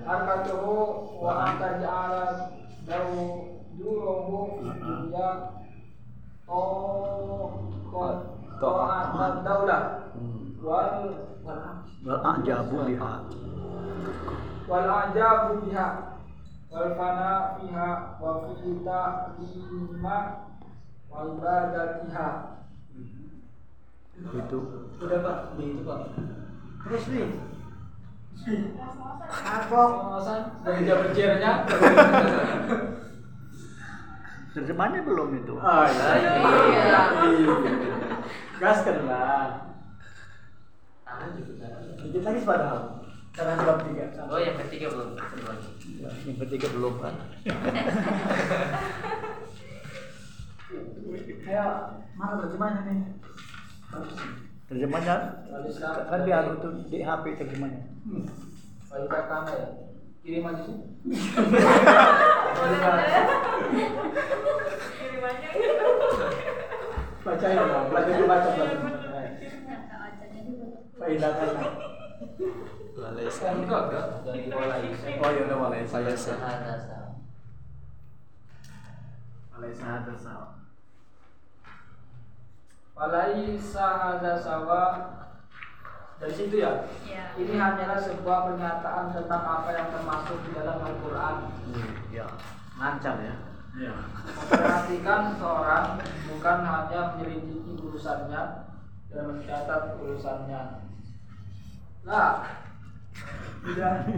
Harkatuhu 0.05 0.75
wa 1.21 1.31
anta 1.49 1.77
ja'ala 1.81 2.49
lahu 2.85 3.21
duruhu 3.77 4.61
fi 4.61 4.69
dunya 4.79 5.29
Oh, 6.47 7.67
ta'atan 7.91 9.43
daulah 9.43 9.81
Hmm. 10.15 10.55
wal 10.63 11.11
Wal 12.07 12.23
ajabu 12.39 12.87
biha. 12.87 13.11
wal 14.67 14.87
ajabu 14.89 15.51
biha 15.67 15.87
wal 16.71 16.89
fana 16.95 17.59
fiha 17.59 17.89
wa 18.17 18.31
fi 18.55 18.69
ta'lima 18.81 20.17
wa 21.11 21.17
ibadatiha 21.27 22.27
Itu 24.17 24.59
Udah 24.97 25.19
pak, 25.21 25.37
itu 25.61 25.81
pak. 25.85 25.99
Terus 26.87 27.03
nih. 27.13 27.27
Apa? 29.27 29.81
Pengawasan 29.91 30.39
dari 30.65 30.81
jam 30.87 30.97
berjernya. 31.05 31.51
terjemahannya 34.57 35.01
belum 35.05 35.29
itu. 35.37 35.53
Ah, 35.61 35.85
iya. 35.85 36.33
Lah. 39.05 39.69
Tangan 41.05 41.29
juga. 41.37 41.67
Dikit 42.01 42.23
lagi 42.25 42.41
padahal. 42.41 43.05
Karena 43.37 43.53
jam 43.61 43.77
tiga. 43.85 44.05
Oh 44.25 44.39
yang 44.41 44.57
ketiga 44.65 44.89
belum. 44.89 45.13
Satu 45.13 45.45
lagi. 45.45 45.69
Ya, 46.01 46.09
yang 46.25 46.37
ketiga 46.41 46.67
belum 46.73 46.93
kan. 46.97 47.13
Ya, 51.47 51.95
mana 52.19 52.43
terjemahnya 52.43 52.81
nih? 52.91 52.99
Terjemahnya 54.67 55.15
kan 56.11 56.19
di 56.27 56.31
anu 56.35 56.59
tuh 56.59 56.71
di 56.91 56.99
HP 56.99 57.39
terjemahnya. 57.39 57.87
Wanita 58.91 59.19
kana 59.31 59.51
ya. 59.55 59.69
Kirim 60.27 60.43
aja 60.43 60.59
sih. 60.59 60.75
Kirimannya 64.99 65.49
Bacain 67.23 67.59
dong, 67.59 67.91
belajar 67.91 68.23
baca 68.27 68.49
belajar. 68.55 68.79
Faidah 70.99 71.31
kan. 71.31 71.47
Kan 73.39 73.55
mulai. 74.51 74.91
Oh 75.19 75.29
iya 75.31 75.41
udah 75.47 75.57
mulai. 75.59 75.87
Walaysa. 75.87 76.35
Walaysa 79.55 79.85
ada 79.87 80.11
Walaisa 82.97 83.87
hadza 84.01 84.33
sawa 84.41 84.81
dari 86.17 86.33
situ 86.33 86.65
ya. 86.65 86.89
Iya. 87.05 87.37
Ini 87.37 87.53
hanyalah 87.53 88.01
sebuah 88.01 88.49
pernyataan 88.49 89.13
tentang 89.13 89.43
apa 89.45 89.69
yang 89.69 89.93
termasuk 89.93 90.41
di 90.49 90.57
dalam 90.57 90.81
Al-Qur'an. 90.81 91.45
Ya, 92.09 92.25
lancar 92.81 93.21
ya. 93.21 93.37
Ya. 93.77 93.93
Memperhatikan 94.25 95.37
seorang 95.37 96.01
bukan 96.25 96.57
hanya 96.65 97.13
menyelidiki 97.13 97.77
urusannya 97.77 98.65
dan 99.13 99.23
mencatat 99.29 100.01
urusannya. 100.01 100.61
Nah, 102.01 102.49
tidak. 103.61 104.09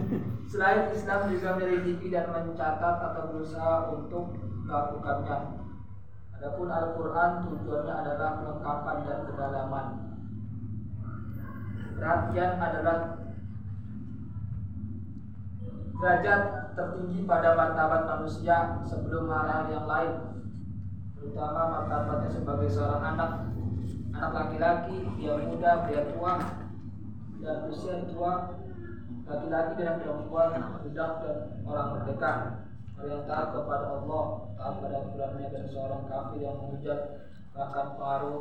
Selain 0.48 0.88
Islam 0.88 1.28
juga 1.28 1.60
menyelidiki 1.60 2.08
dan 2.08 2.32
mencatat 2.32 2.96
atau 3.12 3.22
berusaha 3.28 3.92
untuk 3.92 4.32
melakukannya. 4.64 5.59
Adapun 6.40 6.72
Al-Quran 6.72 7.30
tujuannya 7.52 7.94
adalah 8.00 8.40
kelengkapan 8.40 8.96
dan 9.04 9.18
kedalaman. 9.28 9.86
Perhatian 12.00 12.52
adalah 12.56 12.96
derajat 16.00 16.40
tertinggi 16.72 17.28
pada 17.28 17.52
martabat 17.60 18.08
manusia 18.08 18.80
sebelum 18.88 19.28
hal-hal 19.28 19.68
yang 19.68 19.84
lain 19.84 20.16
terutama 21.20 21.76
martabatnya 21.76 22.32
sebagai 22.32 22.72
seorang 22.72 23.04
anak 23.04 23.30
anak 24.16 24.30
laki-laki 24.32 24.96
pria 25.20 25.36
muda 25.36 25.84
pria 25.84 26.08
tua 26.08 26.40
dan 27.44 27.68
usia 27.68 28.00
tua 28.08 28.56
laki-laki 29.28 29.76
dan 29.76 30.00
perempuan 30.00 30.56
budak 30.80 31.12
dan 31.20 31.36
orang 31.68 31.88
merdeka 32.00 32.32
yang 33.08 33.24
taat 33.24 33.48
kepada 33.54 33.86
Allah 34.00 34.24
taat 34.58 34.74
pada 34.84 34.96
aturannya 35.06 35.48
dan 35.48 35.64
seorang 35.70 36.02
kafir 36.04 36.40
yang 36.44 36.56
menghujat 36.60 37.00
bahkan 37.56 37.86
pengaruh 37.96 38.40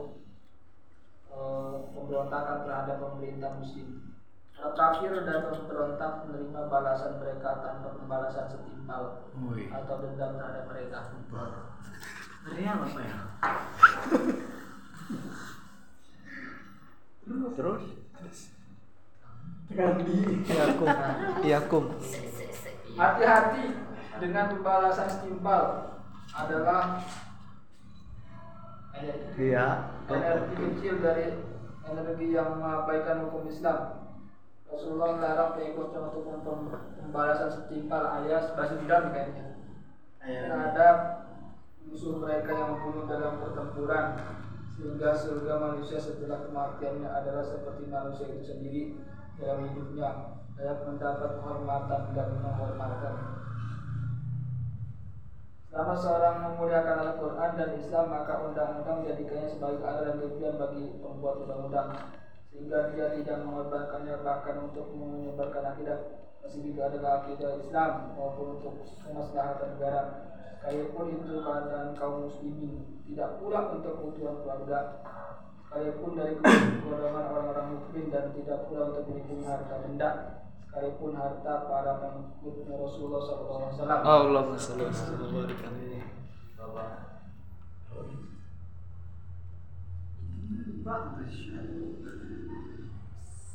eh, 1.32 1.76
pemberontakan 1.95 2.57
terhadap 2.68 2.97
pemerintah 2.99 3.51
muslim 3.55 4.10
Orang 4.60 4.76
kafir 4.76 5.16
dan 5.24 5.47
pemberontak 5.47 6.28
menerima 6.28 6.68
balasan 6.68 7.16
mereka 7.16 7.64
tanpa 7.64 7.95
pembalasan 7.95 8.43
setimpal 8.51 9.24
Wih. 9.39 9.72
atau 9.72 10.03
dendam 10.03 10.36
terhadap 10.36 10.68
mereka. 10.68 10.99
Real 12.43 12.84
apa 12.84 12.99
ya? 12.99 13.18
Terus? 17.55 17.84
Tekan 19.72 19.95
di 20.03 20.18
Iyakum. 20.43 20.88
Iyakum. 21.39 21.84
Hati-hati 22.99 23.64
dengan 24.20 24.46
pembalasan 24.54 25.08
setimpal 25.08 25.96
adalah 26.36 27.02
energi, 28.94 29.56
Iya. 29.56 29.68
energi 30.12 30.56
kecil 30.60 30.94
dari 31.00 31.26
energi 31.88 32.28
yang 32.36 32.60
mengabaikan 32.60 33.26
hukum 33.28 33.48
Islam. 33.48 34.12
Rasulullah 34.70 35.18
melarang 35.18 35.58
pengikutnya 35.58 36.00
untuk 36.14 36.22
pembalasan 37.02 37.50
setimpal 37.50 38.06
alias 38.06 38.54
balas 38.54 38.78
dendam 38.78 39.10
kayaknya 39.10 39.58
terhadap 40.22 40.96
musuh 41.90 42.22
mereka 42.22 42.54
yang 42.54 42.78
membunuh 42.78 43.10
dalam 43.10 43.42
pertempuran 43.42 44.14
sehingga 44.78 45.10
surga 45.18 45.54
manusia 45.58 45.98
setelah 45.98 46.46
kematiannya 46.46 47.10
adalah 47.10 47.42
seperti 47.42 47.90
manusia 47.90 48.30
itu 48.30 48.46
sendiri 48.46 48.82
dalam 49.42 49.66
hidupnya 49.66 50.38
layak 50.54 50.86
mendapat 50.86 51.42
penghormatan 51.42 52.02
dan 52.14 52.28
menghormatkan 52.46 53.16
Selama 55.70 55.94
seorang 55.94 56.36
memuliakan 56.50 56.98
Al-Quran 56.98 57.52
dan 57.54 57.70
Islam 57.78 58.10
maka 58.10 58.42
undang-undang 58.42 59.06
menjadikannya 59.06 59.54
sebagai 59.54 59.86
alat 59.86 60.02
dan 60.02 60.16
tujuan 60.18 60.54
bagi 60.58 60.98
pembuat 60.98 61.46
undang-undang 61.46 61.90
sehingga 62.50 62.90
dia 62.90 63.14
tidak 63.14 63.46
mengorbankannya 63.46 64.18
bahkan 64.26 64.66
untuk 64.66 64.90
menyebarkan 64.98 65.78
akidah 65.78 66.26
meski 66.42 66.74
itu 66.74 66.82
adalah 66.82 67.22
akidah 67.22 67.62
Islam 67.62 68.18
maupun 68.18 68.58
untuk 68.58 68.82
kemaslahatan 69.06 69.78
negara. 69.78 70.02
Sekalipun 70.58 71.06
itu 71.14 71.38
keadaan 71.38 71.94
kaum 71.94 72.26
muslimin 72.26 73.06
tidak 73.06 73.38
pula 73.38 73.70
untuk 73.70 73.94
kebutuhan 74.02 74.42
keluarga. 74.42 75.06
Sekalipun 75.70 76.12
dari 76.18 76.34
golongan 76.82 77.26
orang-orang 77.30 77.68
mukmin 77.78 78.10
dan 78.10 78.34
tidak 78.34 78.66
pula 78.66 78.90
untuk 78.90 79.06
melindungi 79.06 79.46
harta 79.46 79.76
benda 79.86 80.10
sekalipun 80.70 81.18
harta 81.18 81.66
para 81.66 81.98
pengikutnya 81.98 82.78
Rasulullah 82.78 83.22
SAW 83.26 83.74
Allahumma 83.90 84.54
shalli 84.54 84.86
wa 84.86 84.94
sallim 84.94 85.18
wa 85.18 85.30
barik 85.34 85.60
alaihi. 85.66 85.98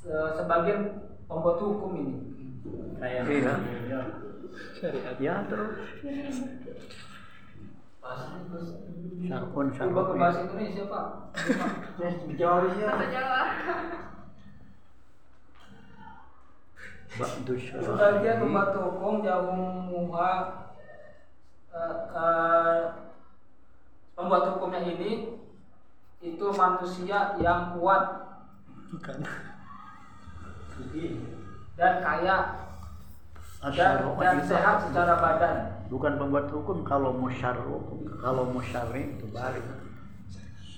Se- 0.05 0.33
sebagian 0.37 0.81
pembuat 1.25 1.59
hukum 1.61 1.93
ini 1.97 2.15
Iya. 3.05 4.01
Syariat. 4.79 5.17
Ya 5.21 5.35
terus. 5.51 5.73
Sarpun 9.25 9.67
Coba 9.73 10.01
ke 10.05 10.13
bahasa 10.21 10.39
Indonesia 10.45 10.85
Pak 10.87 11.07
Bahasa 11.97 13.07
Jawa. 13.09 13.41
Ba'du 17.15 17.55
pembuat 18.43 18.71
hukum 18.75 19.23
jauh 19.23 19.55
muha 19.87 20.33
eh, 21.71 21.97
eh, 22.11 22.79
pembuat 24.15 24.45
hukumnya 24.55 24.83
ini 24.83 25.39
itu 26.25 26.47
manusia 26.55 27.39
yang 27.39 27.77
kuat 27.79 28.03
Bukan. 28.95 29.19
dan 31.75 31.95
kaya 32.03 32.37
dan, 33.75 33.95
dan 34.19 34.37
sehat 34.45 34.77
secara 34.87 35.15
badan. 35.19 35.57
bukan 35.91 36.13
pembuat 36.19 36.47
hukum 36.51 36.83
kalau 36.87 37.11
musyarru 37.15 37.83
kalau 38.23 38.45
musyarri 38.51 39.19
itu 39.19 39.27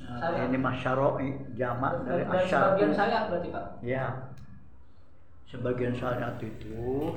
Nah, 0.06 0.30
Syariat. 0.30 0.46
ini 0.46 0.58
masyaroi 0.62 1.28
jamak 1.58 2.06
dari 2.06 2.22
asyar 2.22 2.78
sebagian 2.78 2.92
syariat 2.94 3.22
berarti 3.26 3.48
Pak. 3.50 3.64
ya 3.82 4.06
sebagian 5.46 5.94
syariat 5.94 6.36
itu 6.42 7.14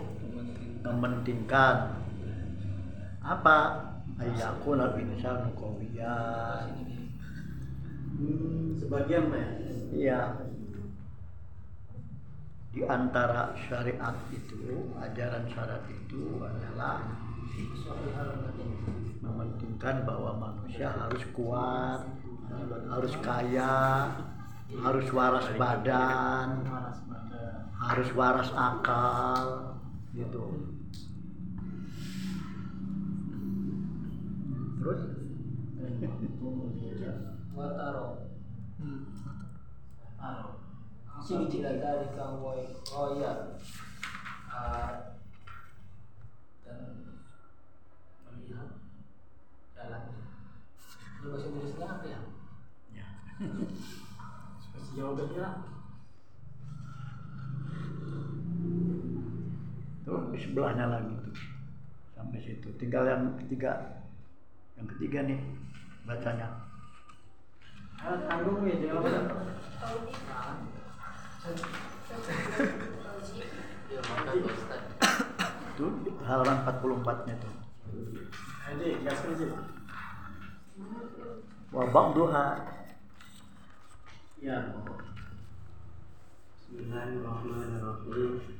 mementingkan 0.86 1.98
apa 3.20 3.58
ayakun 4.22 4.80
al 4.80 4.96
insanu 4.96 5.50
qawiyan 5.58 6.90
Sebagian 8.80 9.32
Pak 9.32 9.40
ya. 9.40 9.52
Iya. 9.96 10.22
Di 12.70 12.82
antara 12.86 13.56
syariat 13.66 14.16
itu, 14.30 14.92
ajaran 15.00 15.48
syariat 15.50 15.84
itu 15.88 16.38
adalah 16.44 17.02
mementingkan 19.24 20.04
bahwa 20.04 20.32
manusia 20.36 20.92
harus 20.92 21.24
kuat, 21.32 22.02
harus 22.92 23.14
kaya, 23.24 24.12
harus 24.70 25.08
waras 25.16 25.48
badan, 25.56 26.60
harus 27.80 28.12
waras 28.12 28.52
akal, 28.52 29.80
gitu. 30.12 30.44
Terus? 34.80 35.02
Wataro. 37.56 38.08
Aro. 40.20 40.48
Sini 41.20 41.52
tidak 41.52 41.84
dari 41.84 42.08
kamu 42.16 42.64
oh 42.96 43.08
iya 43.20 43.60
Ah, 44.50 45.20
dan 46.64 46.80
melihat 48.28 48.72
jalan. 49.76 50.04
Ini 51.20 51.28
bahasa 51.28 51.48
Inggrisnya 51.48 51.88
apa 51.88 52.06
ya? 52.08 52.20
Ya. 52.96 53.08
sebelahnya 60.38 60.86
lagi 60.90 61.14
tuh. 61.22 61.36
Sampai 62.18 62.40
situ. 62.42 62.68
Tinggal 62.82 63.04
yang 63.06 63.24
ketiga. 63.46 64.02
Yang 64.80 64.88
ketiga 64.96 65.20
nih 65.28 65.40
bacanya. 66.08 66.48
Tanggung 68.00 68.64
ya 68.64 68.76
itu 75.80 75.88
halaman 76.28 76.58
44 76.68 77.28
nya 77.28 77.36
tuh. 77.40 77.54
Aji, 78.70 79.00
gas 79.02 79.24
aja. 79.24 79.48
wa 81.70 81.86
ba'duha 81.86 82.46
Ya. 84.40 84.72
Bismillahirrahmanirrahim. 86.70 88.60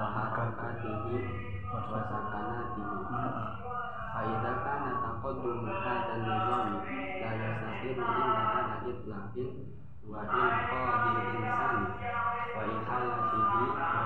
وحركاته 0.00 1.04
وسكناته 1.74 2.88
فإذا 4.14 4.52
كان 4.64 4.84
تقدم 5.04 5.68
هذا 5.70 6.14
النظام 6.16 6.68
لا 7.20 7.30
يستقيم 7.34 7.98
إلا 8.04 8.36
على 8.52 8.74
إطلاق 8.90 9.34
وإنقاذ 10.08 11.02
الإنسان 11.16 11.84
وإحالته 12.56 14.05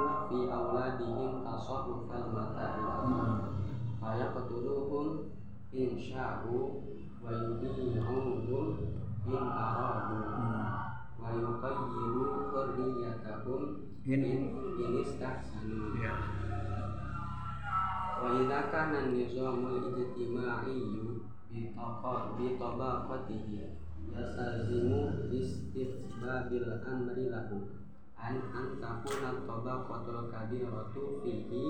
fi 0.31 0.47
auladihim 0.47 1.43
kasab 1.43 2.07
fal 2.07 2.25
mata 2.31 2.67
hmm. 2.79 3.35
Faya 3.99 4.31
qatuluhum 4.31 5.27
in 5.75 5.91
sya'u 5.99 6.87
wa 7.19 7.29
yudhi'uhum 7.35 8.47
in 9.27 9.43
aradu 9.43 10.17
hmm. 10.23 10.63
wa 11.19 11.27
yuqayyiru 11.35 12.47
qurriyatakum 12.47 13.61
in 14.07 14.23
in 14.23 14.91
istahsanu 15.03 15.99
ya. 15.99 16.15
wa 18.23 18.31
idza 18.39 18.71
kana 18.71 19.11
nizamul 19.11 19.83
ijtima'iyyu 19.99 21.27
bi 21.51 21.75
taqad 21.75 22.39
bi 22.39 22.55
tabaqatihi 22.55 23.67
yasazimu 24.15 25.27
istihbabil 25.27 26.67
amri 26.87 27.27
lahu 27.27 27.80
an 28.21 28.35
an 28.53 28.67
takuna 28.81 29.29
tabaqatul 29.49 30.29
kabiratu 30.29 31.19
fihi 31.25 31.63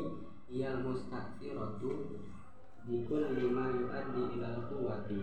hiyal 0.51 0.83
mustaqsiratu 0.83 1.91
bi 2.85 2.95
kulli 3.07 3.45
ma 3.55 3.71
yuaddi 3.71 4.21
ila 4.35 4.47
al-quwwati 4.59 5.19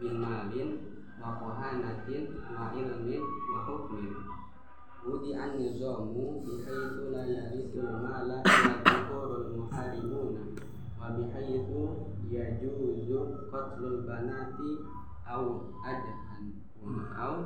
min 0.00 0.14
malin 0.24 0.70
wa 1.20 1.36
kohanatin 1.36 2.32
wa 2.56 2.72
ilmin 2.72 3.20
wa 3.52 3.58
hukmin. 3.68 4.08
Wudi 5.04 5.32
an 5.36 5.56
nizamu 5.56 6.44
bihaitsu 6.44 7.08
la 7.12 7.24
yarisul 7.24 7.88
mala 8.04 8.40
ila 8.44 8.72
dhukurul 8.84 9.48
muharimuna 9.56 10.44
wa 11.00 11.12
bihaitsu 11.16 11.80
yajuzu 12.28 13.48
qatlul 13.52 14.04
banati 14.08 14.80
au 15.28 15.72
adhan. 15.84 16.20
Au 17.20 17.36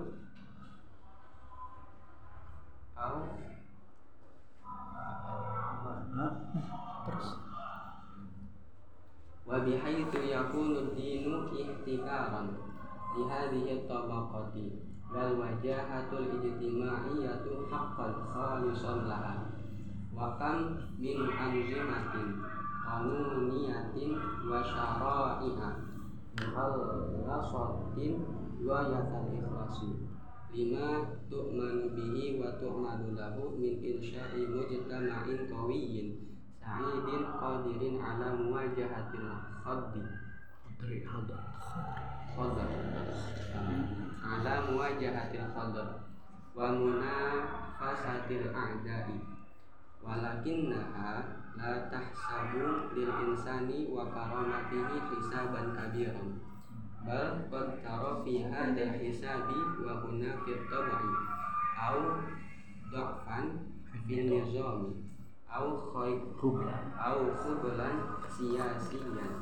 terus? 7.04 7.28
Wa 9.44 9.60
bihaitsu 9.60 10.20
yakunu 10.24 10.96
dinu 10.96 11.52
ihtikaran 11.52 12.56
li 13.12 13.22
hadhihi 13.28 13.84
tabaqati 13.84 14.80
wal 15.12 15.36
wajahatul 15.36 16.40
ijtimaiyatu 16.40 17.68
haqqan 17.68 18.12
khalisan 18.32 19.04
laha 19.04 19.52
wa 20.16 20.40
kam 20.40 20.80
min 20.96 21.28
anzimatin 21.28 22.40
qanuniyatin 22.88 24.10
wa 24.48 24.64
syara'i'a 24.64 25.68
muhal 26.40 26.74
rasatin 27.28 28.24
wa 28.64 28.80
yatal 28.88 29.28
ikhlasi 29.28 30.13
bima 30.54 31.02
tu'manu 31.26 31.90
bihi 31.98 32.38
wa 32.38 32.54
tu'madu 32.62 33.18
lahu 33.18 33.58
min 33.58 33.82
insya'i 33.82 34.46
mujtama'in 34.46 35.50
qawiyin 35.50 36.08
sa'idin 36.62 37.26
qadirin 37.26 37.98
ala 37.98 38.38
muwajahatil 38.38 39.26
khaddi 39.66 40.02
qadri 40.62 41.02
khadar 41.02 41.42
khadar 42.38 42.70
ala 44.22 44.54
muwajahatil 44.70 45.48
khadar 45.50 45.88
wa 46.54 46.70
munafasatil 46.70 48.54
a'da'i. 48.54 49.18
Walakinnaha 50.04 51.24
la 51.56 51.88
tahsabu 51.88 52.92
lil 52.92 53.08
insani 53.24 53.88
wa 53.88 54.04
karamatihi 54.12 55.00
hisaban 55.08 55.72
kabiran 55.72 56.43
bal 57.04 57.44
qad 57.52 57.68
tara 57.84 58.24
fi 58.24 58.48
hadzal 58.48 58.92
hisabi 58.96 59.58
wa 59.84 60.00
huna 60.00 60.30
fi 60.44 60.52
tabai 60.68 61.08
au 61.76 62.00
dafan 62.92 63.44
fil 64.08 64.24
nizami. 64.28 65.04
Au 65.54 65.70
khay 65.94 66.18
au 66.98 67.20
khublan 67.38 67.96
siyasiyan. 68.26 69.32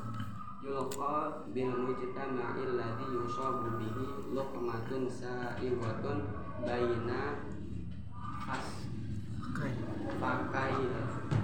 Yulqa 0.61 1.49
bil 1.57 1.73
mujtama'i 1.73 2.63
alladhi 2.69 3.07
yusabu 3.17 3.81
bihi 3.81 4.05
luqmatun 4.37 5.09
sa'iwatun 5.09 6.19
baina 6.61 7.41
as 8.45 8.87
pakai 10.21 10.77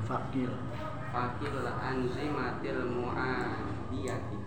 fakil 0.04 0.52
fakil 1.10 1.56
anzimatil 1.64 2.82
mu'adiyati. 2.92 4.38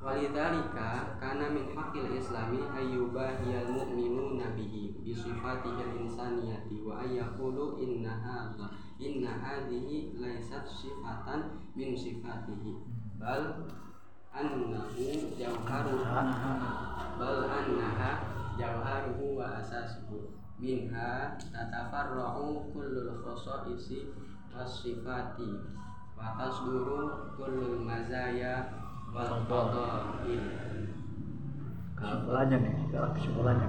Walidhalika 0.00 1.20
kana 1.20 1.52
min 1.52 1.76
haqqil 1.76 2.08
islami 2.16 2.64
ayyubahiyal 2.72 3.68
mu'minuna 3.68 4.56
bihi 4.56 4.96
bi 5.04 5.12
sifatihil 5.12 5.92
insaniyati 6.00 6.80
wa 6.80 7.04
ayyaqulu 7.04 7.76
inna 7.76 8.08
hadha 8.16 8.72
inna 8.96 9.28
hadhihi 9.36 10.16
laysat 10.16 10.64
sifatan 10.64 11.52
min 11.76 11.92
sifatihi. 11.92 12.80
Bal 13.20 13.68
annahu 14.32 15.36
jawharu 15.36 16.00
bal 17.20 17.38
annaha 17.44 18.24
jawharuhu 18.56 19.36
wa 19.36 19.60
asasuhu 19.60 20.32
minha 20.56 21.36
tatafarra'u 21.52 22.72
kullul 22.72 23.20
khosa'isi 23.20 24.08
was 24.48 24.80
sifati 24.80 25.60
wa 26.16 26.40
tasduru 26.40 27.36
kullul 27.36 27.84
mazaya 27.84 28.64
kesimpulannya 31.98 32.56
nih 32.62 32.74
kesimpulannya 33.14 33.68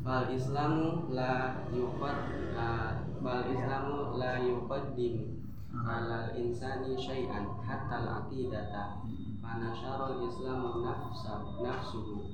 fal 0.00 0.24
islamu 0.32 1.10
la 1.12 1.60
yuqad 1.74 2.16
la- 2.56 2.96
fal 3.20 3.42
islamu 3.52 4.16
la 4.16 4.40
yuqaddim 4.40 5.36
alal 5.70 6.32
insani 6.34 6.96
syai'an 6.96 7.44
hatta 7.62 8.00
al-aqidata 8.02 9.02
fanashara 9.44 10.16
al-islamu 10.18 10.82
nafsa 10.82 11.44
nafsuhu. 11.62 12.26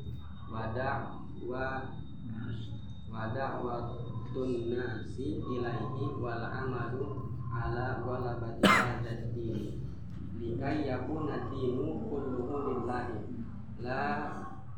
Wa 0.46 0.70
da'wa 0.72 1.66
wa 3.12 3.22
da'watun 3.34 4.50
nasi 4.78 5.42
ilaihi 5.42 6.06
wal 6.22 6.44
amalu 6.48 7.34
ala 7.50 8.00
ghalabati 8.04 8.62
hadzal 8.64 9.20
din 9.34 9.84
likai 10.40 10.86
yakuna 10.88 11.48
dinu 11.50 12.00
kulluhu 12.06 12.56
lillahi. 12.82 13.16
La 13.80 14.32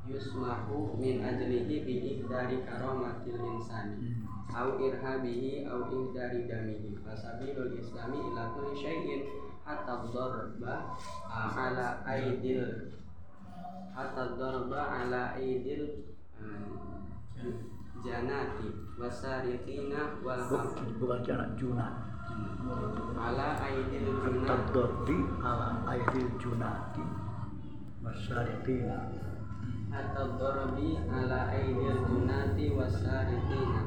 yusmahu 0.09 0.97
min 0.99 1.21
ajlihi 1.23 1.85
bi 1.87 1.95
ihdari 2.19 2.63
karamatil 2.67 3.39
insani. 3.39 4.17
Au 4.55 4.81
irhabihi 4.81 5.69
au 5.69 5.87
ihdari 5.93 6.49
damihi. 6.49 6.97
Fasabilul 7.05 7.77
islami 7.77 8.19
ila 8.33 8.55
kulli 8.57 8.75
syai'in 8.79 9.23
hatta 9.69 10.01
dharba 10.09 10.97
ala 11.29 12.01
aidil 12.09 12.65
hatta 13.93 14.25
dharba 14.41 14.81
ala 15.05 15.37
aidil 15.37 16.09
eh, 16.41 17.55
janati 18.01 18.73
wasariqina 18.97 20.25
wal 20.25 20.41
Bu- 20.49 20.73
bukan 21.05 21.21
jarak 21.21 21.53
junat 21.61 21.93
ala 23.19 23.49
aidil 23.67 24.09
junati 24.25 25.17
ala 25.43 25.69
aidil 25.91 26.31
junati 26.39 27.03
masyariqina 28.03 28.99
hatta 29.93 30.25
dharbi 30.39 30.99
ala 31.11 31.51
aidil 31.51 31.99
junati 32.09 32.71
wasariqina 32.77 33.81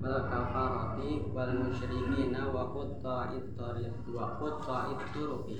wal 0.00 0.18
kafarati 0.32 1.28
wal 1.34 1.52
musyrikina 1.60 2.48
wa 2.48 2.72
qutta'it 2.72 3.46
tariq 3.58 3.96
wa 4.16 4.40
qutta'it 4.40 5.00
turuqi 5.12 5.58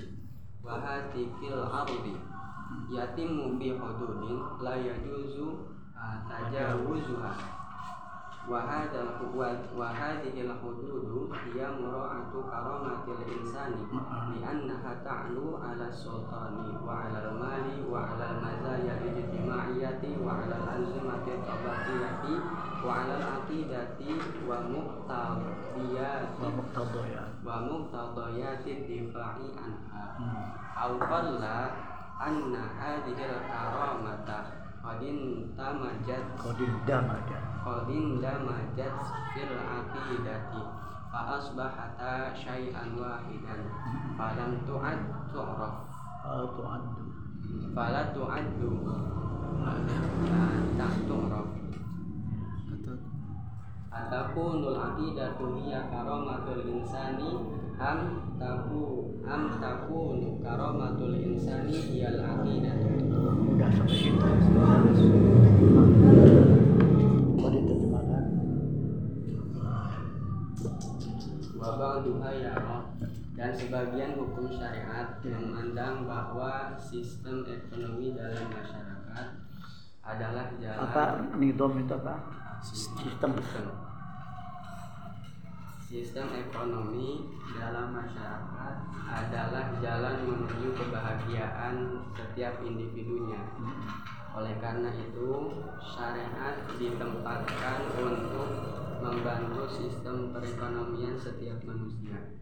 wa 0.65 0.81
hatikil 0.81 1.61
ardi. 1.69 2.15
Yatimmu 2.91 3.59
bi 3.59 3.75
hududin 3.75 4.39
la 4.63 4.75
yajuzu 4.79 5.67
ah, 5.95 6.23
tajawuzuha 6.27 7.60
wa 8.49 8.57
hadzal 8.65 9.21
wa 9.37 9.53
wa 9.77 9.93
hadhil 9.93 10.49
hududu 10.49 11.29
hiya 11.29 11.77
mura'atu 11.77 12.41
karamatil 12.49 13.21
insani 13.29 13.85
li 14.33 14.41
annaha 14.41 14.97
ta'lu 15.05 15.61
ala 15.61 15.85
sultani 15.93 16.73
wa 16.81 17.05
ala 17.05 17.21
al-mali 17.21 17.85
wa 17.85 18.01
ala 18.01 18.33
al-mazaya 18.33 18.97
al-ijtimaiyati 18.97 20.17
wa 20.25 20.41
ala 20.41 20.57
al-anzimati 20.57 21.37
tabaqiyati 21.37 22.33
wa 22.81 23.05
ala 23.05 23.13
al-aqidati 23.21 24.09
wa 24.49 24.57
muqtadiyati 24.65 26.41
wa 27.45 27.55
muqtadiyati 27.61 28.73
difa'i 28.89 29.47
anha. 29.53 30.17
Hmm. 30.17 30.49
aw 30.73 30.97
qalla 30.97 31.77
anna 32.17 32.73
hadhihi 32.73 33.21
al-karamata 33.21 34.65
qadin 34.81 35.45
tamajat 35.53 36.25
Kodin 36.41 36.73
damaja 36.89 37.50
qadin 37.61 38.17
damajat 38.21 38.95
fil 39.33 39.53
aqidati 39.53 40.61
fa 41.13 41.19
asbahata 41.37 42.33
syai'an 42.33 42.97
wahidan 42.97 43.61
falam 44.17 44.51
tu'ad 44.65 44.99
tu'raf. 45.29 45.75
Atau 46.21 46.65
andu 46.65 47.05
fala 47.73 48.13
tu'addu. 48.13 48.69
Tak 50.77 50.93
tu'raf. 51.05 51.47
Atakunul 53.91 54.79
aqidatu 54.79 55.59
hiya 55.59 55.91
karamatul 55.91 56.63
insani 56.63 57.43
am 57.75 58.23
taku 58.39 59.11
am 59.27 59.51
takunu 59.59 60.39
karamatul 60.39 61.11
insani 61.11 61.75
hiyal 61.75 62.23
aqidatu 62.23 62.87
udah 63.51 63.71
sampai 63.73 64.95
situ 64.95 66.40
ba'duha 71.81 72.29
yara 72.37 72.85
dan 73.33 73.49
sebagian 73.57 74.13
hukum 74.13 74.45
syariat 74.53 75.17
memandang 75.25 76.05
bahwa 76.05 76.77
sistem 76.77 77.41
ekonomi 77.49 78.13
dalam 78.13 78.45
masyarakat 78.53 79.27
adalah 80.05 80.45
jalan 80.61 80.85
apa? 80.85 81.03
Nidom 81.41 81.73
itu 81.81 81.93
apa 81.97 82.15
sistem. 82.61 83.33
Sistem. 85.89 86.27
Ekonomi 86.31 87.27
dalam 87.51 87.91
masyarakat 87.91 88.75
adalah 89.11 89.75
jalan 89.83 90.23
menuju 90.23 90.71
kebahagiaan 90.71 91.99
setiap 92.15 92.63
individunya. 92.63 93.43
Oleh 94.31 94.55
karena 94.63 94.95
itu, 94.95 95.51
syariat 95.83 96.55
ditempatkan 96.79 97.79
untuk 97.99 98.49
membantu 99.03 99.67
sistem 99.67 100.31
perekonomian 100.31 101.19
setiap 101.19 101.59
manusia, 101.67 102.39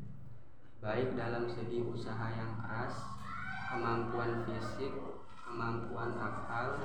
baik 0.85 1.17
dalam 1.17 1.49
segi 1.49 1.81
usaha 1.81 2.29
yang 2.29 2.61
keras, 2.61 2.93
kemampuan 3.73 4.45
fisik, 4.45 4.93
kemampuan 5.41 6.13
akal, 6.13 6.77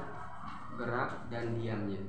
gerak, 0.81 1.29
dan 1.29 1.61
diamnya. 1.61 2.01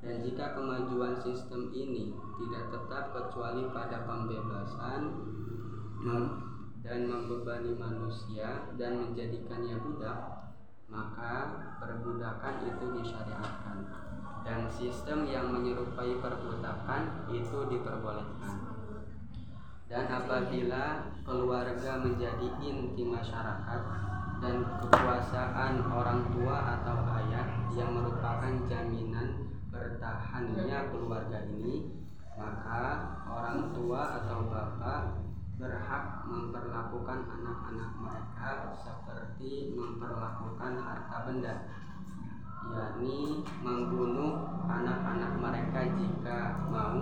Dan 0.00 0.24
jika 0.24 0.56
kemajuan 0.56 1.14
sistem 1.20 1.68
ini 1.76 2.16
tidak 2.40 2.72
tetap 2.72 3.12
kecuali 3.12 3.68
pada 3.70 4.08
pembebasan 4.08 5.02
dan 6.80 7.00
membebani 7.04 7.76
manusia 7.76 8.72
dan 8.80 8.96
menjadikannya 8.96 9.76
budak, 9.84 10.39
maka 10.90 11.34
perbudakan 11.78 12.66
itu 12.66 12.84
disyariatkan 12.98 13.78
dan 14.42 14.66
sistem 14.66 15.22
yang 15.30 15.54
menyerupai 15.54 16.18
perbudakan 16.18 17.30
itu 17.30 17.58
diperbolehkan. 17.70 18.56
Dan 19.90 20.06
apabila 20.06 21.14
keluarga 21.26 21.98
menjadi 21.98 22.46
inti 22.62 23.02
masyarakat 23.02 23.80
dan 24.38 24.56
kekuasaan 24.78 25.82
orang 25.90 26.30
tua 26.30 26.78
atau 26.78 26.96
ayah 27.18 27.46
yang 27.74 27.90
merupakan 27.94 28.54
jaminan 28.70 29.50
bertahannya 29.70 30.78
keluarga 30.94 31.42
ini, 31.46 31.90
maka 32.38 33.18
orang 33.26 33.74
tua 33.74 34.22
atau 34.22 34.46
bapak 34.46 35.29
berhak 35.60 36.24
memperlakukan 36.24 37.20
anak-anak 37.28 37.92
mereka 38.00 38.72
seperti 38.80 39.76
memperlakukan 39.76 40.80
harta 40.80 41.28
benda, 41.28 41.54
yakni 42.72 43.44
membunuh 43.60 44.48
anak-anak 44.64 45.36
mereka 45.36 45.84
jika 46.00 46.64
mau, 46.72 46.96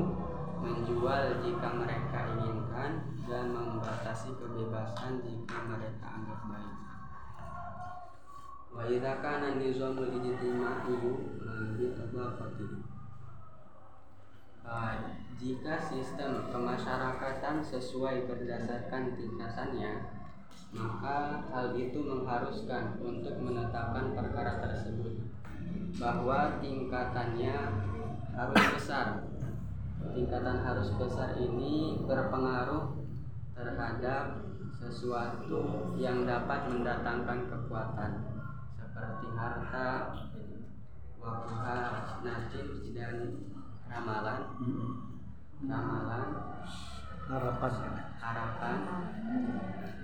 menjual 0.59 1.39
jika 1.39 1.69
mereka 1.71 2.19
inginkan, 2.35 3.07
dan 3.31 3.55
membatasi 3.55 4.35
kebebasan 4.35 5.23
jika 5.23 5.57
mereka 5.71 6.07
anggap 6.19 6.41
baik. 6.51 6.77
Wa 8.75 8.83
idza 8.91 9.23
kana 9.23 9.55
nizamul 9.55 10.19
ijtimaiyu 10.19 11.15
bi 11.79 11.87
tabaqati. 11.95 12.88
Ah, 14.69 15.17
jika 15.41 15.81
sistem 15.81 16.53
kemasyarakatan 16.53 17.65
sesuai 17.65 18.29
berdasarkan 18.29 19.17
tingkatannya, 19.17 20.13
maka 20.77 21.41
hal 21.49 21.73
itu 21.73 21.97
mengharuskan 22.05 23.01
untuk 23.01 23.41
menetapkan 23.41 24.13
perkara 24.13 24.61
tersebut 24.61 25.25
bahwa 25.97 26.61
tingkatannya 26.61 27.57
harus 28.37 28.63
besar. 28.77 29.25
Tingkatan 30.13 30.61
harus 30.61 30.93
besar 31.01 31.41
ini 31.41 32.05
berpengaruh 32.05 33.01
terhadap 33.57 34.45
sesuatu 34.77 35.97
yang 35.97 36.29
dapat 36.29 36.69
mendatangkan 36.69 37.49
kekuatan 37.49 38.13
seperti 38.77 39.27
harta, 39.33 40.13
wakuha, 41.17 41.81
najib 42.21 42.69
dan 42.93 43.15
ramalan, 43.89 44.41
ramalan, 45.65 46.29
harapan. 47.29 47.73
Harapan, 48.19 48.79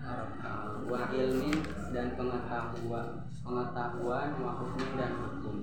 harapan, 0.01 0.65
wa 0.89 1.03
ilmin 1.13 1.59
dan 1.93 2.17
pengetahuan, 2.17 3.29
pengetahuan, 3.45 4.29
wa 4.41 4.53
dan 4.97 5.13
hukum. 5.21 5.57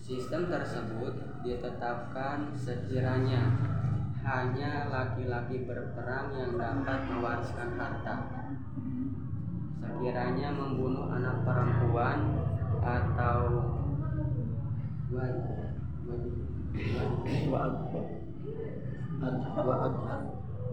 Sistem 0.00 0.48
tersebut 0.48 1.12
ditetapkan 1.44 2.56
sekiranya 2.56 3.52
hanya 4.24 4.88
laki-laki 4.88 5.68
berperang 5.68 6.32
yang 6.32 6.56
dapat 6.56 7.04
mewariskan 7.12 7.76
harta. 7.76 8.16
Sekiranya 9.84 10.48
membunuh 10.56 11.12
anak 11.12 11.44
perempuan 11.44 12.40
atau 12.80 13.40
wa, 15.12 15.24
wa, 17.50 17.62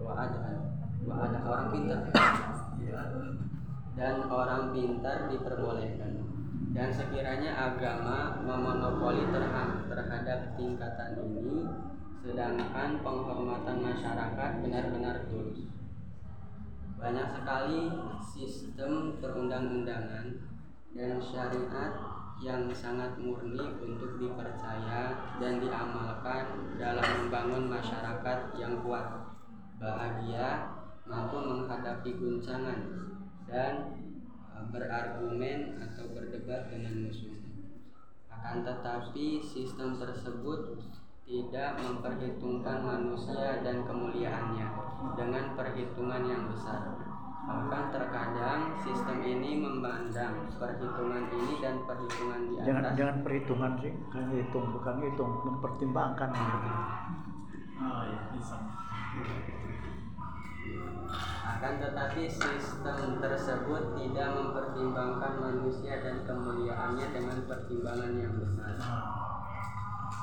wa, 0.01 1.29
orang 1.45 1.67
pintar 1.69 2.01
dan 3.93 4.15
orang 4.31 4.73
pintar 4.73 5.29
diperbolehkan. 5.29 6.13
Dan 6.71 6.87
sekiranya 6.87 7.51
agama 7.51 8.39
memonopoli 8.47 9.27
terha- 9.27 9.83
terhadap 9.91 10.55
tingkatan 10.55 11.19
ini 11.19 11.67
sedangkan 12.23 13.01
penghormatan 13.03 13.77
masyarakat 13.83 14.51
benar-benar 14.63 15.27
tulus. 15.27 15.67
Banyak 16.95 17.27
sekali 17.33 17.91
sistem 18.23 19.19
perundang-undangan 19.19 20.25
dan 20.95 21.11
syariat 21.19 21.91
yang 22.41 22.65
sangat 22.73 23.21
murni 23.21 23.61
untuk 23.77 24.17
dipercaya 24.17 25.13
dan 25.37 25.61
diamalkan 25.61 26.73
dalam 26.81 27.05
membangun 27.21 27.69
masyarakat 27.69 28.57
yang 28.57 28.81
kuat, 28.81 29.29
bahagia, 29.77 30.73
mampu 31.05 31.37
menghadapi 31.37 32.17
guncangan 32.17 32.81
dan 33.45 33.93
e, 34.49 34.57
berargumen 34.73 35.77
atau 35.85 36.09
berdebat 36.17 36.73
dengan 36.73 37.05
musuh. 37.05 37.37
Akan 38.33 38.65
tetapi 38.65 39.37
sistem 39.45 40.01
tersebut 40.01 40.81
tidak 41.29 41.77
memperhitungkan 41.77 42.81
manusia 42.81 43.61
dan 43.61 43.85
kemuliaannya 43.85 44.67
dengan 45.13 45.53
perhitungan 45.53 46.23
yang 46.25 46.49
besar. 46.49 47.10
Bahkan 47.41 47.83
terkadang 47.89 48.61
sistem 48.85 49.17
ini 49.25 49.57
memandang 49.57 50.45
perhitungan 50.61 51.25
ini 51.33 51.53
dan 51.57 51.81
perhitungan 51.89 52.39
di 52.45 52.53
Jangan 52.61 52.83
atas 52.85 52.97
jangan 53.01 53.17
perhitungan 53.25 53.71
sih, 53.81 53.93
kan 54.13 54.25
hitung 54.29 54.65
bukan 54.69 54.95
hitung, 55.01 55.31
mempertimbangkan. 55.41 56.29
Oh 57.81 58.01
iya, 58.05 58.21
bisa. 58.37 58.57
Akan 61.41 61.73
tetapi 61.81 62.29
sistem 62.29 63.17
tersebut 63.17 63.83
tidak 63.97 64.27
mempertimbangkan 64.37 65.33
manusia 65.41 65.97
dan 66.01 66.21
kemuliaannya 66.21 67.07
dengan 67.09 67.37
pertimbangan 67.49 68.13
yang 68.17 68.33
besar. 68.37 68.77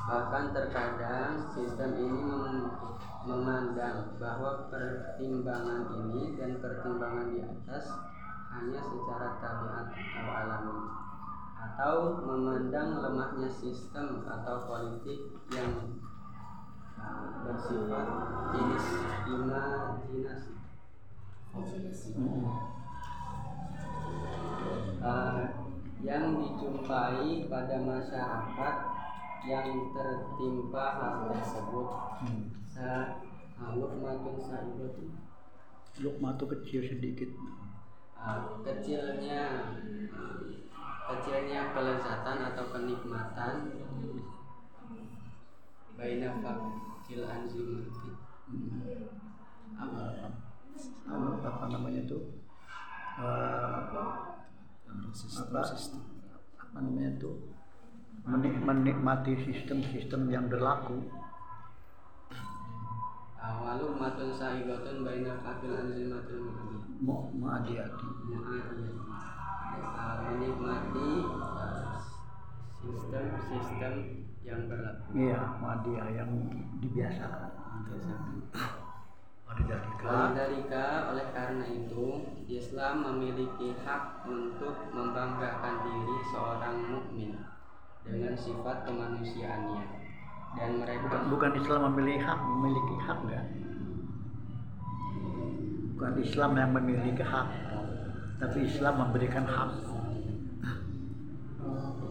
Bahkan 0.08 0.44
terkadang 0.56 1.44
sistem 1.52 1.90
ini 1.98 2.22
mem- 2.24 2.97
memandang 3.26 4.14
bahwa 4.22 4.70
pertimbangan 4.70 5.90
ini 5.98 6.38
dan 6.38 6.62
pertimbangan 6.62 7.34
di 7.34 7.42
atas 7.42 7.90
hanya 8.54 8.80
secara 8.80 9.28
tabiat 9.42 9.86
atau 9.90 10.26
alami 10.30 10.78
atau 11.58 11.94
memandang 12.22 13.02
lemahnya 13.02 13.50
sistem 13.50 14.22
atau 14.22 14.66
politik 14.70 15.34
yang 15.50 15.98
uh, 16.94 17.42
bersifat 17.42 18.06
jenis 18.54 18.86
imajinasi. 19.26 20.54
Uh, 24.98 25.42
yang 25.98 26.38
dijumpai 26.38 27.50
pada 27.50 27.76
masyarakat 27.82 28.76
yang 29.46 29.92
tertimpa 29.92 30.84
hal 30.96 31.14
tersebut 31.30 31.88
Hmm. 32.18 32.50
sa 32.66 33.14
aluk 33.58 33.94
matun 34.02 34.34
saibatu 34.38 35.06
Lukma 35.98 36.34
tuh 36.34 36.46
kecil 36.50 36.82
sedikit. 36.82 37.30
uh, 38.14 38.58
kecilnya 38.62 39.70
uh, 40.10 40.38
kecilnya 41.08 41.70
kelezatan 41.70 42.38
atau 42.50 42.64
kenikmatan 42.70 43.54
baina 45.94 46.38
fakil 46.38 47.22
anzimati 47.22 48.10
apa 49.74 50.02
Anu, 51.10 51.42
apa 51.42 51.64
namanya 51.66 52.06
tuh? 52.06 52.22
Eh, 53.18 53.66
apa, 53.66 54.02
apa 55.34 56.78
namanya 56.78 57.10
tuh? 57.18 57.47
Menik- 58.28 58.60
menikmati 58.60 59.40
sistem-sistem 59.48 60.28
yang 60.28 60.52
berlaku. 60.52 61.00
awalu 63.38 63.96
matun 63.96 64.28
saibatun 64.36 65.00
baina 65.00 65.32
mu'min 65.40 66.12
Mau 67.00 67.32
menghati-hati. 67.32 68.08
uh, 69.72 70.16
menikmati 70.28 71.10
uh, 71.24 71.96
sistem-sistem 72.76 73.94
yang 74.44 74.68
berlaku 74.68 75.08
Iya, 75.16 75.40
media 75.64 76.04
yang 76.12 76.30
dibiasakan. 76.84 77.50
Ada 79.48 79.64
dari 79.64 79.88
Walidhalika 80.04 80.86
oleh 81.08 81.26
karena 81.32 81.64
itu 81.64 82.06
Islam 82.46 82.94
memiliki 83.00 83.72
hak 83.80 84.28
untuk 84.28 84.92
membanggakan 84.92 85.74
diri 85.88 86.16
seorang 86.28 86.76
mukmin 86.84 87.32
dengan 88.08 88.34
sifat 88.34 88.88
kemanusiaannya 88.88 89.84
dan 90.56 90.70
mereka 90.80 91.04
bukan, 91.04 91.22
bukan 91.28 91.52
Islam 91.60 91.80
memiliki 91.92 92.20
hak, 92.24 92.40
memiliki 92.40 92.96
hak 93.04 93.20
ya. 93.28 93.42
Bukan 95.98 96.12
Islam 96.22 96.50
yang 96.54 96.70
memiliki 96.72 97.24
hak, 97.26 97.48
tapi 98.38 98.58
Islam 98.64 98.94
memberikan 99.02 99.44
hak. 99.44 99.70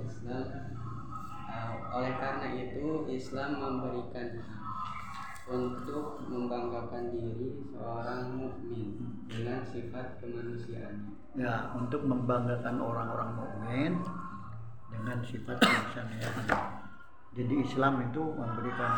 Islam 0.08 0.44
uh, 1.48 1.72
oleh 1.98 2.14
karena 2.20 2.48
itu 2.52 2.88
Islam 3.10 3.50
memberikan 3.64 4.28
hak 4.44 4.58
untuk 5.48 6.20
membanggakan 6.28 7.16
diri 7.16 7.64
seorang 7.72 8.36
mukmin 8.36 9.00
dengan 9.32 9.64
sifat 9.64 10.20
kemanusiaannya. 10.20 11.16
Ya, 11.40 11.72
untuk 11.80 12.04
membanggakan 12.04 12.76
orang-orang 12.84 13.32
mukmin 13.40 13.92
dengan 14.98 15.18
sifat 15.22 15.58
kemanusiaan. 15.62 16.46
Jadi 17.38 17.54
Islam 17.62 17.94
itu 18.10 18.24
memberikan 18.34 18.94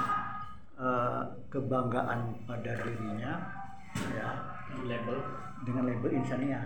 eh, 0.80 1.24
kebanggaan 1.52 2.20
pada 2.48 2.72
dirinya, 2.84 3.34
ya, 4.16 4.30
Label. 4.88 5.20
dengan 5.68 5.92
label 5.92 6.12
insaniah. 6.24 6.64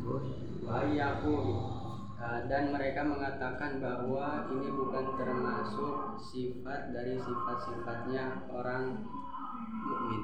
Terus, 0.00 0.26
Wayaku 0.64 1.36
dan 2.22 2.70
mereka 2.70 3.02
mengatakan 3.02 3.82
bahwa 3.82 4.46
ini 4.46 4.70
bukan 4.70 5.18
termasuk 5.18 6.14
sifat 6.22 6.94
dari 6.94 7.18
sifat-sifatnya 7.18 8.46
orang 8.46 9.02
mukmin. 9.82 10.22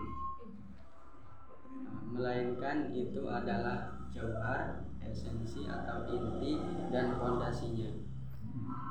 Melainkan 2.14 2.94
itu 2.94 3.26
adalah 3.26 3.97
jauhar, 4.19 4.82
esensi 5.07 5.70
atau 5.70 6.03
inti 6.11 6.59
dan 6.90 7.15
fondasinya. 7.15 7.86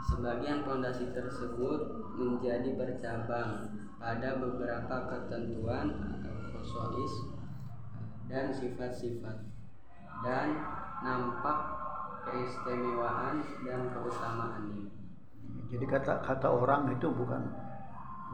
Sebagian 0.07 0.63
fondasi 0.63 1.11
tersebut 1.11 1.79
menjadi 2.15 2.79
bercabang 2.79 3.67
pada 3.99 4.39
beberapa 4.39 4.95
ketentuan 5.11 5.87
atau 5.99 6.35
khosois 6.55 7.13
dan 8.31 8.55
sifat-sifat 8.55 9.37
dan 10.23 10.47
nampak 11.03 11.59
keistimewaan 12.23 13.43
dan 13.67 13.91
keutamaannya. 13.91 14.89
jadi 15.67 15.85
kata 15.87 16.23
kata 16.23 16.47
orang 16.47 16.91
itu 16.95 17.07
bukan 17.11 17.43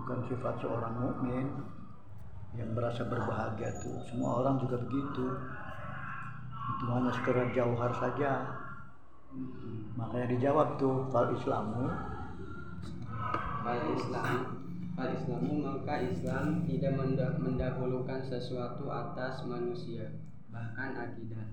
bukan 0.02 0.20
sifat 0.30 0.56
seorang 0.62 0.94
mukmin 0.98 1.50
yang 2.54 2.70
merasa 2.78 3.02
berbahagia 3.10 3.74
tuh. 3.82 3.98
Semua 4.06 4.46
orang 4.46 4.62
juga 4.62 4.78
begitu. 4.86 5.26
Itu 6.64 6.86
hanya 6.88 7.12
sekedar 7.12 7.48
jauhar 7.52 7.92
saja. 7.92 8.32
Makanya 10.00 10.28
dijawab 10.38 10.80
tuh 10.80 11.10
fal 11.10 11.34
Islamu. 11.34 11.90
Fal 13.64 13.82
Islam. 13.92 14.36
Fal 14.94 15.10
Islamu 15.10 15.54
maka 15.60 15.96
Islam 16.06 16.64
tidak 16.70 16.94
mendah- 16.94 17.38
mendahulukan 17.42 18.22
sesuatu 18.22 18.88
atas 18.94 19.44
manusia 19.50 20.06
bahkan 20.54 20.94
akidah. 20.94 21.48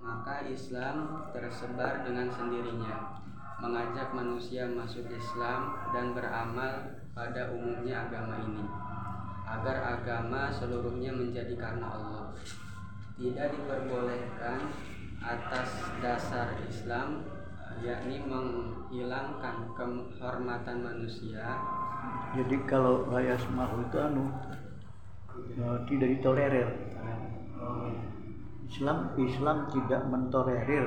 Maka 0.00 0.48
Islam 0.48 1.28
tersebar 1.30 2.02
dengan 2.02 2.26
sendirinya 2.32 3.20
mengajak 3.60 4.16
manusia 4.16 4.64
masuk 4.64 5.04
Islam 5.12 5.76
dan 5.92 6.16
beramal 6.16 6.96
pada 7.12 7.52
umumnya 7.52 8.08
agama 8.08 8.40
ini 8.40 8.64
agar 9.44 10.00
agama 10.00 10.48
seluruhnya 10.48 11.12
menjadi 11.12 11.52
karena 11.60 11.92
Allah 11.92 12.32
tidak 13.20 13.52
diperbolehkan 13.52 14.72
atas 15.20 15.68
dasar 16.00 16.56
Islam 16.64 17.28
yakni 17.84 18.24
menghilangkan 18.24 19.76
kehormatan 19.76 20.80
manusia 20.80 21.60
Jadi 22.32 22.56
kalau 22.64 23.04
raya 23.12 23.36
semahu 23.36 23.84
itu 23.84 23.96
anu 24.00 24.24
eh, 25.52 25.78
tidak 25.84 26.08
ditolerir. 26.16 26.68
Islam 28.70 29.12
Islam 29.20 29.68
tidak 29.68 30.02
mentolerir 30.08 30.86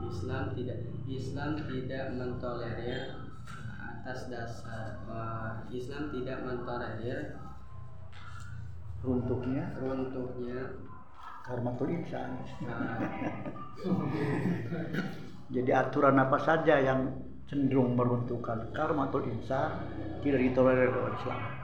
Islam 0.00 0.54
tidak 0.54 0.78
Islam 1.10 1.50
tidak 1.66 2.04
mentolerir 2.14 3.18
atas 4.00 4.30
dasar 4.30 4.96
eh, 5.10 5.52
Islam 5.74 6.08
tidak 6.14 6.38
mentolerir 6.46 7.39
runtuhnya? 9.04 9.64
Runtuhnya. 9.80 10.60
Karmatul 11.40 11.88
insan 11.90 12.36
eh, 12.46 12.52
jadi 15.50 15.82
aturan 15.82 16.20
apa 16.20 16.38
saja 16.38 16.78
yang 16.78 17.10
cenderung 17.50 17.98
meruntuhkan 17.98 18.70
karmatul 18.70 19.26
insan 19.26 19.82
tidak 20.22 20.38
ditolerir 20.46 20.94
oleh 20.94 21.16
Islam? 21.16 21.40
Ya. 21.40 21.60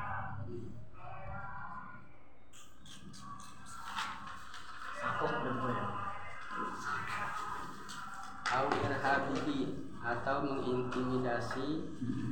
atau 10.07 10.43
mengintimidasi 10.43 11.69
eh, 11.83 12.26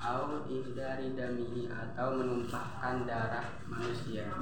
au 0.00 0.48
ihdari 0.48 1.12
damihi 1.12 1.68
atau 1.68 2.16
menumpahkan 2.16 3.04
darah 3.04 3.44
manusia. 3.68 4.32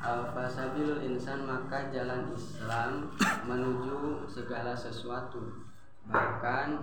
Al 0.00 0.32
fasabilul 0.32 1.04
insan 1.04 1.44
maka 1.44 1.92
jalan 1.92 2.32
Islam 2.32 3.12
menuju 3.44 4.24
segala 4.24 4.72
sesuatu. 4.72 5.68
Bahkan 6.08 6.80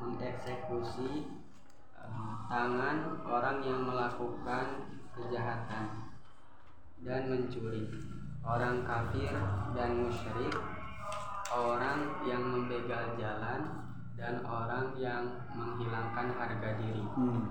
mengeksekusi 0.00 1.28
eh, 2.00 2.32
tangan 2.48 3.20
orang 3.28 3.58
yang 3.60 3.84
melakukan 3.84 4.88
kejahatan 5.12 5.84
dan 7.04 7.22
mencuri. 7.28 7.92
Orang 8.44 8.84
kafir 8.84 9.32
dan 9.72 10.04
musyrik 10.04 10.52
orang 11.48 12.12
yang 12.28 12.44
membegal 12.44 13.16
jalan 13.16 13.83
dan 14.24 14.40
orang 14.40 14.96
yang 14.96 15.20
menghilangkan 15.52 16.32
harga 16.32 16.80
diri 16.80 17.04
Hmm. 17.12 17.44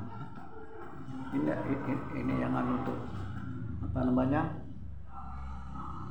Ini, 1.34 1.50
ini, 1.50 1.94
ini 2.18 2.34
yang 2.42 2.54
anu 2.58 2.82
tuh 2.82 2.98
apa 3.86 4.10
namanya 4.10 4.42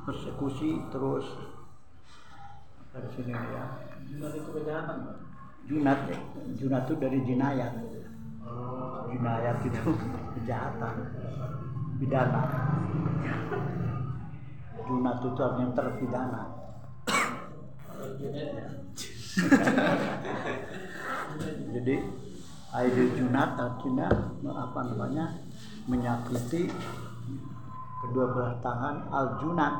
persekusi 0.07 0.87
terus 0.87 1.27
di 2.93 3.09
sini 3.11 3.33
ya 3.35 3.63
Junat 4.07 4.31
itu 4.39 4.49
kejahatan, 4.55 4.95
Pak. 5.03 5.15
junat 5.67 5.99
ya. 6.07 6.17
junat 6.55 6.83
itu 6.87 6.95
dari 6.95 7.19
jinayat 7.27 7.73
Oh. 8.43 9.03
jinayat 9.11 9.57
itu 9.67 9.83
kejahatan 10.39 10.95
pidana 11.99 12.43
junat 14.87 15.17
itu 15.19 15.39
artinya 15.39 15.67
terpidana. 15.75 16.43
Jadi 21.73 21.95
aidil 22.73 23.09
junat 23.17 23.57
artinya 23.57 24.05
apa 24.45 24.79
namanya 24.93 25.25
menyakiti 25.89 26.69
kedua 28.03 28.25
belah 28.29 28.53
tangan 28.61 29.09
al 29.09 29.41
junat 29.41 29.73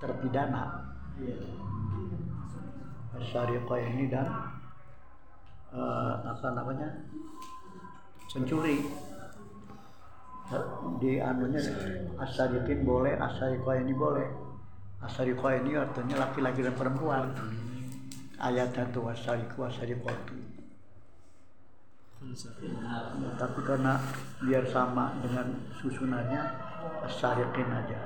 terpidana. 0.00 0.64
Iya. 1.20 1.36
syariqah 3.20 3.76
ini 3.84 4.08
dan 4.08 4.26
eh, 5.76 6.14
apa 6.24 6.46
namanya 6.56 6.88
pencuri. 8.26 8.88
Di 10.98 11.22
anunya 11.22 11.62
asarikin 12.18 12.82
boleh 12.82 13.14
asariqah 13.14 13.76
ini 13.84 13.92
boleh. 13.94 14.26
Asariqah 15.04 15.62
ini 15.62 15.76
artinya 15.78 16.26
laki-laki 16.26 16.64
dan 16.64 16.74
perempuan 16.74 17.30
ayat 18.40 18.72
satu 18.72 19.04
asariku 19.12 19.68
asariqatu 19.68 20.60
tapi 23.40 23.60
karena 23.64 23.96
biar 24.44 24.64
sama 24.68 25.16
dengan 25.24 25.56
susunannya 25.72 26.42
asarikin 27.08 27.64
aja. 27.72 27.96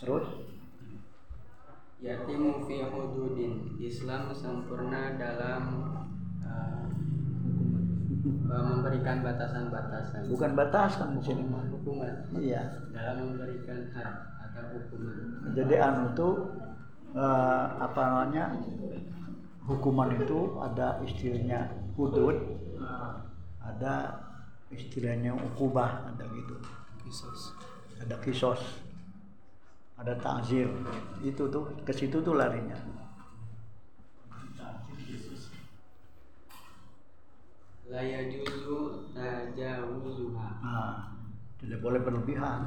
Terus? 0.00 0.26
Yatimu 2.00 2.64
fi 2.64 2.88
hududin. 2.88 3.76
Islam 3.76 4.32
sempurna 4.32 5.20
dalam 5.20 5.92
uh, 6.40 6.88
memberikan 8.48 9.20
batasan-batasan. 9.20 10.32
Bukan 10.32 10.52
batasan 10.56 11.20
di 11.20 11.22
sini 11.24 11.44
mah 11.44 11.68
hukuman. 11.68 12.32
Iya. 12.32 12.80
Dalam 12.96 13.36
memberikan 13.36 13.92
had 13.92 14.40
atau 14.40 14.72
hukuman. 14.72 15.52
Jadi 15.52 15.74
anu 15.76 16.16
tuh 16.16 16.64
eh, 17.16 17.64
apa 17.80 18.00
namanya? 18.04 18.52
Hukuman 19.66 20.14
itu 20.14 20.62
ada 20.62 21.02
istilahnya 21.02 21.66
hudud 21.98 22.38
ada 23.58 24.22
istilahnya 24.70 25.34
ukubah 25.34 26.06
ada 26.06 26.22
gitu. 26.30 26.54
Ada 27.98 28.14
kisos 28.22 28.86
ada 29.96 30.12
takzir. 30.20 30.68
Itu 31.24 31.48
tuh 31.48 31.72
ke 31.82 31.92
situ 31.92 32.20
tuh 32.20 32.36
larinya. 32.36 32.76
La 37.86 38.02
yajuzu 38.02 39.14
tajawuzuha 39.14 40.48
nah, 40.58 41.14
tidak 41.62 41.78
boleh 41.80 42.02
berlebihan 42.02 42.66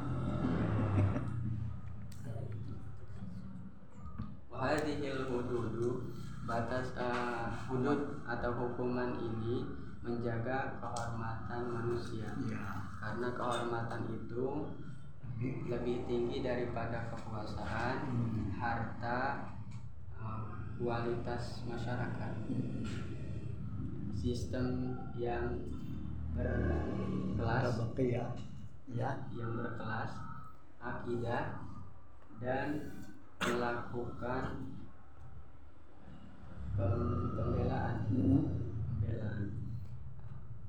wa 4.49 4.49
hadhil 4.60 5.24
hududu 5.32 6.12
batas 6.44 6.92
uh, 7.00 7.48
hudud 7.64 8.20
atau 8.28 8.52
hukuman 8.52 9.16
ini 9.16 9.64
menjaga 10.04 10.76
kehormatan 10.80 11.62
manusia 11.72 12.28
ya 12.44 12.84
karena 13.00 13.32
kehormatan 13.32 14.04
itu 14.12 14.68
lebih 15.40 16.04
tinggi 16.04 16.44
daripada 16.44 17.08
kekuasaan, 17.08 17.96
Hmm. 18.04 18.52
harta, 18.60 19.48
eh, 20.20 20.44
kualitas 20.76 21.64
masyarakat. 21.64 22.34
Sistem 24.12 25.00
yang 25.16 25.64
berkelas, 26.36 27.72
ya 27.96 28.28
ya 28.92 29.10
yang 29.32 29.52
berkelas, 29.56 30.12
akidah 30.76 31.64
dan 32.36 32.99
melakukan 33.40 34.44
pem- 36.76 37.30
pembelaan, 37.32 37.96
pembelaan. 38.04 39.42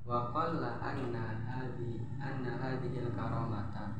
Wa 0.07 0.31
qalla 0.31 0.79
anna 0.79 1.25
hadhi 1.43 2.07
anna 2.15 2.51
hadhil 2.55 3.11
karamata. 3.11 3.99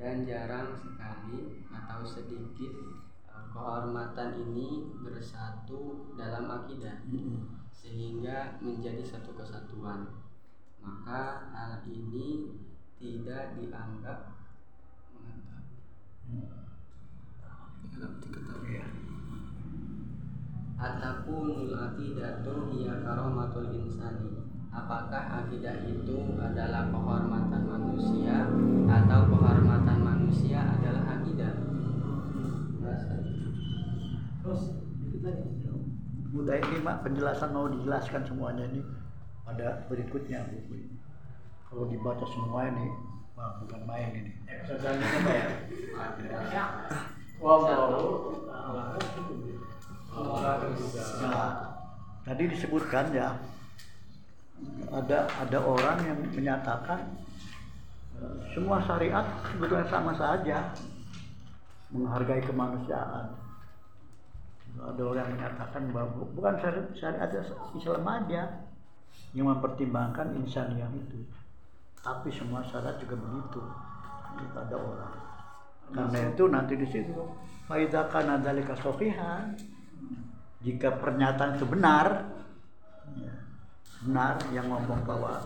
Dan 0.00 0.24
jarang 0.24 0.72
sekali 0.72 1.60
atau 1.68 2.00
sedikit 2.08 2.72
eh, 3.28 3.44
kehormatan 3.52 4.32
ini 4.48 4.96
bersatu 5.04 6.08
dalam 6.16 6.48
akidah 6.48 7.04
sehingga 7.68 8.56
menjadi 8.64 9.04
satu 9.04 9.36
kesatuan. 9.36 10.08
Maka 10.80 11.52
hal 11.52 11.84
ini 11.84 12.56
tidak 12.96 13.60
dianggap 13.60 14.40
Iya. 17.96 18.84
Atakunul 20.78 21.74
akidatu 21.74 22.70
hiya 22.70 23.02
karomatul 23.02 23.74
insani 23.74 24.46
Apakah 24.70 25.42
akidah 25.42 25.82
itu 25.82 26.38
adalah 26.38 26.86
kehormatan 26.94 27.62
manusia 27.66 28.46
Atau 28.86 29.20
kehormatan 29.26 29.98
manusia 29.98 30.62
adalah 30.78 31.18
akidah 31.18 31.70
Terus. 34.40 34.62
Mudah 36.30 36.56
ini 36.56 36.78
mak 36.80 37.02
penjelasan 37.02 37.50
mau 37.50 37.66
dijelaskan 37.66 38.22
semuanya 38.22 38.64
ini 38.70 38.80
pada 39.42 39.82
berikutnya 39.90 40.46
buku 40.46 40.78
ini. 40.78 40.96
Kalau 41.66 41.86
dibaca 41.90 42.26
semua 42.26 42.70
ini, 42.70 42.86
wah 43.34 43.58
bukan 43.62 43.82
main 43.86 44.10
ini. 44.14 44.32
Episode 44.46 44.78
selanjutnya 44.78 45.20
Pak 45.94 46.10
ya. 46.50 46.64
Tadi 52.20 52.42
disebutkan 52.52 53.16
ya 53.16 53.32
ada 54.92 55.24
ada 55.24 55.58
orang 55.64 55.98
yang 56.04 56.18
menyatakan 56.36 57.00
semua 58.52 58.84
syariat 58.84 59.24
sebetulnya 59.48 59.88
sama 59.88 60.12
saja 60.12 60.68
menghargai 61.88 62.44
kemanusiaan. 62.44 63.32
Ada 64.76 65.02
orang 65.02 65.24
yang 65.24 65.34
menyatakan 65.40 65.82
bahwa 65.90 66.28
bukan 66.36 66.54
syariat, 66.60 66.88
syariat 66.92 67.30
Islam 67.72 68.04
aja 68.04 68.42
yang 69.32 69.46
mempertimbangkan 69.48 70.36
insaniah 70.38 70.92
itu, 70.92 71.24
tapi 72.04 72.28
semua 72.30 72.60
syariat 72.68 73.00
juga 73.00 73.16
begitu. 73.16 73.64
Itu 74.38 74.56
ada 74.60 74.76
orang. 74.76 75.19
Karena 75.90 76.18
itu 76.30 76.44
nanti 76.46 76.74
di 76.78 76.86
situ. 76.86 77.22
Faidha 77.70 78.10
kana 78.10 78.42
dzalika 78.42 78.74
sofihan 78.82 79.54
jika 80.60 80.92
pernyataan 81.00 81.56
itu 81.56 81.64
benar 81.64 82.28
ya, 83.16 83.32
benar 84.04 84.36
yang 84.52 84.68
ngomong 84.68 85.00
bahwa 85.08 85.40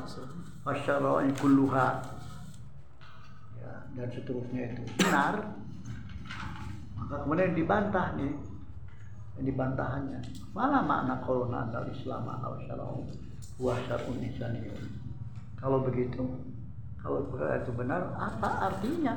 masyarakat 0.66 1.38
kulluha 1.38 2.02
ya, 3.62 3.72
dan 3.94 4.08
seterusnya 4.10 4.74
itu 4.74 4.82
benar 4.98 5.54
maka 6.98 7.14
kemudian 7.22 7.54
dibantah 7.54 8.16
nih 8.18 8.34
dibantahannya 9.34 10.18
mana 10.54 10.82
makna 10.82 11.18
kalau 11.22 11.50
nadal 11.50 11.86
Islam 11.90 12.26
atau 12.38 12.54
syara'u 12.66 13.02
wa 13.58 13.74
syar'un 13.86 14.18
insaniyun 14.18 14.82
kalau 15.58 15.82
begitu 15.82 16.22
kalau 16.98 17.22
itu 17.36 17.72
benar 17.74 18.14
apa 18.18 18.72
artinya 18.72 19.14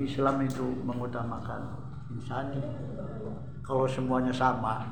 Islam 0.00 0.40
itu 0.44 0.64
mengutamakan 0.84 1.76
insani 2.12 2.62
kalau 3.60 3.84
semuanya 3.84 4.32
sama. 4.32 4.82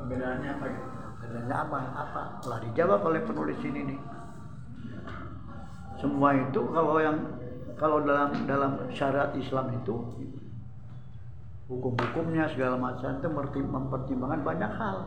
Perbedaannya 0.00 0.50
apa 0.56 0.66
gitu? 0.66 0.90
bedanya 1.30 1.56
apa? 1.62 1.78
Apa? 1.94 2.22
Telah 2.42 2.58
dijawab 2.66 3.00
oleh 3.06 3.22
penulis 3.22 3.60
ini 3.62 3.94
nih. 3.94 4.00
Semua 6.02 6.34
itu 6.34 6.60
kalau 6.74 6.98
yang 6.98 7.18
kalau 7.78 8.02
dalam 8.02 8.34
dalam 8.50 8.72
syariat 8.90 9.30
Islam 9.38 9.70
itu 9.78 9.94
hukum-hukumnya 11.70 12.50
segala 12.50 12.74
macam 12.74 13.22
itu 13.22 13.28
merti- 13.30 13.70
mempertimbangkan 13.70 14.42
banyak 14.42 14.72
hal. 14.74 14.98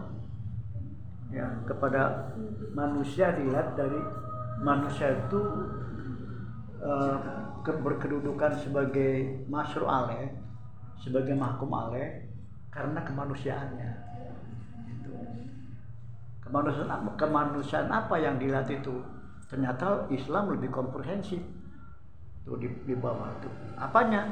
Ya 1.34 1.50
kepada 1.68 2.32
manusia 2.72 3.36
dilihat 3.36 3.76
dari 3.76 4.00
manusia 4.64 5.12
itu 5.12 5.42
eh, 6.84 7.18
ke- 7.64 7.80
berkedudukan 7.80 8.60
sebagai 8.60 9.44
masru 9.48 9.88
aleh 9.88 10.36
sebagai 11.00 11.36
mahkum 11.36 11.72
aleh 11.72 12.32
karena 12.72 13.04
kemanusiaannya. 13.04 13.92
Gitu. 14.88 15.14
kemanusiaan 16.44 16.92
apa, 16.92 17.10
kemanusiaan 17.20 17.90
apa 17.92 18.16
yang 18.20 18.40
dilihat 18.40 18.68
itu? 18.72 19.04
Ternyata 19.52 20.08
Islam 20.10 20.58
lebih 20.58 20.72
komprehensif. 20.72 21.44
Tuh 22.44 22.60
di, 22.60 22.68
di 22.84 22.96
bawah 22.96 23.32
itu. 23.40 23.50
Apanya? 23.80 24.28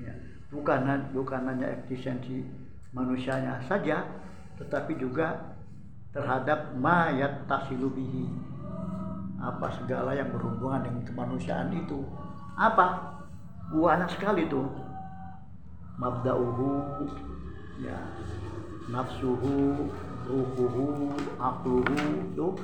Ya, 0.00 0.14
bukan 0.48 0.86
bukan 1.12 1.40
hanya 1.48 1.72
efisiensi 1.82 2.44
manusianya 2.94 3.58
saja 3.66 4.06
tetapi 4.54 4.94
juga 4.94 5.54
terhadap 6.14 6.78
mayat 6.78 7.42
tasilubihi 7.50 8.53
apa 9.44 9.68
segala 9.76 10.16
yang 10.16 10.32
berhubungan 10.32 10.80
dengan 10.80 11.02
kemanusiaan 11.04 11.68
itu? 11.76 12.00
Apa? 12.56 13.12
Banyak 13.68 14.08
sekali 14.08 14.48
tuh. 14.48 14.64
Mabda'uhu 16.00 17.06
ya 17.84 17.98
nafsuhu 18.88 19.88
ruhuhu 20.24 21.12
akluhu 21.36 22.00
tuh. 22.32 22.56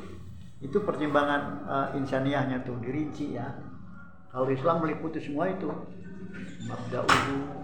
Itu 0.61 0.81
pertimbangan 0.85 1.43
eh, 1.69 1.89
insaniahnya 2.01 2.65
tuh 2.65 2.81
dirinci 2.81 3.37
ya. 3.37 3.49
Kalau 4.33 4.49
Islam 4.49 4.81
meliputi 4.85 5.21
semua 5.21 5.53
itu 5.53 5.69
mabda'uhu 6.65 7.61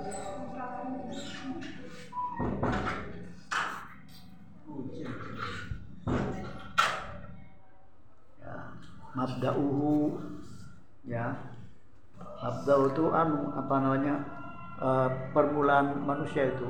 mabda'uhu. 9.17 10.21
Ya. 11.09 11.33
Mabda'u 12.21 12.93
itu 12.93 13.05
anu 13.17 13.57
apa 13.57 13.75
namanya 13.81 14.15
eh, 14.79 15.09
permulaan 15.33 16.05
manusia 16.05 16.53
itu. 16.53 16.69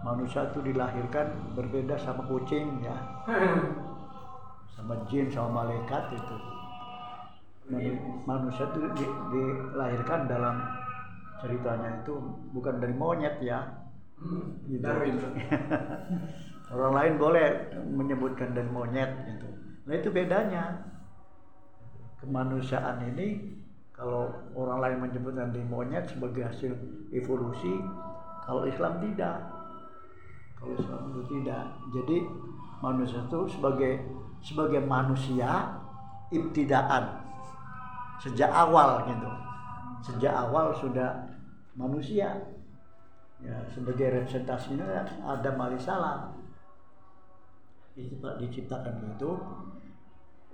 Manusia 0.00 0.48
itu 0.48 0.62
dilahirkan 0.64 1.54
berbeda 1.58 2.00
sama 2.00 2.24
kucing 2.24 2.80
ya. 2.80 2.96
Sama 4.76 4.92
jin 5.08 5.32
sama 5.32 5.64
malaikat 5.64 6.12
itu. 6.12 6.36
Manu- 7.72 8.20
manusia 8.28 8.68
itu 8.68 8.84
di- 8.92 9.16
dilahirkan 9.32 10.28
dalam 10.28 10.60
ceritanya 11.40 12.04
itu 12.04 12.12
bukan 12.52 12.76
dari 12.76 12.92
monyet 12.92 13.40
ya. 13.40 13.64
Gitu. 14.68 14.84
Darwin. 14.84 15.16
orang 16.76 16.92
lain 16.92 17.14
boleh 17.16 17.46
menyebutkan 17.88 18.52
dari 18.52 18.68
monyet 18.68 19.10
gitu. 19.24 19.48
Nah 19.88 19.94
itu 19.96 20.08
bedanya 20.12 20.76
kemanusiaan 22.26 22.98
ini 23.14 23.56
kalau 23.94 24.28
orang 24.52 24.78
lain 24.82 24.98
menyebutkan 25.08 25.54
dari 25.54 25.64
monyet 25.64 26.04
sebagai 26.10 26.44
hasil 26.44 26.74
evolusi 27.14 27.80
kalau 28.44 28.62
Islam 28.68 29.00
tidak. 29.02 29.40
Kalau 30.58 30.72
Islam 30.76 31.00
itu 31.10 31.22
tidak. 31.38 31.64
Jadi 31.96 32.18
manusia 32.84 33.18
itu 33.24 33.40
sebagai 33.50 33.92
sebagai 34.44 34.80
manusia 34.84 35.80
ibtidaan. 36.30 37.24
Sejak 38.20 38.52
awal 38.52 39.08
gitu. 39.08 39.30
Sejak 40.04 40.34
awal 40.34 40.76
sudah 40.76 41.26
manusia. 41.74 42.36
Ya 43.40 43.56
sebagai 43.72 44.16
representasinya 44.16 45.04
Adam 45.24 45.60
alaihissalam 45.60 46.36
itu 47.96 48.12
diciptakan 48.20 49.16
gitu 49.16 49.40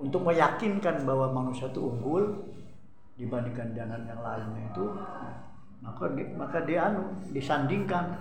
untuk 0.00 0.24
meyakinkan 0.24 1.04
bahwa 1.04 1.30
manusia 1.30 1.68
itu 1.68 1.80
unggul 1.80 2.24
dibandingkan 3.16 3.76
dengan 3.76 4.00
yang 4.08 4.20
lainnya 4.24 4.62
itu 4.72 4.84
maka 5.82 6.04
di- 6.14 6.32
maka 6.32 6.58
dia 6.64 6.88
anu 6.90 7.12
disandingkan 7.34 8.14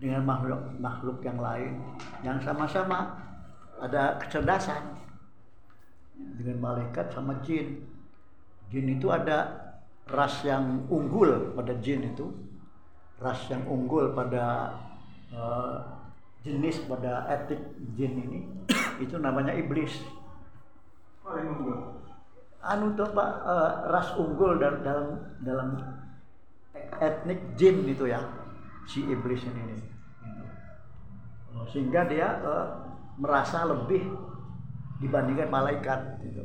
dengan 0.00 0.24
makhluk 0.24 0.60
makhluk 0.80 1.18
yang 1.20 1.36
lain 1.40 1.76
yang 2.24 2.40
sama-sama 2.40 3.20
ada 3.80 4.20
kecerdasan. 4.20 5.00
Dengan 6.36 6.60
malaikat 6.60 7.16
sama 7.16 7.40
jin. 7.40 7.80
Jin 8.68 8.86
itu 8.92 9.08
ada 9.08 9.48
ras 10.04 10.44
yang 10.44 10.84
unggul 10.92 11.56
pada 11.56 11.72
jin 11.80 12.12
itu 12.12 12.28
ras 13.16 13.40
yang 13.48 13.64
unggul 13.64 14.12
pada 14.12 14.76
eh, 15.32 15.76
jenis 16.44 16.84
pada 16.84 17.24
etik 17.32 17.60
jin 17.96 18.20
ini. 18.20 18.40
Itu 19.00 19.16
namanya 19.16 19.56
iblis 19.56 19.96
Anu 22.60 22.92
tuh 22.92 23.08
pak 23.16 23.30
eh, 23.48 23.72
ras 23.88 24.08
unggul 24.20 24.60
dalam 24.60 24.84
dalam 24.84 25.06
dalam 25.40 25.68
etnik 27.00 27.40
jin 27.56 27.88
itu 27.88 28.04
ya 28.04 28.20
si 28.84 29.06
iblis 29.08 29.40
ini. 29.48 29.62
Gitu. 29.64 30.44
Sehingga 31.72 32.04
dia 32.04 32.28
eh, 32.44 32.66
merasa 33.16 33.64
lebih 33.64 34.04
dibandingkan 35.00 35.48
malaikat 35.48 36.00
gitu. 36.20 36.44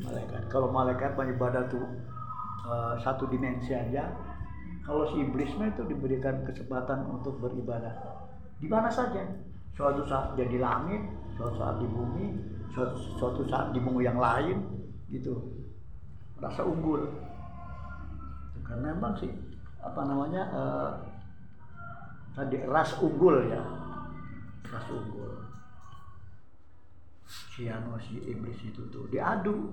malaikat 0.00 0.48
kalau 0.48 0.72
malaikat 0.72 1.12
beribadah 1.12 1.68
tuh 1.68 1.84
eh, 2.64 2.94
satu 3.04 3.28
dimensi 3.28 3.76
aja 3.76 4.08
kalau 4.84 5.04
si 5.12 5.20
iblis 5.20 5.52
mah 5.60 5.68
itu 5.68 5.84
diberikan 5.84 6.40
kesempatan 6.48 7.04
untuk 7.12 7.36
beribadah 7.40 7.92
di 8.56 8.68
mana 8.70 8.88
saja 8.88 9.20
suatu 9.76 10.08
saat 10.08 10.32
dia 10.40 10.48
di 10.48 10.56
langit 10.56 11.04
suatu 11.36 11.60
saat 11.60 11.76
di 11.84 11.88
bumi 11.88 12.55
suatu, 12.72 12.96
suatu 13.18 13.42
saat 13.46 13.70
di 13.74 13.80
bumi 13.82 14.06
yang 14.06 14.18
lain 14.18 14.62
gitu. 15.10 15.36
Rasa 16.40 16.66
unggul. 16.66 17.08
Karena 18.66 18.92
memang 18.92 19.14
sih 19.16 19.30
apa 19.80 20.02
namanya 20.02 20.42
eh, 20.50 20.90
tadi 22.34 22.56
ras 22.66 22.98
unggul 22.98 23.46
ya. 23.48 23.62
Ras 24.66 24.86
unggul. 24.90 25.32
Si 27.26 27.66
anu 27.72 27.96
si 27.98 28.20
iblis 28.20 28.60
itu 28.62 28.82
tuh 28.92 29.08
diadu. 29.08 29.72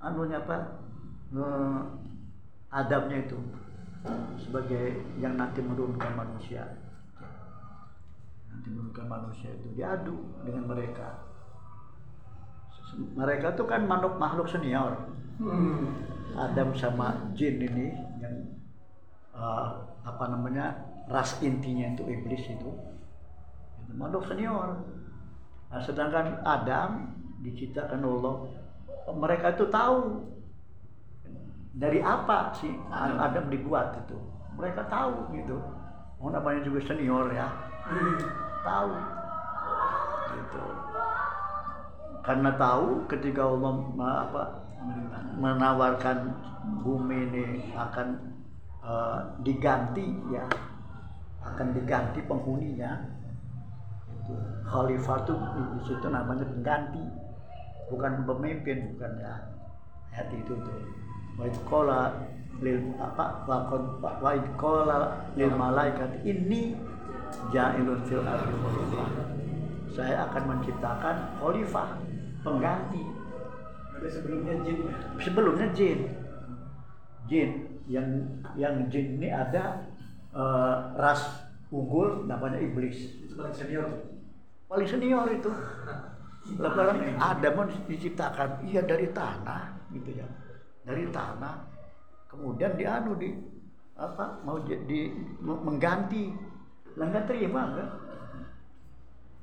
Anunya 0.00 0.40
apa? 0.40 0.80
Eh, 1.36 1.80
adabnya 2.72 3.20
itu 3.20 3.36
sebagai 4.40 5.04
yang 5.20 5.36
nanti 5.36 5.60
menurunkan 5.60 6.16
manusia. 6.16 6.64
Nanti 8.48 8.66
menurunkan 8.72 9.06
manusia 9.06 9.52
itu 9.52 9.68
diadu 9.76 10.16
dengan 10.42 10.64
mereka 10.72 11.29
mereka 12.96 13.54
tuh 13.54 13.66
kan 13.66 13.86
makhluk 13.86 14.18
makhluk 14.18 14.48
senior. 14.50 14.96
Adam 16.36 16.70
sama 16.76 17.32
jin 17.34 17.58
ini 17.58 17.90
yang 18.22 18.34
eh, 19.34 19.66
apa 20.06 20.24
namanya 20.30 20.78
ras 21.10 21.42
intinya 21.42 21.90
itu 21.96 22.04
iblis 22.06 22.44
itu 22.46 22.70
itu 23.84 23.92
makhluk 23.96 24.26
senior. 24.26 24.78
Nah, 25.70 25.80
sedangkan 25.82 26.42
Adam 26.42 27.14
diciptakan 27.40 28.02
Allah 28.02 28.34
mereka 29.10 29.54
itu 29.54 29.66
tahu 29.70 30.28
dari 31.74 32.02
apa 32.02 32.54
sih 32.58 32.70
Adam 32.92 33.48
dibuat 33.48 33.96
itu. 34.06 34.18
Mereka 34.58 34.86
tahu 34.90 35.30
gitu. 35.34 35.56
Oh 36.20 36.28
namanya 36.28 36.60
juga 36.60 36.84
senior 36.84 37.32
ya. 37.32 37.48
Tahu. 38.60 38.92
Gitu 40.30 40.89
karena 42.20 42.50
tahu 42.60 43.08
ketika 43.08 43.48
Allah 43.48 43.72
apa, 44.28 44.44
menawarkan 45.40 46.18
bumi 46.84 47.18
ini 47.32 47.44
akan 47.72 48.08
eh, 48.84 49.18
diganti 49.40 50.06
ya 50.28 50.44
akan 51.40 51.72
diganti 51.72 52.20
penghuninya. 52.28 52.92
Itu 54.20 54.34
khalifah 54.68 55.18
itu 55.24 55.32
di 55.34 55.80
situ 55.88 56.06
namanya 56.12 56.44
pengganti 56.44 57.02
bukan 57.88 58.22
pemimpin 58.28 58.94
bukan 58.94 59.12
ya 59.18 59.34
ayat 60.12 60.28
itu 60.36 60.52
tuh. 60.54 60.80
Wa 61.40 61.48
qala 61.66 62.00
lil 62.60 62.92
apa 63.00 63.48
wa 63.48 64.32
qala 64.60 64.96
lil 65.32 65.52
malaikat 65.56 66.20
ini 66.28 66.76
ja'ilun 67.48 68.04
fil 68.04 68.20
ardi 68.20 68.52
saya 69.90 70.28
akan 70.30 70.42
menciptakan 70.54 71.16
khalifah 71.42 72.09
pengganti. 72.40 73.02
Ada 74.00 74.08
sebelumnya 74.08 74.54
jin 74.64 74.78
ya. 74.86 74.94
sebelumnya 75.20 75.66
jin. 75.76 75.98
Jin. 77.28 77.50
Yang 77.90 78.08
yang 78.54 78.74
jin 78.86 79.06
ini 79.20 79.28
ada 79.28 79.84
eh, 80.32 80.76
ras 80.96 81.50
unggul 81.68 82.24
namanya 82.26 82.58
iblis. 82.58 83.20
Itu 83.24 83.36
paling 83.36 83.54
senior 83.54 83.84
tuh. 83.86 84.02
paling 84.70 84.86
senior 84.86 85.26
itu. 85.34 85.50
Lalu 86.62 87.18
Adam 87.20 87.68
diciptakan 87.90 88.64
iya 88.64 88.80
dari 88.86 89.10
tanah 89.10 89.76
gitu 89.92 90.10
ya. 90.14 90.26
Dari 90.86 91.04
tanah. 91.10 91.68
Kemudian 92.30 92.78
dianu 92.78 93.18
di 93.18 93.34
apa 93.98 94.40
mau 94.46 94.62
jadi 94.62 95.12
mengganti. 95.42 96.32
Lah 96.96 97.06
nggak 97.10 97.26
terima 97.26 97.62
kan 97.74 97.88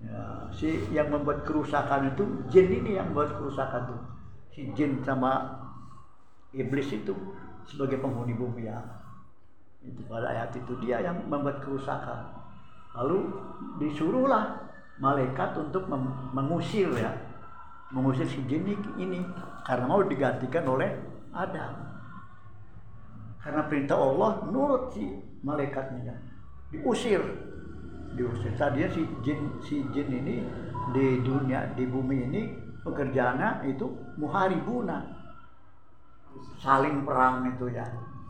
ya, 0.04 0.50
si 0.54 0.82
yang 0.94 1.10
membuat 1.10 1.46
kerusakan 1.48 2.14
itu 2.14 2.24
jin 2.52 2.68
ini 2.70 2.98
yang 2.98 3.10
membuat 3.14 3.38
kerusakan 3.38 3.82
tuh. 3.90 4.02
Si 4.54 4.70
jin 4.74 5.02
sama 5.06 5.58
iblis 6.54 6.90
itu 6.94 7.14
sebagai 7.66 8.02
penghuni 8.02 8.34
bumi 8.34 8.68
ya. 8.70 8.82
Itu 9.86 10.02
pada 10.10 10.34
ayat 10.34 10.54
itu 10.58 10.74
dia 10.82 11.02
yang 11.02 11.26
membuat 11.30 11.62
kerusakan. 11.62 12.34
Lalu 12.98 13.30
disuruhlah 13.78 14.58
malaikat 14.98 15.54
untuk 15.62 15.86
mengusir 16.34 16.90
ya. 16.98 17.14
Mengusir 17.94 18.28
si 18.28 18.44
jin 18.50 18.68
ini- 18.98 19.32
karena 19.64 19.86
mau 19.88 20.04
digantikan 20.04 20.66
oleh 20.68 20.98
Adam. 21.32 21.88
Karena 23.40 23.64
perintah 23.70 23.96
Allah 23.96 24.44
nurut 24.50 24.92
si 24.92 25.08
malaikatnya 25.40 26.20
diusir 26.68 27.22
diusir 28.16 28.54
tadinya 28.56 28.88
si 28.94 29.04
jin 29.26 29.40
si 29.60 29.84
jin 29.92 30.08
ini 30.08 30.36
di 30.96 31.20
dunia 31.20 31.76
di 31.76 31.84
bumi 31.84 32.18
ini 32.32 32.42
pekerjaannya 32.88 33.68
itu 33.68 33.92
muharibuna. 34.16 35.04
Saling 36.64 37.04
perang 37.04 37.52
itu 37.52 37.68
ya. 37.74 37.84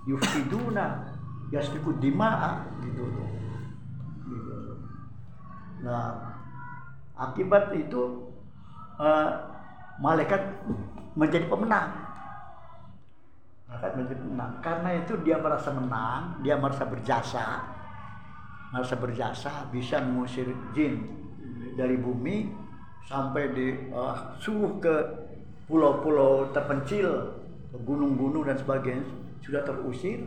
Yufsiduna 0.10 1.14
yasfiku 1.54 1.94
dima'a. 2.02 2.66
Gitu. 2.82 3.04
Gitu. 4.28 4.56
nah 5.86 6.34
akibat 7.14 7.70
itu 7.78 8.34
eh, 8.98 9.32
malaikat 10.02 10.41
menjadi 11.14 11.45
pemenang. 11.45 11.94
Malaikat 13.70 13.91
menjadi 13.94 14.20
pemenang. 14.26 14.52
Karena 14.64 14.90
itu 14.98 15.14
dia 15.22 15.38
merasa 15.38 15.70
menang 15.70 16.41
dia 16.41 16.56
merasa 16.58 16.84
berjasa 16.88 17.77
merasa 18.72 18.99
berjasa 18.99 19.72
bisa 19.72 20.03
mengusir 20.03 20.52
jin 20.76 21.07
dari 21.80 21.95
bumi 21.95 22.52
sampai 23.07 23.44
di 23.56 23.68
eh, 23.88 24.15
suruh 24.41 24.81
ke 24.84 24.95
pulau-pulau 25.68 26.52
terpencil 26.52 27.07
ke 27.72 27.77
gunung-gunung 27.84 28.48
dan 28.48 28.57
sebagainya 28.60 29.03
sudah 29.44 29.64
terusir. 29.64 30.23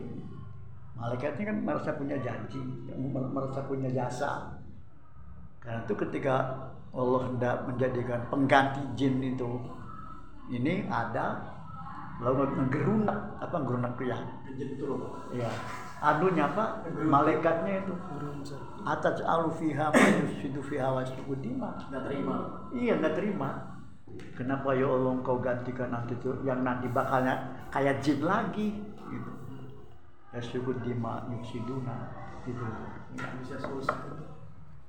Malaikatnya 0.97 1.49
kan 1.49 1.57
merasa 1.65 1.97
punya 1.97 2.17
janji 2.21 2.61
merasa 3.09 3.65
punya 3.65 3.89
jasa. 3.89 4.53
Karena 5.61 5.81
itu 5.85 5.93
ketika 5.97 6.69
Allah 6.93 7.21
hendak 7.29 7.55
menjadikan 7.65 8.21
pengganti 8.29 8.81
jin 8.97 9.17
itu 9.21 9.61
ini 10.53 10.85
ada 10.89 11.41
lalu 12.21 12.53
ngegerunak 12.53 13.17
apa 13.41 13.55
ngegerunak 13.61 13.93
ya? 14.01 14.17
Ya 15.33 15.49
anunya 16.01 16.49
apa 16.49 16.81
malaikatnya 16.97 17.85
itu. 17.85 17.93
Atas 18.81 19.21
alufiha 19.21 19.93
mayusidu 19.93 20.57
fiha 20.65 20.89
wasukudima 20.89 21.77
Nggak 21.93 22.09
terima. 22.09 22.35
iya 22.73 22.97
nggak 22.97 23.13
terima. 23.13 23.49
Kenapa 24.33 24.73
ya 24.73 24.89
Allah 24.89 25.13
engkau 25.21 25.37
gantikan 25.37 25.93
nanti 25.93 26.17
itu? 26.17 26.33
Yang 26.41 26.59
nanti 26.65 26.89
bakalnya 26.89 27.45
kayak 27.69 28.01
jin 28.01 28.25
lagi. 28.25 28.81
Gitu. 28.81 29.31
Yasukudima 30.33 31.29
yusiduna 31.29 32.09
gitu. 32.49 32.65
Bisa 33.45 33.61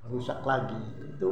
rusak 0.09 0.41
lagi. 0.43 0.81
Itu 1.13 1.29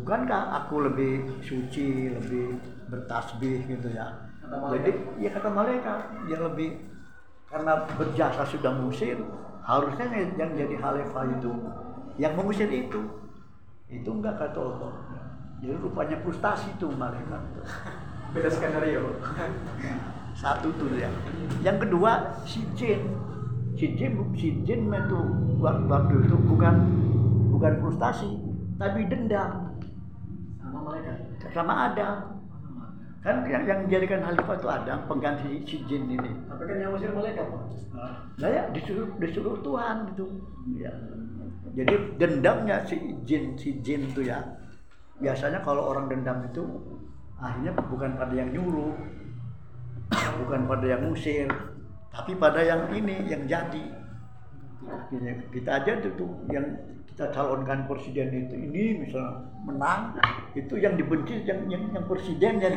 bukankah 0.00 0.64
aku 0.64 0.88
lebih 0.88 1.28
suci 1.44 2.08
lebih 2.16 2.56
bertasbih 2.88 3.68
gitu 3.68 3.92
ya? 3.92 4.08
Jadi 4.48 4.90
ya 5.20 5.30
kata 5.30 5.52
malaikat 5.52 5.98
yang 6.26 6.42
lebih 6.50 6.89
karena 7.50 7.72
berjasa 7.98 8.46
sudah 8.46 8.70
mengusir 8.78 9.18
harusnya 9.66 10.06
yang 10.38 10.54
jadi 10.54 10.74
khalifah 10.78 11.24
itu 11.34 11.50
yang 12.16 12.32
mengusir 12.38 12.70
itu 12.70 13.00
itu 13.90 14.06
enggak 14.10 14.38
kata 14.38 14.58
Allah 14.58 14.92
jadi 15.60 15.76
rupanya 15.76 16.16
frustasi 16.24 16.72
itu 16.72 16.88
malaikat. 16.96 17.36
Beda 18.32 18.48
skenario. 18.48 19.12
satu 20.30 20.70
tuh 20.78 20.88
ya 20.94 21.10
yang 21.60 21.76
kedua 21.82 22.38
si 22.46 22.62
jin 22.78 23.02
si 23.74 23.98
jin 23.98 24.14
si 24.38 24.62
jin 24.62 24.86
itu 24.88 25.20
waktu, 25.58 26.14
itu 26.22 26.36
bukan 26.46 26.74
bukan 27.50 27.72
frustasi 27.82 28.38
tapi 28.78 29.10
dendam 29.10 29.74
Sama 30.62 30.78
malaikat. 30.86 31.18
sama 31.50 31.72
Adam 31.90 32.39
kan 33.20 33.44
yang 33.44 33.68
yang 33.68 33.84
menjadikan 33.84 34.24
khalifah 34.24 34.56
itu 34.56 34.68
Adam 34.72 34.98
pengganti 35.04 35.50
si 35.68 35.76
jin 35.84 36.08
ini. 36.08 36.32
Tapi 36.48 36.62
kan 36.64 36.76
yang 36.80 36.96
usir 36.96 37.12
malaikat 37.12 37.44
Pak. 37.52 37.62
nah 38.40 38.48
ya 38.48 38.62
disuruh 38.72 39.12
disuruh 39.20 39.60
Tuhan 39.60 40.08
itu 40.16 40.26
ya. 40.80 40.92
Jadi 41.76 41.94
dendamnya 42.16 42.80
si 42.88 42.96
jin 43.28 43.60
si 43.60 43.76
jin 43.84 44.08
itu 44.08 44.24
ya. 44.24 44.40
Biasanya 45.20 45.60
kalau 45.60 45.92
orang 45.92 46.08
dendam 46.08 46.48
itu 46.48 46.64
akhirnya 47.36 47.76
bukan 47.76 48.16
pada 48.16 48.32
yang 48.32 48.48
nyuruh 48.56 48.96
bukan 50.40 50.60
pada 50.64 50.86
yang 50.88 51.04
ngusir 51.04 51.48
tapi 52.08 52.32
pada 52.40 52.64
yang 52.64 52.88
ini 52.96 53.28
yang 53.28 53.44
jadi. 53.44 53.84
Kita 55.52 55.70
aja 55.76 55.92
tuh 56.00 56.40
yang 56.48 56.64
kita 57.04 57.28
calonkan 57.36 57.84
presiden 57.84 58.48
itu 58.48 58.56
ini 58.56 59.04
misalnya 59.04 59.44
menang 59.66 60.16
itu 60.56 60.74
yang 60.80 60.96
dibenci 60.96 61.44
yang 61.44 61.68
yang, 61.68 61.84
yang 61.92 62.04
presiden 62.08 62.60
yang 62.60 62.74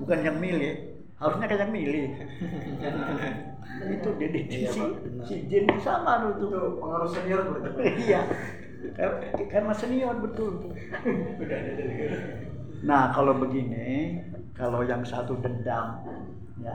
bukan 0.00 0.18
yang 0.24 0.36
milih. 0.40 0.74
Harusnya 1.20 1.46
kan 1.46 1.58
yang 1.68 1.72
milih. 1.72 2.06
Itu 3.82 4.10
jadi 4.18 4.40
si 4.46 4.82
si 5.26 5.34
Jin 5.50 5.66
sama 5.78 6.22
tuh 6.22 6.50
Itu. 6.50 6.58
Pengaruh 6.82 7.08
senior 7.10 7.40
iya. 8.06 8.20
Kar- 8.98 9.22
karena 9.46 9.74
senior 9.74 10.14
betul. 10.18 10.50
Tuh 10.66 10.72
nah 12.82 13.14
kalau 13.14 13.38
begini 13.38 14.18
kalau 14.58 14.82
yang 14.82 15.06
satu 15.06 15.38
dendam 15.38 16.02
ya 16.58 16.74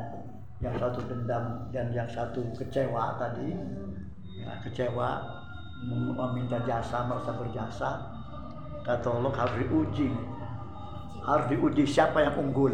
yang 0.64 0.72
satu 0.80 1.04
dendam 1.04 1.68
dan 1.76 1.92
yang 1.92 2.08
satu 2.08 2.48
kecewa 2.56 3.20
tadi 3.20 3.52
ya, 4.40 4.56
kecewa 4.64 5.20
mem- 5.84 6.16
meminta 6.16 6.64
jasa 6.64 7.04
merasa 7.12 7.36
berjasa 7.36 7.90
kata 8.88 9.08
Allah 9.12 9.32
harus 9.36 9.56
diuji 9.60 10.08
harus 11.28 11.46
diuji 11.52 11.84
siapa 11.84 12.24
yang 12.24 12.40
unggul. 12.40 12.72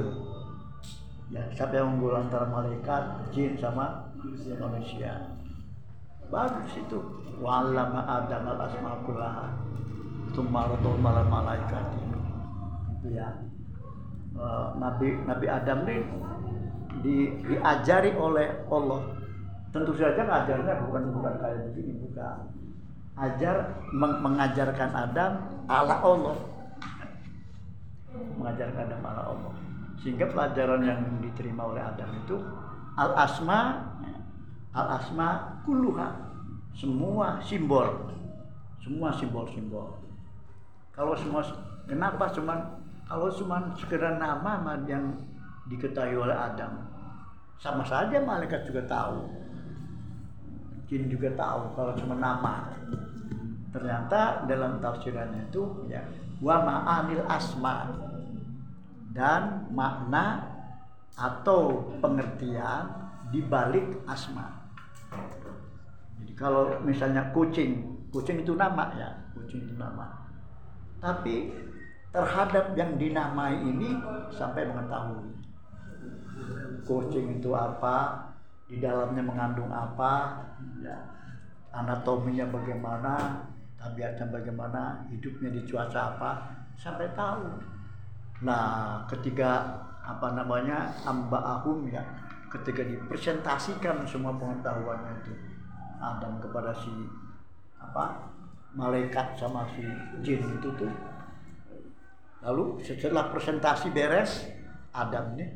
Ya 1.34 1.41
siapa 1.49 1.73
yang 1.73 1.98
unggul 1.98 2.14
antara 2.14 2.45
malaikat 2.45 3.34
jin 3.34 3.57
sama 3.57 4.14
manusia. 4.61 5.34
Bagus 6.30 6.69
itu. 6.77 7.02
Walama 7.41 8.06
adam 8.06 8.45
al 8.45 8.69
asma 8.69 9.02
tsumma 10.30 10.69
radul 10.69 11.02
malal 11.02 11.26
malaikat. 11.26 11.81
Itu 13.02 13.18
ya. 13.18 13.41
Eh, 14.38 14.68
nabi 14.77 15.18
nabi 15.26 15.45
adam 15.49 15.77
ini 15.90 15.98
di, 17.02 17.15
diajari 17.41 18.14
oleh 18.14 18.69
Allah. 18.69 19.02
Tentu 19.73 19.98
saja 19.98 20.22
ngajarnya 20.22 20.85
bukan 20.85 21.03
bukan 21.10 21.34
kayak 21.41 21.73
begini 21.73 21.98
bukan 22.06 22.38
ajar 23.14 23.77
meng- 23.94 24.22
mengajarkan 24.22 24.90
Adam 24.90 25.31
ala 25.69 25.95
Allah. 26.02 26.38
Mengajarkan 28.14 28.81
Adam 28.90 29.02
ala 29.06 29.22
Allah. 29.34 29.53
Sehingga 30.02 30.27
pelajaran 30.30 30.81
yang 30.84 30.99
diterima 31.23 31.69
oleh 31.69 31.80
Adam 31.80 32.10
itu 32.26 32.35
al 32.98 33.14
asma 33.15 33.81
al 34.73 34.88
asma 34.99 35.61
kulluha. 35.64 36.10
Semua 36.73 37.38
simbol. 37.40 38.11
Semua 38.81 39.15
simbol-simbol 39.15 40.03
kalau 40.94 41.18
semua 41.18 41.41
kenapa 41.90 42.30
cuman 42.30 42.77
kalau 43.10 43.27
cuma 43.34 43.73
sekedar 43.73 44.22
nama 44.22 44.61
yang 44.85 45.18
diketahui 45.65 46.14
oleh 46.22 46.38
Adam? 46.38 46.85
Sama 47.57 47.81
saja 47.81 48.22
malaikat 48.22 48.69
juga 48.69 48.85
tahu 48.85 49.26
jin 50.89 51.07
juga 51.07 51.34
tahu 51.34 51.73
kalau 51.76 51.93
cuma 51.97 52.15
nama. 52.18 52.72
Ternyata 53.73 54.45
dalam 54.45 54.77
tafsirannya 54.77 55.49
itu 55.49 55.89
ya 55.89 56.05
wa 56.43 56.61
ma'anil 56.61 57.26
asma 57.26 57.89
dan 59.14 59.69
makna 59.73 60.45
atau 61.14 61.93
pengertian 62.01 62.89
di 63.30 63.41
balik 63.41 64.05
asma. 64.05 64.49
Jadi 66.22 66.34
kalau 66.38 66.81
misalnya 66.85 67.34
kucing, 67.34 68.05
kucing 68.14 68.41
itu 68.45 68.53
nama 68.53 68.93
ya, 68.97 69.10
kucing 69.34 69.65
itu 69.65 69.73
nama. 69.77 70.26
Tapi 71.01 71.49
terhadap 72.14 72.77
yang 72.77 72.97
dinamai 72.97 73.57
ini 73.65 73.97
sampai 74.30 74.69
mengetahui 74.69 75.34
kucing 76.84 77.39
itu 77.39 77.55
apa, 77.55 78.27
di 78.68 78.80
dalamnya 78.80 79.23
mengandung 79.23 79.69
apa, 79.69 80.40
ya, 80.80 80.95
anatominya 81.73 82.48
bagaimana, 82.49 83.44
tabiatnya 83.76 84.30
bagaimana, 84.31 85.03
hidupnya 85.11 85.52
di 85.52 85.61
cuaca 85.68 86.15
apa, 86.15 86.31
sampai 86.80 87.11
tahu. 87.14 87.48
Nah, 88.44 89.03
ketika 89.07 89.81
apa 90.03 90.35
namanya 90.35 90.91
amba 91.07 91.40
ahum 91.60 91.88
ya, 91.88 92.03
ketika 92.53 92.85
dipresentasikan 92.85 94.06
semua 94.06 94.38
pengetahuannya 94.38 95.26
itu 95.26 95.34
Adam 95.98 96.38
kepada 96.38 96.69
si 96.76 96.91
apa 97.81 98.30
malaikat 98.77 99.34
sama 99.34 99.65
si 99.73 99.81
jin 100.22 100.41
itu 100.60 100.69
tuh 100.77 100.94
lalu 102.45 102.77
setelah 102.85 103.34
presentasi 103.34 103.90
beres 103.90 104.49
Adam 104.94 105.34
nih 105.34 105.49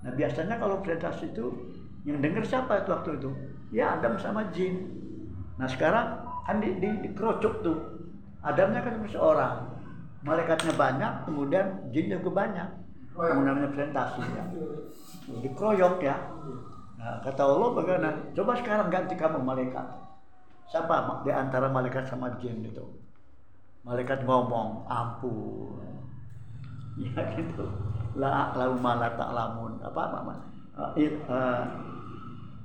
nah 0.00 0.12
biasanya 0.16 0.56
kalau 0.56 0.80
presentasi 0.80 1.36
itu 1.36 1.69
yang 2.08 2.18
dengar 2.24 2.44
siapa 2.44 2.80
itu 2.80 2.90
waktu 2.92 3.10
itu? 3.20 3.30
Ya 3.76 3.96
Adam 3.96 4.16
sama 4.16 4.48
jin. 4.56 4.88
Nah 5.60 5.68
sekarang 5.68 6.24
kan 6.48 6.56
di, 6.58 6.80
di, 6.80 6.88
dikerocok 7.08 7.54
tuh. 7.60 7.78
Adamnya 8.40 8.80
kan 8.80 9.04
seorang. 9.04 9.68
Malaikatnya 10.24 10.72
banyak 10.76 11.12
kemudian 11.28 11.66
jin 11.92 12.08
juga 12.08 12.44
banyak. 12.44 12.68
Namanya 13.20 13.68
presentasi 13.68 14.22
ya. 14.24 14.44
Dikeroyok 15.44 16.00
ya. 16.00 16.16
Nah, 17.00 17.20
kata 17.24 17.40
Allah 17.44 17.70
bagaimana? 17.72 18.10
Coba 18.36 18.52
sekarang 18.56 18.92
ganti 18.92 19.16
kamu 19.16 19.40
malaikat. 19.40 19.84
Siapa? 20.68 21.24
Di 21.24 21.32
antara 21.32 21.68
malaikat 21.68 22.08
sama 22.08 22.32
jin 22.40 22.64
itu. 22.64 22.84
Malaikat 23.84 24.24
ngomong 24.24 24.88
ampun. 24.88 25.80
Ya 27.00 27.24
gitu. 27.32 27.64
La 28.12 28.52
lalu 28.52 28.76
malah 28.76 29.16
tak 29.16 29.32
lamun 29.32 29.80
apa 29.80 30.10
apa 30.10 30.49
uh, 30.80 30.90
il, 30.96 31.12
uh, 31.28 31.62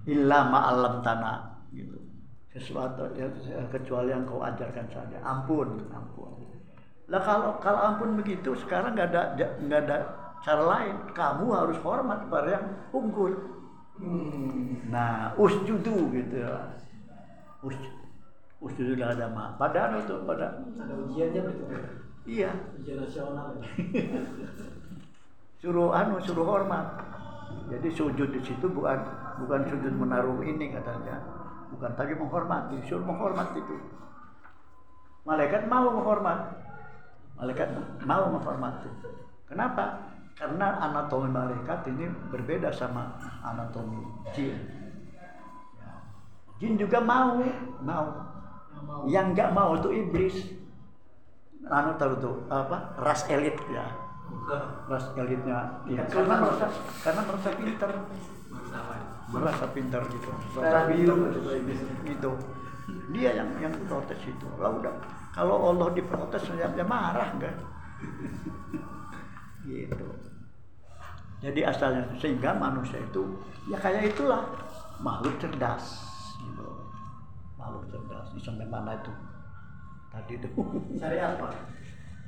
illa 0.07 0.39
ma'alam 0.47 1.03
tanah 1.03 1.37
gitu 1.75 1.99
sesuatu 2.55 3.11
ya, 3.19 3.27
kecuali 3.67 4.15
yang 4.15 4.23
kau 4.23 4.39
ajarkan 4.39 4.87
saja 4.87 5.19
ampun 5.21 5.83
ampun 5.91 6.31
lah 7.11 7.19
kalau 7.21 7.59
kalau 7.59 7.79
ampun 7.83 8.15
begitu 8.15 8.55
sekarang 8.55 8.95
nggak 8.95 9.11
ada 9.11 9.21
nggak 9.59 9.81
ada 9.85 9.97
cara 10.39 10.63
lain 10.63 10.95
kamu 11.11 11.45
harus 11.51 11.77
hormat 11.83 12.23
pada 12.31 12.49
yang 12.55 12.65
unggul 12.95 13.35
Hmm. 13.95 14.91
nah 14.91 15.31
usjudu 15.39 16.11
gitu 16.11 16.43
us 17.63 17.79
usjudu 18.59 18.99
ada 18.99 19.31
ma 19.31 19.55
padahal 19.55 20.03
itu 20.03 20.19
pada 20.27 20.59
Ada 20.75 20.93
ujiannya. 20.99 21.41
Pak? 21.47 21.55
iya 22.27 22.51
Ujian 22.75 22.99
nasional. 22.99 23.55
ya? 23.55 23.63
suruh 25.63 25.95
anu 25.95 26.19
suruh 26.19 26.43
hormat 26.43 26.85
jadi 27.65 27.89
sujud 27.89 28.29
di 28.29 28.41
situ 28.45 28.65
bukan 28.69 28.99
bukan 29.41 29.61
sujud 29.65 29.93
menaruh 29.97 30.37
ini 30.45 30.69
katanya. 30.69 31.17
Bukan 31.73 31.91
tapi 31.97 32.13
menghormati. 32.13 32.77
Suruh 32.85 33.01
menghormat 33.01 33.57
itu. 33.57 33.75
Malaikat 35.25 35.65
mau 35.65 35.89
menghormat. 35.89 36.39
Malaikat 37.35 37.67
mau 38.05 38.31
menghormati 38.31 38.87
kenapa? 39.49 40.13
Karena 40.35 40.79
anatomi 40.83 41.31
malaikat 41.31 41.87
ini 41.91 42.07
berbeda 42.31 42.71
sama 42.71 43.11
anatomi 43.43 44.03
jin. 44.35 44.55
Jin 46.61 46.79
juga 46.79 47.01
mau 47.01 47.41
mau. 47.83 48.07
Yang 49.09 49.25
nggak 49.35 49.49
mau 49.51 49.75
itu 49.75 49.89
iblis. 49.91 50.35
Anu 51.65 51.97
tahu 51.97 52.13
tuh 52.21 52.35
apa? 52.47 52.93
Ras 53.01 53.25
elit 53.25 53.57
ya 53.73 54.04
ras 54.85 55.05
elitnya 55.17 55.81
ya 55.89 56.05
karena 56.05 56.35
merasa 56.37 56.65
karena 57.01 57.21
merasa 57.25 57.49
pinter 57.57 57.89
merasa 59.29 59.65
pinter 59.73 60.01
gitu. 60.13 60.29
Merasa 60.53 60.79
biru 60.89 61.15
pinter 61.33 61.55
gitu. 62.05 62.31
dia 63.09 63.33
yang 63.33 63.49
yang 63.57 63.73
protes 63.89 64.21
itu. 64.21 64.47
Lah 64.61 64.69
udah. 64.69 64.93
Kalau 65.33 65.73
Allah 65.73 65.89
diprotes 65.91 66.45
ya 66.53 66.85
marah 66.85 67.33
enggak 67.33 67.55
gitu. 69.67 70.07
Jadi 71.41 71.61
asalnya 71.65 72.05
sehingga 72.21 72.53
manusia 72.55 73.01
itu 73.01 73.23
ya 73.69 73.77
kayak 73.81 74.13
itulah. 74.13 74.45
Makhluk 74.95 75.35
cerdas 75.41 76.07
gitu. 76.39 76.67
Makhluk 77.59 77.83
cerdas. 77.91 78.31
Ini 78.31 78.41
sampai 78.45 78.67
mana 78.69 78.95
itu? 78.95 79.11
Tadi 80.13 80.33
itu. 80.39 80.49
Syariat 80.95 81.35
Pak. 81.35 81.53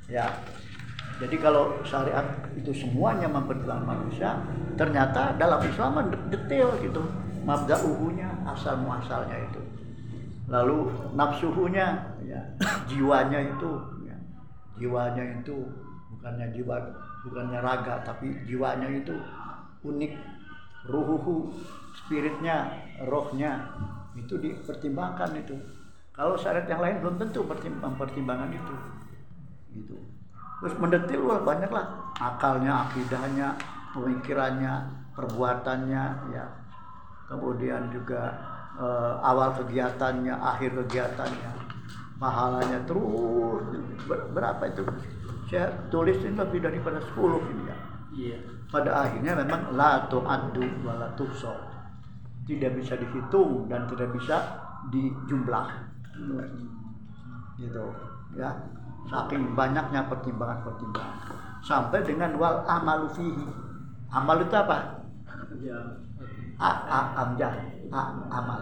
ya 0.08 0.24
jadi 1.18 1.36
kalau 1.42 1.74
syariat 1.82 2.22
itu 2.54 2.70
semuanya 2.70 3.26
memperjuangkan 3.26 3.82
manusia 3.82 4.38
ternyata 4.78 5.34
dalam 5.34 5.58
Islam 5.66 5.98
de- 6.14 6.24
detail 6.30 6.78
gitu. 6.78 7.02
Mabda 7.42 7.74
uhunya 7.82 8.30
asal 8.46 8.78
muasalnya 8.78 9.34
itu. 9.50 9.58
Lalu 10.46 10.94
nafsuhunya 11.18 11.86
ya 12.22 12.40
jiwanya 12.86 13.40
itu 13.40 13.70
ya, 14.06 14.16
jiwanya 14.78 15.42
itu 15.42 15.56
bukannya 16.14 16.54
jiwa 16.54 16.76
bukannya 17.26 17.58
raga 17.58 18.06
tapi 18.06 18.38
jiwanya 18.46 18.86
itu 18.86 19.18
unik. 19.82 20.12
Ruhuhu 20.86 21.50
spiritnya 21.98 22.70
rohnya 23.02 23.74
itu 24.14 24.38
dipertimbangkan 24.38 25.34
itu. 25.34 25.58
Kalau 26.14 26.38
syariat 26.38 26.70
yang 26.70 26.78
lain 26.78 27.02
belum 27.02 27.16
tentu 27.18 27.42
pertim- 27.42 27.82
mempertimbangkan 27.82 28.54
itu. 28.54 28.74
Gitu 29.74 29.98
terus 30.58 30.74
mendetil 30.78 31.22
wah 31.26 31.40
banyak 31.42 31.70
lah 31.70 31.86
akalnya 32.18 32.86
akidahnya 32.88 33.54
pemikirannya 33.94 34.74
perbuatannya 35.14 36.04
ya 36.34 36.46
kemudian 37.30 37.90
juga 37.94 38.34
eh, 38.78 39.14
awal 39.22 39.54
kegiatannya 39.54 40.34
akhir 40.34 40.74
kegiatannya 40.84 41.50
pahalanya 42.18 42.82
terus 42.86 43.62
Ber- 44.08 44.26
berapa 44.34 44.62
itu 44.66 44.82
saya 45.48 45.70
tulis 45.88 46.18
ini 46.20 46.34
lebih 46.36 46.60
daripada 46.60 46.98
10 47.00 47.16
ini 47.54 47.64
ya 47.68 47.76
Iya. 48.18 48.38
pada 48.72 49.06
akhirnya 49.06 49.38
memang 49.38 49.78
la 49.78 50.10
tu'addu 50.10 50.82
wa 50.82 50.98
la 50.98 51.08
tuhsa. 51.14 51.54
Tidak 52.48 52.74
bisa 52.74 52.98
dihitung 52.98 53.70
dan 53.70 53.86
tidak 53.86 54.10
bisa 54.16 54.36
dijumlah. 54.90 55.68
Gitu. 57.60 57.84
Ya. 58.34 58.50
Saking 59.08 59.56
banyaknya 59.56 60.04
pertimbangan-pertimbangan. 60.12 61.32
Sampai 61.64 62.04
dengan 62.04 62.36
wal 62.36 62.60
amalu 62.68 63.08
fihi. 63.16 63.46
Amal 64.12 64.44
itu 64.44 64.52
apa? 64.52 65.04
Ya. 65.64 65.80
A, 66.60 66.70
a. 66.86 67.00
A, 67.88 68.02
amal. 68.28 68.60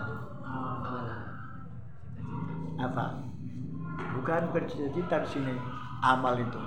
Apa? 2.76 3.04
Bukan 4.14 4.42
bukan 4.52 4.64
cita-cita 4.70 5.26
di 5.26 5.28
sini. 5.34 5.54
Amal 6.04 6.38
itu 6.38 6.60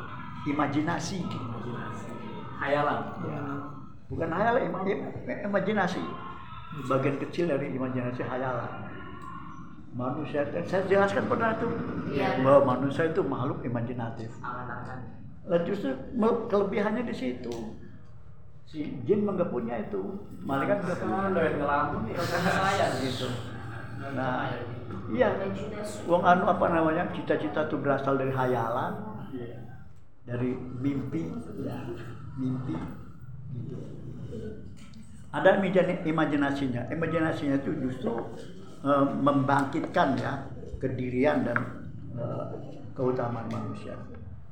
imajinasi. 0.51 1.23
Hayalan. 2.59 2.99
Ya. 3.23 3.41
Bukan 4.11 4.29
hayalan, 4.33 4.61
im- 4.67 4.87
im- 4.89 5.41
imajinasi. 5.47 6.01
Bagian 6.89 7.17
kecil 7.21 7.47
dari 7.47 7.71
imajinasi 7.71 8.25
hayalan. 8.25 8.88
Manusia, 9.89 10.45
saya 10.69 10.85
jelaskan 10.85 11.25
pernah 11.25 11.57
itu 11.57 11.67
Iya. 12.13 12.45
bahwa 12.45 12.77
manusia 12.77 13.09
itu 13.09 13.25
makhluk 13.25 13.65
imajinatif. 13.65 14.29
Lah 15.49 15.59
justru 15.65 15.89
kelebihannya 16.45 17.09
di 17.09 17.15
situ. 17.15 17.73
Si 18.69 19.01
jin 19.01 19.25
nggak 19.25 19.49
punya 19.49 19.81
itu, 19.81 19.97
malaikat 20.45 20.85
nggak 20.85 20.99
punya. 21.01 21.33
Doyan 21.33 21.53
ngelamun 21.57 22.01
ya 22.05 22.21
karena 22.21 22.51
saya 22.53 22.87
gitu. 23.01 23.27
Nah, 24.13 24.45
iya. 25.09 25.29
Wong 26.05 26.21
anu 26.21 26.45
apa 26.45 26.65
namanya? 26.69 27.09
Cita-cita 27.09 27.65
itu 27.65 27.75
berasal 27.81 28.21
dari 28.21 28.29
hayalan, 28.29 28.93
Iya. 29.33 29.57
dari 30.29 30.53
mimpi, 30.53 31.33
ya, 31.65 31.81
mimpi. 32.37 32.77
Gitu. 33.57 33.77
Ada 35.33 35.57
imajin- 35.57 36.05
imajinasinya. 36.05 36.93
Imajinasinya 36.93 37.57
itu 37.57 37.73
justru 37.81 38.13
eh, 38.83 39.05
membangkitkan 39.19 40.15
ya 40.19 40.43
kedirian 40.79 41.43
dan 41.47 41.59
eh, 42.15 42.45
keutamaan 42.95 43.47
manusia. 43.51 43.95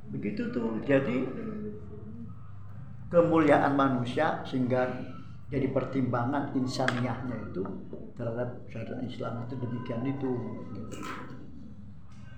Begitu 0.07 0.51
tuh. 0.55 0.79
Jadi 0.87 1.27
kemuliaan 3.07 3.75
manusia 3.75 4.43
sehingga 4.43 4.87
jadi 5.47 5.71
pertimbangan 5.71 6.51
insaniahnya 6.59 7.51
itu 7.51 7.63
terhadap 8.19 8.67
syariat 8.67 8.99
Islam 9.07 9.47
itu 9.47 9.55
demikian 9.55 10.03
itu 10.03 10.31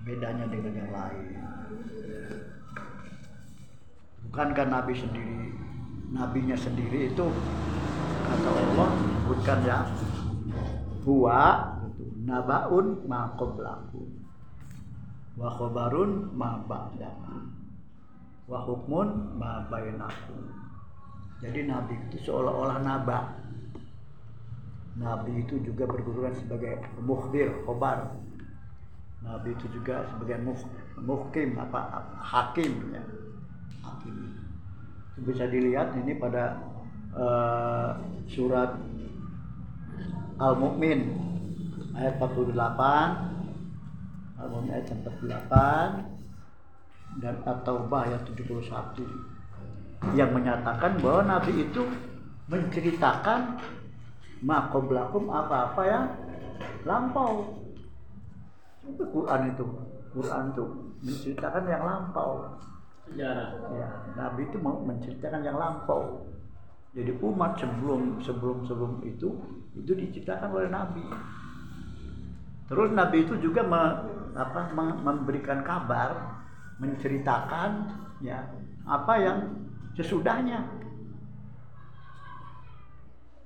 bedanya 0.06 0.46
dengan 0.46 0.72
yang 0.78 0.90
lain 0.94 1.26
bukankah 4.30 4.66
Nabi 4.70 4.94
sendiri 4.94 5.50
nabinya 6.14 6.54
sendiri 6.54 7.10
itu 7.10 7.26
kata 8.30 8.50
Allah 8.54 8.90
bukan 9.26 9.58
ya 9.66 9.78
huwa 11.02 11.42
nabaun 12.24 13.04
ma 13.08 13.32
qablakum. 13.36 14.08
Wa 15.40 15.48
khabarun 15.56 16.36
ma 16.36 16.60
ba'dakum 16.68 17.60
wa 18.50 18.58
hukmun 18.66 19.38
ma 19.38 19.62
bainakum. 19.70 20.50
Jadi 21.38 21.70
nabi 21.70 21.94
itu 22.10 22.28
seolah-olah 22.28 22.82
naba. 22.82 23.38
Nabi 24.98 25.46
itu 25.46 25.62
juga 25.62 25.86
berguruan 25.86 26.34
sebagai 26.34 26.82
mukhbir 27.00 27.48
khobar. 27.64 28.10
Nabi 29.22 29.54
itu 29.54 29.70
juga 29.70 30.04
sebagai 30.10 30.42
muh, 30.42 30.60
muhkim 30.98 31.56
apa 31.56 32.10
hakim 32.20 32.90
ya. 32.90 33.02
Hakim. 33.86 34.34
Itu 35.14 35.20
bisa 35.24 35.46
dilihat 35.46 35.94
ini 35.94 36.18
pada 36.18 36.58
eh, 37.14 37.90
surat 38.28 38.76
Al-Mu'min 40.42 41.00
ayat 41.96 42.18
48 42.18 43.30
Al-Mu'min 44.40 44.72
ayat 44.72 44.88
48 44.88 47.20
dan 47.20 47.34
At-Taubah 47.42 48.00
ayat 48.06 48.22
71 48.24 50.16
yang 50.16 50.32
menyatakan 50.32 50.96
bahwa 51.02 51.22
Nabi 51.26 51.52
itu 51.68 51.84
menceritakan 52.48 53.60
makoblakum 54.40 55.28
apa-apa 55.28 55.82
yang 55.84 56.08
lampau. 56.88 57.60
Itu 58.86 59.04
Quran 59.12 59.52
itu? 59.52 59.66
Quran 60.10 60.50
itu 60.56 60.64
menceritakan 61.04 61.68
yang 61.68 61.84
lampau. 61.84 62.56
Sejarah. 63.10 63.50
ya 63.74 63.90
Nabi 64.16 64.48
itu 64.48 64.56
mau 64.62 64.80
menceritakan 64.80 65.44
yang 65.44 65.60
lampau. 65.60 66.24
Jadi 66.90 67.14
umat 67.22 67.54
sebelum 67.60 68.18
sebelum 68.18 68.66
sebelum 68.66 68.98
itu 69.06 69.30
itu 69.78 69.92
diceritakan 69.94 70.50
oleh 70.50 70.66
Nabi 70.72 71.06
terus 72.70 72.94
Nabi 72.94 73.26
itu 73.26 73.34
juga 73.42 73.66
me- 73.66 73.98
apa, 74.38 74.70
mem- 74.70 75.02
memberikan 75.02 75.66
kabar 75.66 76.38
menceritakan 76.78 77.90
ya 78.22 78.46
apa 78.86 79.14
yang 79.18 79.38
sesudahnya. 79.98 80.64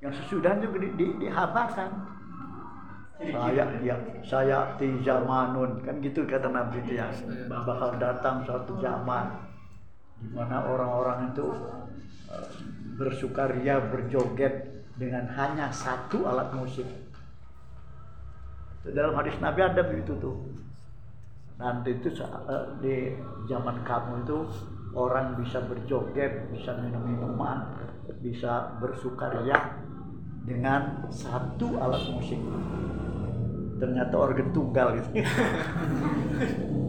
Yang 0.04 0.20
sesudahnya 0.20 0.68
di, 0.68 0.88
di, 1.00 1.06
dihabarkan. 1.24 1.90
Saya 3.14 3.64
ya 3.80 3.96
saya 4.20 4.58
di 4.76 5.00
zamanun. 5.00 5.80
Kan 5.80 6.04
gitu 6.04 6.28
kata 6.28 6.52
Nabi 6.52 6.84
itu 6.84 7.00
ya. 7.00 7.08
Bakal 7.48 7.96
datang 7.96 8.44
suatu 8.44 8.76
zaman 8.78 9.32
di 10.20 10.28
mana 10.36 10.68
orang-orang 10.68 11.32
itu 11.32 11.46
eh, 12.28 12.48
bersukaria 13.00 13.80
berjoget 13.88 14.84
dengan 14.94 15.26
hanya 15.34 15.72
satu 15.74 16.28
alat 16.28 16.54
musik 16.54 16.86
dalam 18.92 19.16
hadis 19.16 19.36
Nabi 19.40 19.60
ada 19.64 19.80
begitu 19.80 20.12
tuh. 20.20 20.36
Nanti 21.56 21.96
itu 21.96 22.12
eh, 22.20 22.64
di 22.82 22.94
zaman 23.48 23.80
kamu 23.86 24.26
itu 24.26 24.38
orang 24.94 25.38
bisa 25.40 25.62
berjoget 25.64 26.50
bisa 26.54 26.76
minum 26.78 27.02
minuman 27.02 27.66
bisa 28.20 28.76
bersukaria 28.80 29.80
dengan 30.44 31.08
satu 31.08 31.80
alat 31.80 32.04
musik. 32.12 32.36
Ternyata 33.80 34.14
organ 34.16 34.48
tunggal 34.52 34.96
gitu. 34.96 35.08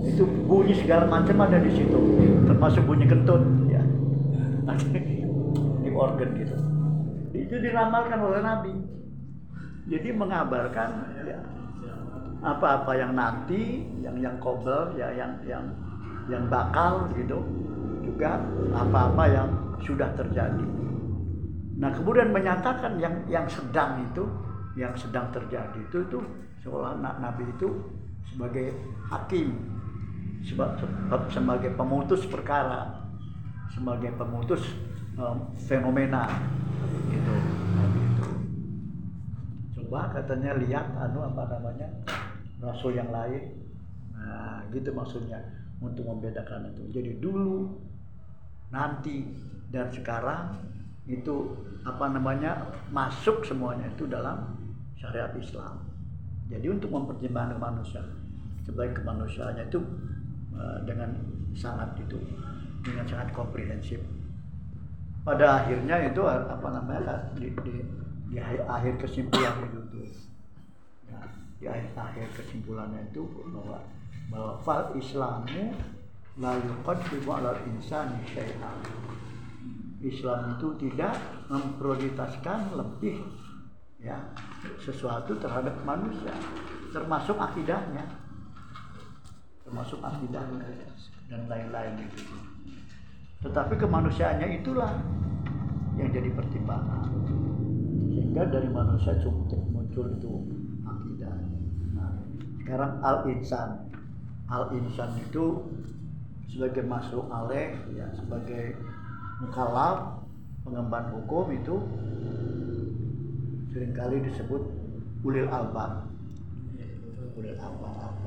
Itu 0.06 0.22
bunyi 0.46 0.78
segala 0.78 1.10
macam 1.10 1.34
ada 1.42 1.58
di 1.58 1.74
situ 1.74 1.98
termasuk 2.46 2.86
bunyi 2.86 3.10
kentut 3.10 3.42
ya. 3.68 3.82
Ini 5.82 5.90
organ 5.92 6.30
gitu. 6.38 6.56
Itu 7.34 7.56
diramalkan 7.58 8.20
oleh 8.22 8.42
Nabi. 8.46 8.74
Jadi 9.90 10.10
mengabarkan 10.14 10.90
ya, 11.26 11.42
apa-apa 12.46 12.94
yang 12.94 13.18
nanti 13.18 13.90
yang 14.06 14.14
yang 14.22 14.38
kobel 14.38 14.94
ya 14.94 15.10
yang 15.18 15.34
yang 15.50 15.66
yang 16.30 16.46
bakal 16.46 17.10
gitu. 17.18 17.42
Juga 18.06 18.38
apa-apa 18.70 19.24
yang 19.26 19.50
sudah 19.82 20.14
terjadi. 20.14 20.66
Nah 21.82 21.90
kemudian 21.92 22.30
menyatakan 22.30 23.02
yang 23.02 23.26
yang 23.26 23.50
sedang 23.50 24.06
itu 24.06 24.24
yang 24.78 24.94
sedang 24.94 25.28
terjadi 25.34 25.80
itu 25.90 26.06
itu 26.06 26.20
seolah 26.62 27.02
na- 27.02 27.18
Nabi 27.20 27.50
itu 27.50 27.68
sebagai 28.30 28.76
hakim 29.10 29.56
seba- 30.46 30.78
se- 30.78 31.30
sebagai 31.34 31.74
pemutus 31.74 32.28
perkara 32.30 33.06
sebagai 33.72 34.14
pemutus 34.16 34.64
em, 35.20 35.38
fenomena 35.68 36.32
gitu. 37.12 37.36
Coba 39.76 40.12
katanya 40.16 40.56
lihat 40.58 40.96
anu 40.96 41.24
apa 41.24 41.44
namanya 41.56 41.88
rasul 42.66 42.98
yang 42.98 43.14
lain. 43.14 43.54
Nah 44.18 44.66
gitu 44.74 44.90
maksudnya. 44.92 45.40
Untuk 45.76 46.08
membedakan 46.08 46.72
itu. 46.72 46.88
Jadi 46.98 47.20
dulu 47.20 47.68
nanti 48.72 49.28
dan 49.70 49.92
sekarang 49.92 50.56
itu 51.06 51.54
apa 51.86 52.10
namanya 52.10 52.74
masuk 52.90 53.46
semuanya 53.46 53.86
itu 53.94 54.10
dalam 54.10 54.56
syariat 54.98 55.30
Islam. 55.38 55.84
Jadi 56.50 56.66
untuk 56.72 56.90
mempertimbangkan 56.90 57.60
manusia 57.62 58.02
sebagai 58.66 59.04
kemanusiaannya 59.04 59.70
itu 59.70 59.80
eh, 60.58 60.80
dengan 60.90 61.14
sangat 61.54 61.94
itu 62.02 62.18
dengan 62.82 63.06
sangat 63.06 63.30
komprehensif. 63.34 64.02
Pada 65.26 65.62
akhirnya 65.62 66.06
itu 66.06 66.22
apa 66.26 66.68
namanya 66.70 67.34
di, 67.34 67.50
di, 67.66 67.76
di 68.30 68.38
akhir, 68.42 69.02
kesimpulan 69.02 69.58
itu 69.66 69.82
di 71.60 71.66
akhir, 71.66 71.96
akhir 71.96 72.28
kesimpulannya 72.36 73.08
itu 73.12 73.24
bahwa 73.52 73.80
bahwa 74.28 74.54
fal 74.66 74.92
islamu 74.98 75.72
la 76.42 76.60
yuqaddimu 76.60 77.30
ala 77.32 77.56
insani 77.70 78.20
syai'an. 78.28 78.80
Islam 80.06 80.60
itu 80.60 80.68
tidak 80.86 81.18
memprioritaskan 81.50 82.78
lebih 82.78 83.26
ya 83.98 84.20
sesuatu 84.78 85.34
terhadap 85.42 85.74
manusia 85.82 86.36
termasuk 86.94 87.40
akidahnya. 87.40 88.06
Termasuk 89.66 89.98
akidahnya 90.06 90.68
dan 91.26 91.50
lain-lain 91.50 92.06
itu 92.06 92.22
tetapi 93.46 93.78
kemanusiaannya 93.78 94.58
itulah 94.58 94.90
yang 96.02 96.10
jadi 96.10 96.34
pertimbangan. 96.34 97.06
Sehingga 98.10 98.50
dari 98.50 98.66
manusia 98.74 99.14
muncul 99.70 100.10
itu 100.18 100.32
sekarang 102.66 102.98
al 103.06 103.30
insan 103.30 103.94
al 104.50 104.74
insan 104.74 105.14
itu 105.22 105.62
sebagai 106.50 106.82
masuk 106.82 107.30
aleh 107.30 107.78
ya 107.94 108.10
sebagai 108.18 108.74
mukallaf 109.38 110.18
pengemban 110.66 111.14
hukum 111.14 111.54
itu 111.54 111.78
sering 113.70 113.94
kali 113.94 114.18
disebut 114.26 114.66
ulil 115.22 115.46
albab 115.54 116.10
ulil 117.38 117.54
albab 117.62 118.18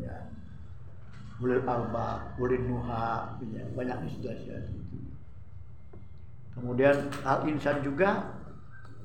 ya. 0.00 0.32
Ulil 1.36 1.64
albab 1.68 2.32
ulil 2.40 2.64
nuha 2.64 3.36
ya, 3.44 3.64
banyak 3.76 4.08
istilah 4.08 4.40
itu 4.40 4.80
kemudian 6.56 6.96
al 7.28 7.44
insan 7.44 7.84
juga 7.84 8.40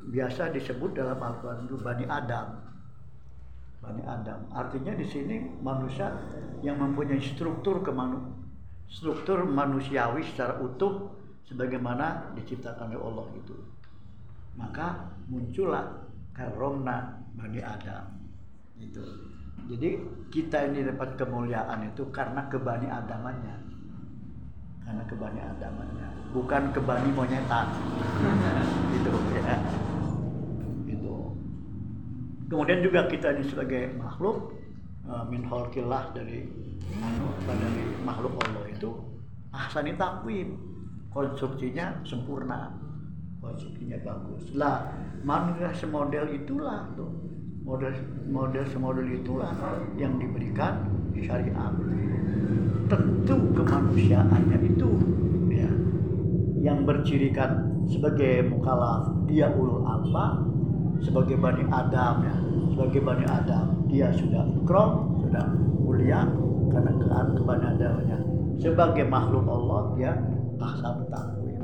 biasa 0.08 0.56
disebut 0.56 0.96
dalam 0.96 1.20
Al-Quran 1.20 1.68
itu 1.68 1.76
Bani 1.84 2.08
Adam 2.08 2.64
Bani 3.82 4.04
Adam. 4.04 4.50
Artinya 4.52 4.94
di 4.98 5.06
sini 5.06 5.42
manusia 5.62 6.10
yang 6.66 6.82
mempunyai 6.82 7.22
struktur 7.22 7.86
kemanu 7.86 8.34
struktur 8.88 9.44
manusiawi 9.44 10.24
secara 10.24 10.58
utuh 10.64 11.12
sebagaimana 11.44 12.34
diciptakan 12.34 12.96
oleh 12.96 13.02
Allah 13.04 13.28
itu. 13.36 13.56
Maka 14.58 15.12
muncullah 15.30 16.08
karomna 16.34 17.22
Bani 17.38 17.62
Adam. 17.62 18.06
Itu 18.80 19.04
jadi 19.68 20.00
kita 20.32 20.72
ini 20.72 20.88
dapat 20.88 21.20
kemuliaan 21.20 21.92
itu 21.92 22.08
karena 22.16 22.48
kebani 22.48 22.88
adamannya. 22.88 23.58
Karena 24.88 25.04
kebani 25.04 25.42
adamannya. 25.44 26.08
Bukan 26.32 26.72
kebani 26.72 27.10
monyetan. 27.12 27.68
Gitu 28.88 29.12
ya. 29.12 29.56
itu 29.60 30.07
kemudian 32.48 32.80
juga 32.84 33.08
kita 33.12 33.36
ini 33.36 33.44
sebagai 33.48 33.92
makhluk 33.96 34.56
eh, 35.08 35.24
min 35.28 35.48
khalqillah 35.48 36.16
dari 36.16 36.48
anu 37.04 37.26
apa, 37.44 37.52
dari 37.56 37.84
makhluk 38.08 38.34
Allah 38.48 38.66
itu 38.72 38.90
ahsani 39.52 39.96
takwim 40.00 40.56
konstruksinya 41.12 42.04
sempurna 42.08 42.88
filosofinya 43.48 43.98
bagus. 44.04 44.44
Lah 44.58 44.92
manusia 45.24 45.72
semodel 45.72 46.28
itulah 46.34 46.90
tuh. 46.98 47.10
Model 47.68 47.92
model 48.32 48.64
semodel 48.72 49.08
itulah 49.12 49.52
yang 50.00 50.16
diberikan 50.16 50.88
syariat. 51.20 51.76
Tentu 52.88 53.36
kemanusiaannya 53.52 54.58
itu 54.72 54.90
ya 55.52 55.72
yang 56.64 56.88
bercirikan 56.88 57.84
sebagai 57.92 58.48
mukalaf 58.48 59.12
dia 59.28 59.52
ulul 59.52 59.84
alfa 59.84 60.48
sebagai 61.02 61.38
bani 61.38 61.64
Adam 61.70 62.26
ya. 62.26 62.36
Sebagai 62.74 63.02
bani 63.02 63.26
Adam 63.26 63.66
dia 63.90 64.08
sudah 64.14 64.44
ikram 64.54 65.18
sudah 65.24 65.46
mulia 65.82 66.28
karena 66.70 66.92
ke 66.94 67.06
kebani 67.42 67.66
Adamnya. 67.74 68.18
Sebagai 68.58 69.06
makhluk 69.06 69.46
Allah 69.46 69.82
dia 69.98 70.12
ahsan 70.58 71.06
takwim 71.10 71.64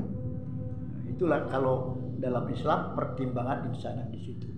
itulah 1.10 1.46
kalau 1.50 1.98
dalam 2.18 2.46
Islam 2.50 2.98
pertimbangan 2.98 3.70
insanah 3.70 4.08
di 4.10 4.20
situ. 4.22 4.50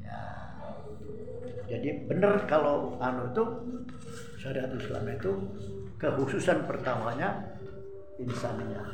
Ya. 0.00 0.18
Jadi 1.68 2.08
benar 2.08 2.44
kalau 2.48 2.96
anu 3.00 3.32
itu 3.32 3.44
syariat 4.40 4.72
Islam 4.72 5.04
itu 5.12 5.30
kekhususan 6.00 6.64
pertamanya 6.64 7.54
insaniyah 8.16 8.88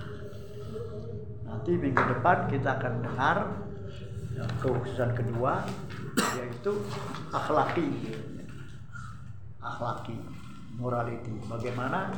nanti 1.46 1.72
minggu 1.78 2.02
depan 2.18 2.50
kita 2.50 2.78
akan 2.78 2.94
dengar 3.02 3.38
kekhususan 4.36 5.16
kedua 5.16 5.64
yaitu 6.36 6.72
akhlaki. 7.32 7.88
Akhlaki 9.60 10.16
morality. 10.76 11.32
Bagaimana 11.48 12.12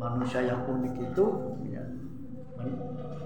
manusia 0.00 0.42
yang 0.44 0.64
unik 0.64 0.94
itu 1.12 1.24
ya, 1.68 1.84
men- 2.56 2.82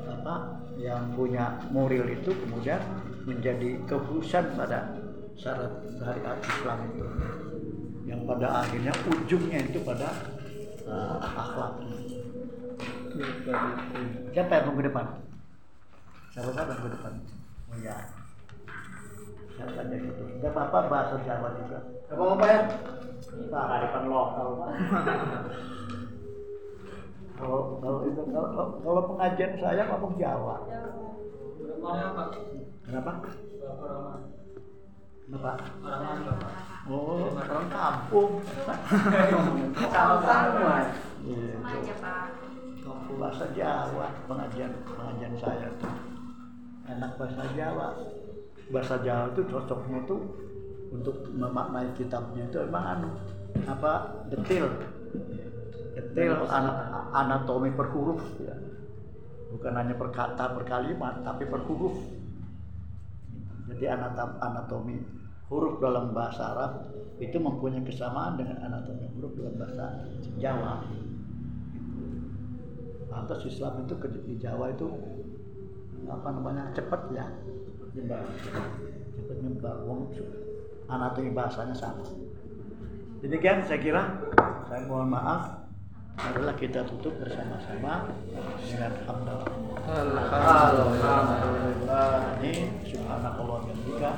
apa 0.08 0.34
yang 0.76 1.14
punya 1.14 1.62
moral 1.70 2.08
itu 2.10 2.30
kemudian 2.32 2.80
menjadi 3.22 3.78
kekhususan 3.86 4.58
pada 4.58 4.98
syarat 5.38 5.70
syariat 5.96 6.38
Islam 6.42 6.78
itu. 6.90 7.06
Yang 8.02 8.20
pada 8.26 8.48
akhirnya 8.66 8.92
ujungnya 9.06 9.58
itu 9.62 9.78
pada 9.86 10.10
uh, 10.84 11.16
akhlak 11.22 11.72
siapa 14.32 14.52
yang 14.56 14.64
minggu 14.72 14.88
depan? 14.88 15.06
Siapa 16.32 16.48
siapa 16.50 16.72
minggu 16.76 16.90
depan 16.96 17.12
ya 17.80 17.96
siapa 19.52 19.80
aja 19.80 19.96
gitu 19.96 20.22
nggak 20.42 20.52
apa-apa 20.52 20.78
bahasa 20.90 21.14
Jawa 21.24 21.48
juga. 21.56 21.78
Apa 22.12 22.20
mau 22.20 22.36
bayar? 22.36 22.64
Pak, 23.52 23.64
Kearifan 23.70 24.04
lokal, 24.10 24.46
Pak. 24.58 24.70
kalau 27.38 27.60
kalau 27.80 28.00
itu 28.04 28.22
kalau, 28.28 28.48
kalau- 28.82 29.06
pengajian 29.14 29.52
saya 29.60 29.82
ngomong 29.88 30.14
Jawa. 30.20 30.56
Apa? 31.82 32.24
kenapa 32.82 33.12
Bapak 35.32 35.54
kenapa 35.80 36.48
oh 36.90 37.30
orang 37.32 37.68
kampung. 37.70 38.30
Sama 39.94 40.16
semua. 40.20 40.76
Iya, 41.22 41.54
kampung 42.82 43.16
bahasa 43.22 43.46
Jawa 43.54 44.06
pengajian 44.26 44.72
pengajian 44.82 45.34
saya 45.38 45.68
tuh 45.78 46.11
enak 46.88 47.10
bahasa 47.18 47.44
Jawa. 47.54 47.88
Bahasa 48.72 48.96
Jawa 49.02 49.30
itu 49.34 49.42
cocoknya 49.46 50.00
tuh 50.08 50.20
untuk 50.92 51.16
memaknai 51.32 51.88
kitabnya 51.96 52.44
itu 52.48 52.58
emang 52.62 52.84
anu 52.84 53.10
apa 53.68 54.24
detail. 54.28 54.68
Detail 55.96 56.48
ana- 56.48 57.08
anatomi 57.12 57.72
per 57.72 57.88
huruf 57.92 58.22
ya. 58.40 58.56
Bukan 59.52 59.72
hanya 59.76 59.94
per 59.96 60.08
kata 60.12 60.56
per 60.56 60.64
kalimat 60.64 61.20
tapi 61.20 61.44
per 61.44 61.60
huruf. 61.68 61.96
Jadi 63.72 63.84
anatom- 63.88 64.40
anatomi 64.40 65.00
huruf 65.48 65.80
dalam 65.80 66.16
bahasa 66.16 66.56
Arab 66.56 66.72
itu 67.20 67.36
mempunyai 67.36 67.84
kesamaan 67.84 68.40
dengan 68.40 68.56
anatomi 68.64 69.04
huruf 69.16 69.32
dalam 69.36 69.54
bahasa 69.60 69.86
Jawa. 70.40 70.80
Lantas 73.12 73.44
Islam 73.44 73.84
itu 73.84 73.94
di 74.24 74.34
Jawa 74.40 74.72
itu 74.72 74.88
apa 76.08 76.28
namanya 76.34 76.64
cepat 76.74 77.00
ya 77.14 77.26
nyebar 77.94 78.24
cepat 79.16 79.36
nyebar 79.42 79.76
wong 79.86 80.00
anatomi 80.88 81.30
bahasanya 81.30 81.74
sama 81.74 82.02
demikian 83.22 83.62
saya 83.66 83.78
kira 83.78 84.02
saya 84.66 84.80
mohon 84.88 85.08
maaf 85.12 85.62
adalah 86.12 86.52
kita 86.58 86.84
tutup 86.84 87.14
bersama-sama 87.16 88.04
dengan 88.60 88.92
hamdalah 89.08 89.48
Alhamdulillah. 89.82 92.38
ini 92.38 92.70
subhanakallah 92.86 93.58
wa 93.58 93.66
bihamdika. 93.66 94.14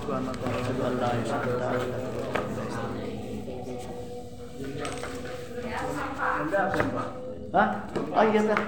Anda 6.35 6.61
Pak. 6.69 7.09
Hah? 7.55 7.69
Oh 7.95 8.25
iya 8.29 8.43
dah. 8.45 8.61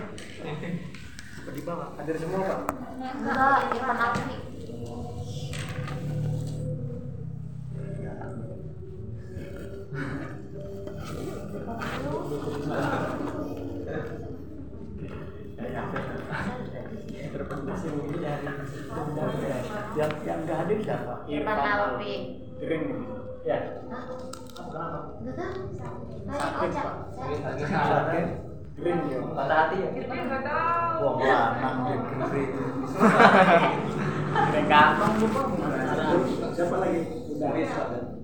Di 1.47 1.63
bawah. 1.67 1.89
Hadir 1.99 2.17
semua, 2.17 2.41
Pak. 2.47 2.61
Enggak. 3.15 3.63
Yang 19.97 20.13
yang 20.29 20.41
nggak 20.45 20.59
hadir 20.61 20.79
siapa? 20.85 21.15
Irfan 21.25 21.57
Afri. 21.57 22.15
Kering. 22.61 22.85
Ya. 23.47 23.59
Kenapa? 23.81 24.15
Enggak 25.23 25.35
tahu. 25.41 25.61
Sakit. 26.27 26.71
Pak. 26.75 26.95
Sakit. 27.65 28.56
Kering 28.77 29.09
ya. 29.09 29.19
Patah 29.33 29.57
hati 29.57 29.77
ya? 29.81 29.89
Wong 31.01 31.17
lanang 31.25 31.77
gitu. 31.89 32.13
Kering 34.37 34.69
kantong, 34.69 35.13
Pak. 35.33 35.47
Siapa 36.53 36.77
lagi? 36.85 37.01
Udah. 37.37 38.07